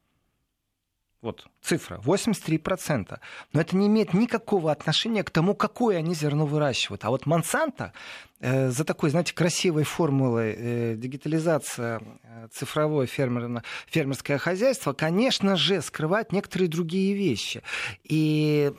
Вот 1.22 1.46
цифра, 1.60 1.98
83%. 1.98 3.18
Но 3.52 3.60
это 3.60 3.76
не 3.76 3.88
имеет 3.88 4.14
никакого 4.14 4.72
отношения 4.72 5.22
к 5.22 5.30
тому, 5.30 5.54
какое 5.54 5.98
они 5.98 6.14
зерно 6.14 6.46
выращивают. 6.46 7.04
А 7.04 7.10
вот 7.10 7.26
Монсанто 7.26 7.92
э, 8.40 8.70
за 8.70 8.84
такой, 8.84 9.10
знаете, 9.10 9.34
красивой 9.34 9.84
формулой 9.84 10.54
э, 10.56 10.94
дигитализация 10.96 12.00
э, 12.22 12.48
цифровое 12.52 13.06
фермер, 13.06 13.62
фермерское 13.86 14.38
хозяйство, 14.38 14.94
конечно 14.94 15.56
же, 15.56 15.82
скрывает 15.82 16.32
некоторые 16.32 16.70
другие 16.70 17.14
вещи. 17.14 17.62
И 18.04 18.72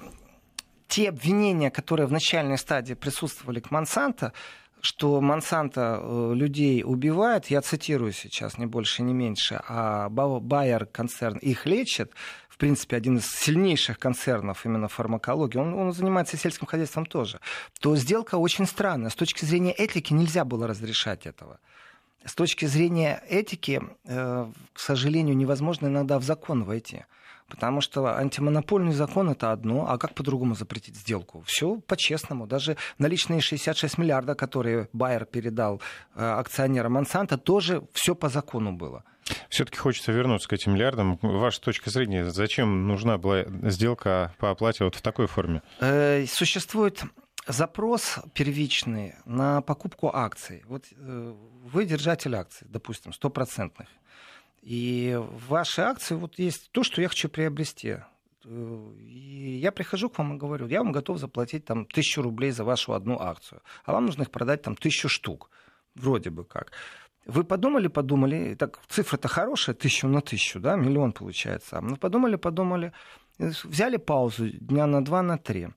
те 0.87 1.09
обвинения, 1.09 1.69
которые 1.69 2.07
в 2.07 2.11
начальной 2.11 2.57
стадии 2.57 2.95
присутствовали 2.95 3.59
к 3.59 3.69
Монсанто, 3.69 4.33
что 4.81 5.21
Монсанто 5.21 5.99
э, 6.01 6.33
людей 6.35 6.83
убивает, 6.83 7.47
я 7.47 7.61
цитирую 7.61 8.11
сейчас, 8.11 8.57
не 8.57 8.65
больше, 8.65 9.03
не 9.03 9.13
меньше, 9.13 9.61
а 9.67 10.09
Байер 10.09 10.85
концерн 10.85 11.37
их 11.37 11.65
лечит, 11.65 12.11
в 12.49 12.57
принципе, 12.57 12.97
один 12.97 13.17
из 13.17 13.27
сильнейших 13.27 13.97
концернов 13.97 14.65
именно 14.65 14.87
фармакологии, 14.87 15.57
он, 15.57 15.73
он 15.73 15.93
занимается 15.93 16.37
сельским 16.37 16.67
хозяйством 16.67 17.05
тоже, 17.05 17.39
то 17.79 17.95
сделка 17.95 18.35
очень 18.35 18.65
странная. 18.65 19.09
С 19.09 19.15
точки 19.15 19.45
зрения 19.45 19.71
этики 19.71 20.13
нельзя 20.13 20.45
было 20.45 20.67
разрешать 20.67 21.25
этого. 21.25 21.59
С 22.23 22.35
точки 22.35 22.65
зрения 22.65 23.23
этики, 23.29 23.81
э, 24.05 24.51
к 24.73 24.79
сожалению, 24.79 25.35
невозможно 25.35 25.87
иногда 25.87 26.19
в 26.19 26.23
закон 26.23 26.63
войти. 26.63 27.05
Потому 27.51 27.81
что 27.81 28.17
антимонопольный 28.17 28.93
закон 28.93 29.29
это 29.29 29.51
одно, 29.51 29.85
а 29.89 29.97
как 29.97 30.13
по-другому 30.13 30.55
запретить 30.55 30.95
сделку? 30.95 31.43
Все 31.45 31.75
по-честному. 31.75 32.47
Даже 32.47 32.77
наличные 32.97 33.41
66 33.41 33.97
миллиардов, 33.97 34.37
которые 34.37 34.87
Байер 34.93 35.25
передал 35.25 35.81
э, 36.15 36.23
акционерам 36.23 36.93
Монсанто, 36.93 37.37
тоже 37.37 37.83
все 37.91 38.15
по 38.15 38.29
закону 38.29 38.71
было. 38.71 39.03
Все-таки 39.49 39.77
хочется 39.77 40.13
вернуться 40.13 40.47
к 40.47 40.53
этим 40.53 40.73
миллиардам. 40.73 41.19
Ваша 41.21 41.59
точка 41.59 41.89
зрения, 41.89 42.31
зачем 42.31 42.87
нужна 42.87 43.17
была 43.17 43.43
сделка 43.63 44.33
по 44.39 44.49
оплате 44.49 44.85
вот 44.85 44.95
в 44.95 45.01
такой 45.01 45.27
форме? 45.27 45.61
Э, 45.81 46.25
существует 46.25 47.03
запрос 47.47 48.19
первичный 48.33 49.15
на 49.25 49.61
покупку 49.61 50.09
акций. 50.13 50.63
Вот 50.67 50.85
э, 50.91 51.33
вы 51.65 51.85
держатель 51.85 52.33
акций, 52.33 52.65
допустим, 52.69 53.11
стопроцентных. 53.11 53.89
И 54.61 55.17
в 55.19 55.49
вашей 55.49 55.85
акции 55.85 56.15
вот 56.15 56.37
есть 56.37 56.71
то, 56.71 56.83
что 56.83 57.01
я 57.01 57.07
хочу 57.07 57.29
приобрести. 57.29 57.97
Э, 58.45 58.93
и 58.99 59.57
я 59.57 59.71
прихожу 59.71 60.09
к 60.09 60.17
вам 60.17 60.35
и 60.35 60.37
говорю, 60.37 60.67
я 60.67 60.83
вам 60.83 60.91
готов 60.91 61.17
заплатить 61.17 61.65
там 61.65 61.85
тысячу 61.85 62.21
рублей 62.21 62.51
за 62.51 62.63
вашу 62.63 62.93
одну 62.93 63.19
акцию, 63.19 63.61
а 63.85 63.93
вам 63.93 64.05
нужно 64.05 64.23
их 64.23 64.31
продать 64.31 64.61
там 64.61 64.75
тысячу 64.75 65.09
штук, 65.09 65.49
вроде 65.95 66.29
бы 66.29 66.43
как. 66.43 66.71
Вы 67.25 67.43
подумали, 67.43 67.87
подумали, 67.87 68.55
так 68.55 68.79
цифра-то 68.87 69.27
хорошая, 69.27 69.75
тысячу 69.75 70.07
на 70.07 70.21
тысячу, 70.21 70.59
да, 70.59 70.75
миллион 70.75 71.11
получается. 71.11 71.79
Ну, 71.81 71.95
подумали, 71.95 72.35
подумали, 72.35 72.93
взяли 73.37 73.97
паузу 73.97 74.49
дня 74.49 74.87
на 74.87 75.03
два, 75.03 75.21
на 75.21 75.37
три 75.37 75.69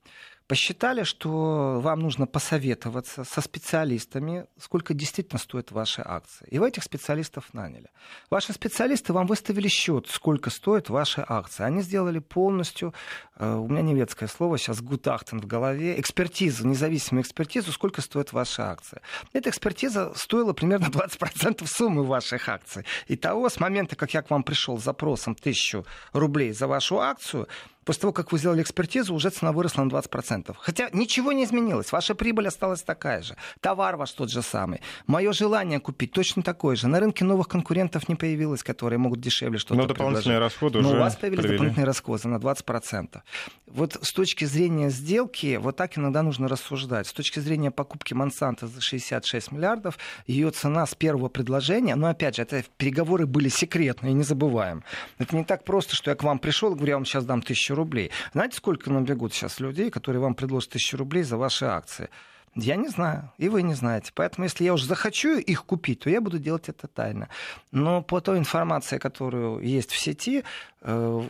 посчитали, 0.47 1.03
что 1.03 1.79
вам 1.81 1.99
нужно 2.01 2.27
посоветоваться 2.27 3.23
со 3.23 3.41
специалистами, 3.41 4.45
сколько 4.59 4.93
действительно 4.93 5.39
стоят 5.39 5.71
ваши 5.71 6.03
акции. 6.05 6.47
И 6.49 6.59
вы 6.59 6.69
этих 6.69 6.83
специалистов 6.83 7.53
наняли. 7.53 7.89
Ваши 8.29 8.53
специалисты 8.53 9.13
вам 9.13 9.25
выставили 9.25 9.67
счет, 9.67 10.07
сколько 10.07 10.49
стоят 10.49 10.89
ваши 10.89 11.25
акции. 11.27 11.63
Они 11.63 11.81
сделали 11.81 12.19
полностью, 12.19 12.93
э, 13.37 13.53
у 13.55 13.67
меня 13.67 13.81
немецкое 13.81 14.29
слово, 14.29 14.57
сейчас 14.57 14.81
гутахтен 14.81 15.41
в 15.41 15.47
голове, 15.47 15.99
экспертизу, 15.99 16.67
независимую 16.67 17.23
экспертизу, 17.23 17.71
сколько 17.71 18.01
стоят 18.01 18.31
ваши 18.31 18.61
акции. 18.61 19.01
Эта 19.33 19.49
экспертиза 19.49 20.13
стоила 20.15 20.53
примерно 20.53 20.85
20% 20.85 21.65
суммы 21.67 22.03
ваших 22.03 22.49
акций. 22.49 22.85
И 23.07 23.15
того 23.15 23.49
с 23.49 23.59
момента, 23.59 23.95
как 23.95 24.13
я 24.13 24.21
к 24.21 24.29
вам 24.29 24.43
пришел 24.43 24.77
с 24.77 24.83
запросом 24.83 25.35
1000 25.39 25.85
рублей 26.13 26.51
за 26.51 26.67
вашу 26.67 26.99
акцию, 26.99 27.47
После 27.85 28.01
того, 28.01 28.13
как 28.13 28.31
вы 28.31 28.39
сделали 28.39 28.63
экспертизу, 28.63 29.13
уже 29.13 29.29
цена 29.29 29.51
выросла 29.51 29.83
на 29.83 29.89
20%. 29.89 30.55
Хотя 30.59 30.89
ничего 30.91 31.31
не 31.31 31.43
изменилось. 31.43 31.91
Ваша 31.91 32.15
прибыль 32.15 32.47
осталась 32.47 32.81
такая 32.81 33.21
же. 33.21 33.35
Товар 33.61 33.95
ваш 33.95 34.11
тот 34.11 34.31
же 34.31 34.41
самый. 34.41 34.81
Мое 35.05 35.31
желание 35.33 35.79
купить 35.79 36.11
точно 36.11 36.41
такое 36.41 36.75
же. 36.75 36.87
На 36.87 36.99
рынке 36.99 37.23
новых 37.23 37.47
конкурентов 37.47 38.09
не 38.09 38.15
появилось, 38.15 38.63
которые 38.63 38.97
могут 38.97 39.21
дешевле 39.21 39.59
что-то 39.59 39.75
Но 39.75 39.85
дополнительные 39.85 40.37
предложить. 40.39 40.55
расходы 40.55 40.81
Но 40.81 40.89
уже 40.89 40.97
у 40.97 40.99
вас 40.99 41.15
появились 41.15 41.41
провели. 41.43 41.57
дополнительные 41.57 41.85
расходы 41.85 42.27
на 42.27 42.37
20%. 42.37 43.21
Вот 43.67 43.97
с 44.01 44.13
точки 44.13 44.45
зрения 44.45 44.89
сделки, 44.89 45.57
вот 45.57 45.75
так 45.75 45.97
иногда 45.97 46.23
нужно 46.23 46.47
рассуждать. 46.47 47.07
С 47.07 47.13
точки 47.13 47.39
зрения 47.39 47.69
покупки 47.69 48.13
Монсанто 48.13 48.67
за 48.67 48.81
66 48.81 49.51
миллиардов, 49.51 49.99
ее 50.25 50.49
цена 50.49 50.87
с 50.87 50.95
первого 50.95 51.29
предложения, 51.29 51.95
но 51.95 52.07
опять 52.07 52.37
же, 52.37 52.41
это 52.41 52.63
переговоры 52.77 53.27
были 53.27 53.49
секретные, 53.49 54.13
не 54.13 54.23
забываем. 54.23 54.83
Это 55.19 55.35
не 55.35 55.43
так 55.43 55.65
просто, 55.65 55.95
что 55.95 56.09
я 56.09 56.15
к 56.15 56.23
вам 56.23 56.39
пришел 56.39 56.71
и 56.71 56.75
говорю, 56.75 56.89
я 56.89 56.95
вам 56.95 57.05
сейчас 57.05 57.25
дам 57.25 57.41
тысячу 57.41 57.74
рублей. 57.75 58.11
Знаете, 58.33 58.57
сколько 58.57 58.91
набегут 58.91 59.33
сейчас 59.33 59.59
людей, 59.59 59.89
которые 59.89 60.21
вам 60.21 60.35
предложат 60.35 60.71
тысячу 60.71 60.97
рублей 60.97 61.23
за 61.23 61.37
ваши 61.37 61.65
акции? 61.65 62.09
Я 62.55 62.77
не 62.77 62.87
знаю, 62.87 63.31
и 63.37 63.49
вы 63.49 63.63
не 63.63 63.73
знаете. 63.73 64.11
Поэтому, 64.15 64.45
если 64.45 64.63
я 64.63 64.73
уже 64.73 64.85
захочу 64.85 65.37
их 65.37 65.65
купить, 65.65 65.99
то 65.99 66.09
я 66.09 66.21
буду 66.21 66.39
делать 66.39 66.69
это 66.69 66.87
тайно. 66.87 67.27
Но 67.71 68.01
по 68.01 68.21
той 68.21 68.37
информации, 68.37 68.97
которую 68.97 69.59
есть 69.59 69.91
в 69.91 69.99
сети, 69.99 70.43
э, 70.81 71.21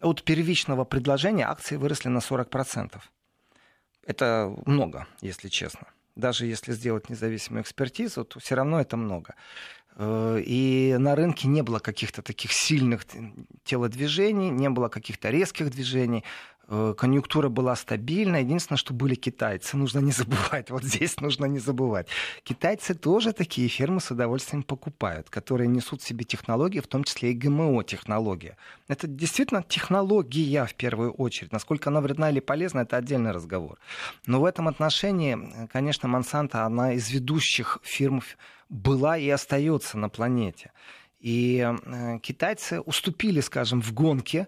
от 0.00 0.22
первичного 0.22 0.84
предложения 0.84 1.48
акции 1.48 1.76
выросли 1.76 2.10
на 2.10 2.20
40%. 2.20 3.00
Это 4.06 4.54
много, 4.66 5.06
если 5.20 5.48
честно. 5.48 5.88
Даже 6.14 6.46
если 6.46 6.72
сделать 6.72 7.10
независимую 7.10 7.62
экспертизу, 7.62 8.24
то 8.24 8.38
все 8.38 8.54
равно 8.54 8.80
это 8.80 8.96
много. 8.96 9.34
Э, 9.98 10.40
и 10.44 10.94
на 10.98 11.14
рынке 11.14 11.48
не 11.48 11.62
было 11.62 11.78
каких-то 11.78 12.22
таких 12.22 12.52
сильных 12.52 13.06
телодвижений, 13.64 14.50
не 14.50 14.68
было 14.68 14.88
каких-то 14.88 15.30
резких 15.30 15.70
движений. 15.70 16.24
Э, 16.68 16.94
конъюнктура 16.96 17.48
была 17.48 17.76
стабильна. 17.76 18.36
Единственное, 18.36 18.78
что 18.78 18.92
были 18.92 19.14
китайцы. 19.14 19.76
Нужно 19.76 20.00
не 20.00 20.12
забывать. 20.12 20.70
Вот 20.76 20.82
здесь 20.82 21.20
нужно 21.20 21.46
не 21.46 21.58
забывать. 21.58 22.08
Китайцы 22.42 22.94
тоже 22.94 23.32
такие 23.32 23.68
фирмы 23.68 24.00
с 24.00 24.10
удовольствием 24.10 24.62
покупают, 24.62 25.30
которые 25.30 25.68
несут 25.68 26.02
в 26.02 26.06
себе 26.06 26.24
технологии, 26.24 26.80
в 26.80 26.86
том 26.86 27.04
числе 27.04 27.30
и 27.30 27.34
ГМО-технология. 27.34 28.56
Это 28.88 29.06
действительно 29.06 29.62
технология 29.62 30.66
в 30.66 30.74
первую 30.74 31.12
очередь. 31.12 31.52
Насколько 31.52 31.90
она 31.90 32.00
вредна 32.00 32.30
или 32.30 32.40
полезна, 32.40 32.80
это 32.80 32.96
отдельный 32.96 33.30
разговор. 33.30 33.78
Но 34.26 34.40
в 34.40 34.44
этом 34.44 34.66
отношении, 34.68 35.38
конечно, 35.72 36.08
Монсанто, 36.08 36.66
одна 36.66 36.92
из 36.94 37.10
ведущих 37.10 37.78
фирм 37.82 38.22
была 38.68 39.16
и 39.16 39.28
остается 39.28 39.98
на 39.98 40.08
планете. 40.08 40.72
И 41.20 41.58
э, 41.58 42.18
китайцы 42.20 42.80
уступили, 42.80 43.40
скажем, 43.40 43.80
в 43.80 43.92
гонке 43.92 44.46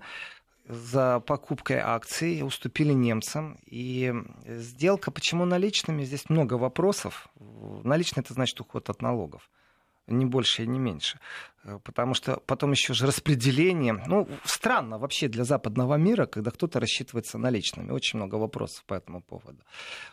за 0.69 1.21
покупкой 1.21 1.79
акций, 1.79 2.43
уступили 2.43 2.93
немцам. 2.93 3.59
И 3.67 4.13
сделка, 4.47 5.11
почему 5.11 5.45
наличными, 5.45 6.05
здесь 6.05 6.29
много 6.29 6.55
вопросов. 6.55 7.29
Наличный 7.85 8.21
это 8.21 8.35
значит 8.35 8.61
уход 8.61 8.91
от 8.91 9.03
налогов 9.03 9.51
не 10.09 10.25
больше 10.25 10.65
и 10.65 10.67
не 10.67 10.79
меньше. 10.79 11.21
Э, 11.65 11.79
потому 11.85 12.15
что 12.15 12.41
потом 12.47 12.73
еще 12.73 12.95
же 12.95 13.07
распределение. 13.07 14.03
Ну, 14.07 14.29
странно 14.45 14.99
вообще 14.99 15.29
для 15.29 15.45
западного 15.45 15.95
мира, 15.97 16.27
когда 16.27 16.51
кто-то 16.51 16.81
рассчитывается 16.81 17.39
наличными. 17.39 17.91
Очень 17.91 18.19
много 18.19 18.37
вопросов 18.37 18.85
по 18.85 18.95
этому 18.95 19.23
поводу. 19.23 19.59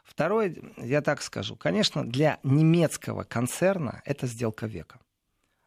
Второе, 0.03 0.56
я 0.78 1.01
так 1.01 1.22
скажу. 1.22 1.56
Конечно, 1.56 2.06
для 2.06 2.39
немецкого 2.43 3.24
концерна 3.24 4.01
это 4.06 4.28
сделка 4.28 4.68
века. 4.68 4.99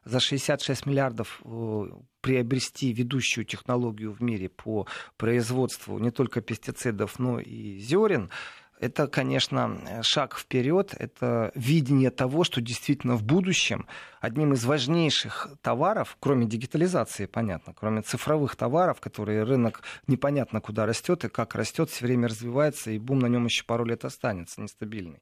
За 0.08 0.20
66 0.20 0.86
миллиардов 0.86 1.42
э, 1.44 1.84
приобрести 2.22 2.94
ведущую 2.94 3.44
технологию 3.44 4.12
в 4.12 4.22
мире 4.22 4.48
по 4.48 4.86
производству 5.18 5.98
не 5.98 6.10
только 6.10 6.40
пестицидов, 6.40 7.18
но 7.18 7.38
и 7.38 7.78
зерен– 7.78 8.30
это, 8.80 9.08
конечно, 9.08 10.02
шаг 10.02 10.38
вперед, 10.38 10.94
это 10.96 11.50
видение 11.54 12.10
того, 12.10 12.44
что 12.44 12.60
действительно 12.60 13.16
в 13.16 13.24
будущем 13.24 13.86
одним 14.20 14.52
из 14.52 14.64
важнейших 14.64 15.48
товаров, 15.62 16.16
кроме 16.20 16.46
дигитализации, 16.46 17.26
понятно, 17.26 17.74
кроме 17.74 18.02
цифровых 18.02 18.56
товаров, 18.56 19.00
которые 19.00 19.42
рынок 19.42 19.82
непонятно 20.06 20.60
куда 20.60 20.86
растет 20.86 21.24
и 21.24 21.28
как 21.28 21.54
растет, 21.54 21.90
все 21.90 22.06
время 22.06 22.28
развивается, 22.28 22.90
и 22.90 22.98
бум 22.98 23.18
на 23.18 23.26
нем 23.26 23.44
еще 23.46 23.64
пару 23.64 23.84
лет 23.84 24.04
останется 24.04 24.60
нестабильный 24.60 25.20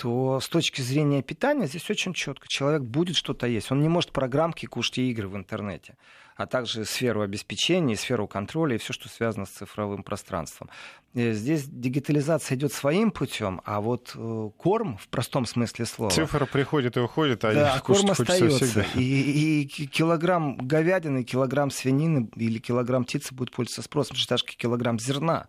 то 0.00 0.40
с 0.40 0.48
точки 0.48 0.80
зрения 0.80 1.22
питания 1.22 1.66
здесь 1.66 1.88
очень 1.90 2.14
четко. 2.14 2.46
Человек 2.48 2.82
будет 2.82 3.16
что-то 3.16 3.46
есть. 3.46 3.70
Он 3.70 3.80
не 3.80 3.88
может 3.88 4.12
программки 4.12 4.66
кушать 4.66 4.98
и 4.98 5.10
игры 5.10 5.28
в 5.28 5.36
интернете 5.36 5.96
а 6.36 6.46
также 6.46 6.86
сферу 6.86 7.20
обеспечения, 7.20 7.96
сферу 7.96 8.26
контроля 8.26 8.76
и 8.76 8.78
все, 8.78 8.94
что 8.94 9.10
связано 9.10 9.44
с 9.44 9.50
цифровым 9.50 10.02
пространством. 10.02 10.70
И 11.12 11.32
здесь 11.32 11.64
дигитализация 11.66 12.56
идет 12.56 12.72
своим 12.72 13.10
путем, 13.10 13.60
а 13.66 13.82
вот 13.82 14.12
э, 14.14 14.50
корм 14.56 14.96
в 14.96 15.08
простом 15.08 15.44
смысле 15.44 15.84
слова. 15.84 16.10
Цифра 16.10 16.46
приходит 16.46 16.96
и 16.96 17.00
уходит, 17.00 17.44
а 17.44 17.52
да, 17.52 17.80
корм 17.80 18.10
остается. 18.10 18.86
И, 18.94 19.64
и 19.64 19.86
килограмм 19.86 20.56
говядины, 20.56 21.24
килограмм 21.24 21.70
свинины 21.70 22.30
или 22.36 22.58
килограмм 22.58 23.04
птицы 23.04 23.34
будет 23.34 23.50
пользоваться 23.50 23.82
спросом, 23.82 24.14
потому 24.14 24.22
что 24.22 24.34
даже 24.34 24.44
килограмм 24.46 24.98
зерна. 24.98 25.48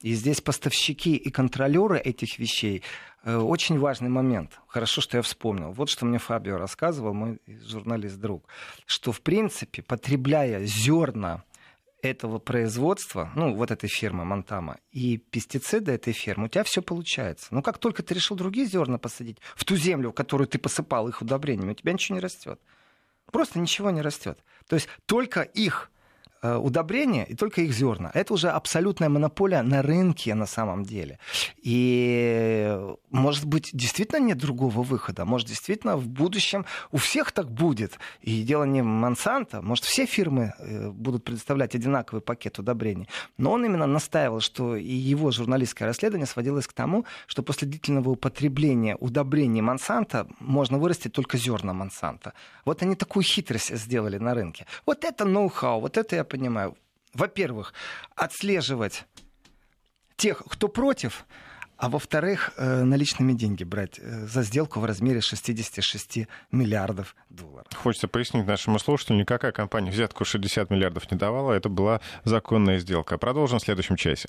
И 0.00 0.14
здесь 0.14 0.40
поставщики 0.40 1.16
и 1.16 1.30
контролеры 1.30 1.98
этих 1.98 2.38
вещей 2.38 2.82
Э, 2.82 3.09
очень 3.24 3.78
важный 3.78 4.08
момент. 4.08 4.60
Хорошо, 4.66 5.00
что 5.00 5.18
я 5.18 5.22
вспомнил. 5.22 5.72
Вот 5.72 5.88
что 5.88 6.06
мне 6.06 6.18
Фабио 6.18 6.56
рассказывал, 6.56 7.12
мой 7.14 7.40
журналист-друг, 7.46 8.46
что, 8.86 9.12
в 9.12 9.20
принципе, 9.20 9.82
потребляя 9.82 10.64
зерна 10.64 11.44
этого 12.02 12.38
производства, 12.38 13.30
ну, 13.34 13.54
вот 13.54 13.70
этой 13.70 13.88
фирмы 13.88 14.24
Монтама, 14.24 14.78
и 14.90 15.18
пестициды 15.18 15.92
этой 15.92 16.14
фирмы, 16.14 16.46
у 16.46 16.48
тебя 16.48 16.64
все 16.64 16.80
получается. 16.80 17.48
Но 17.50 17.60
как 17.60 17.76
только 17.76 18.02
ты 18.02 18.14
решил 18.14 18.36
другие 18.36 18.66
зерна 18.66 18.96
посадить 18.96 19.38
в 19.54 19.64
ту 19.66 19.76
землю, 19.76 20.10
в 20.10 20.14
которую 20.14 20.48
ты 20.48 20.58
посыпал 20.58 21.08
их 21.08 21.20
удобрениями, 21.20 21.72
у 21.72 21.74
тебя 21.74 21.92
ничего 21.92 22.16
не 22.16 22.22
растет. 22.22 22.58
Просто 23.30 23.58
ничего 23.58 23.90
не 23.90 24.00
растет. 24.00 24.38
То 24.66 24.76
есть 24.76 24.88
только 25.06 25.42
их 25.42 25.90
Э, 25.90 25.99
удобрения 26.42 27.24
и 27.24 27.34
только 27.34 27.62
их 27.62 27.72
зерна. 27.72 28.10
Это 28.14 28.34
уже 28.34 28.50
абсолютная 28.50 29.08
монополия 29.08 29.62
на 29.62 29.82
рынке 29.82 30.34
на 30.34 30.46
самом 30.46 30.84
деле. 30.84 31.18
И, 31.62 32.78
может 33.10 33.44
быть, 33.44 33.70
действительно 33.72 34.20
нет 34.20 34.38
другого 34.38 34.82
выхода. 34.82 35.24
Может, 35.24 35.48
действительно 35.48 35.96
в 35.96 36.08
будущем 36.08 36.64
у 36.92 36.96
всех 36.96 37.32
так 37.32 37.50
будет. 37.50 37.98
И 38.22 38.42
дело 38.42 38.64
не 38.64 38.82
Монсанто. 38.82 39.62
Может, 39.62 39.84
все 39.84 40.06
фирмы 40.06 40.54
э, 40.58 40.90
будут 40.90 41.24
предоставлять 41.24 41.74
одинаковый 41.74 42.22
пакет 42.22 42.58
удобрений. 42.58 43.08
Но 43.36 43.52
он 43.52 43.64
именно 43.64 43.86
настаивал, 43.86 44.40
что 44.40 44.76
и 44.76 44.92
его 44.92 45.30
журналистское 45.30 45.88
расследование 45.88 46.26
сводилось 46.26 46.66
к 46.66 46.72
тому, 46.72 47.04
что 47.26 47.42
после 47.42 47.68
длительного 47.68 48.10
употребления 48.10 48.96
удобрений 48.96 49.60
Монсанто 49.60 50.26
можно 50.38 50.78
вырастить 50.78 51.12
только 51.12 51.38
зерна 51.38 51.72
Монсанто. 51.72 52.32
Вот 52.64 52.82
они 52.82 52.94
такую 52.94 53.22
хитрость 53.22 53.76
сделали 53.76 54.18
на 54.18 54.34
рынке. 54.34 54.66
Вот 54.86 55.04
это 55.04 55.24
ноу-хау, 55.24 55.80
вот 55.80 55.96
это 55.96 56.16
я 56.16 56.24
понимаю. 56.30 56.76
во-первых, 57.12 57.74
отслеживать 58.14 59.04
тех, 60.16 60.42
кто 60.48 60.68
против, 60.68 61.26
а 61.76 61.88
во-вторых, 61.88 62.52
э, 62.56 62.84
наличными 62.84 63.32
деньги 63.32 63.64
брать 63.64 63.98
э, 63.98 64.26
за 64.26 64.42
сделку 64.42 64.80
в 64.80 64.84
размере 64.84 65.20
66 65.20 66.28
миллиардов 66.52 67.16
долларов. 67.30 67.66
Хочется 67.74 68.06
пояснить 68.06 68.46
нашему 68.46 68.78
слушателю, 68.78 69.18
никакая 69.18 69.50
компания 69.50 69.90
взятку 69.90 70.24
60 70.24 70.70
миллиардов 70.70 71.10
не 71.10 71.16
давала, 71.16 71.52
это 71.52 71.68
была 71.68 72.00
законная 72.24 72.78
сделка. 72.78 73.18
Продолжим 73.18 73.58
в 73.58 73.62
следующем 73.62 73.96
часе. 73.96 74.28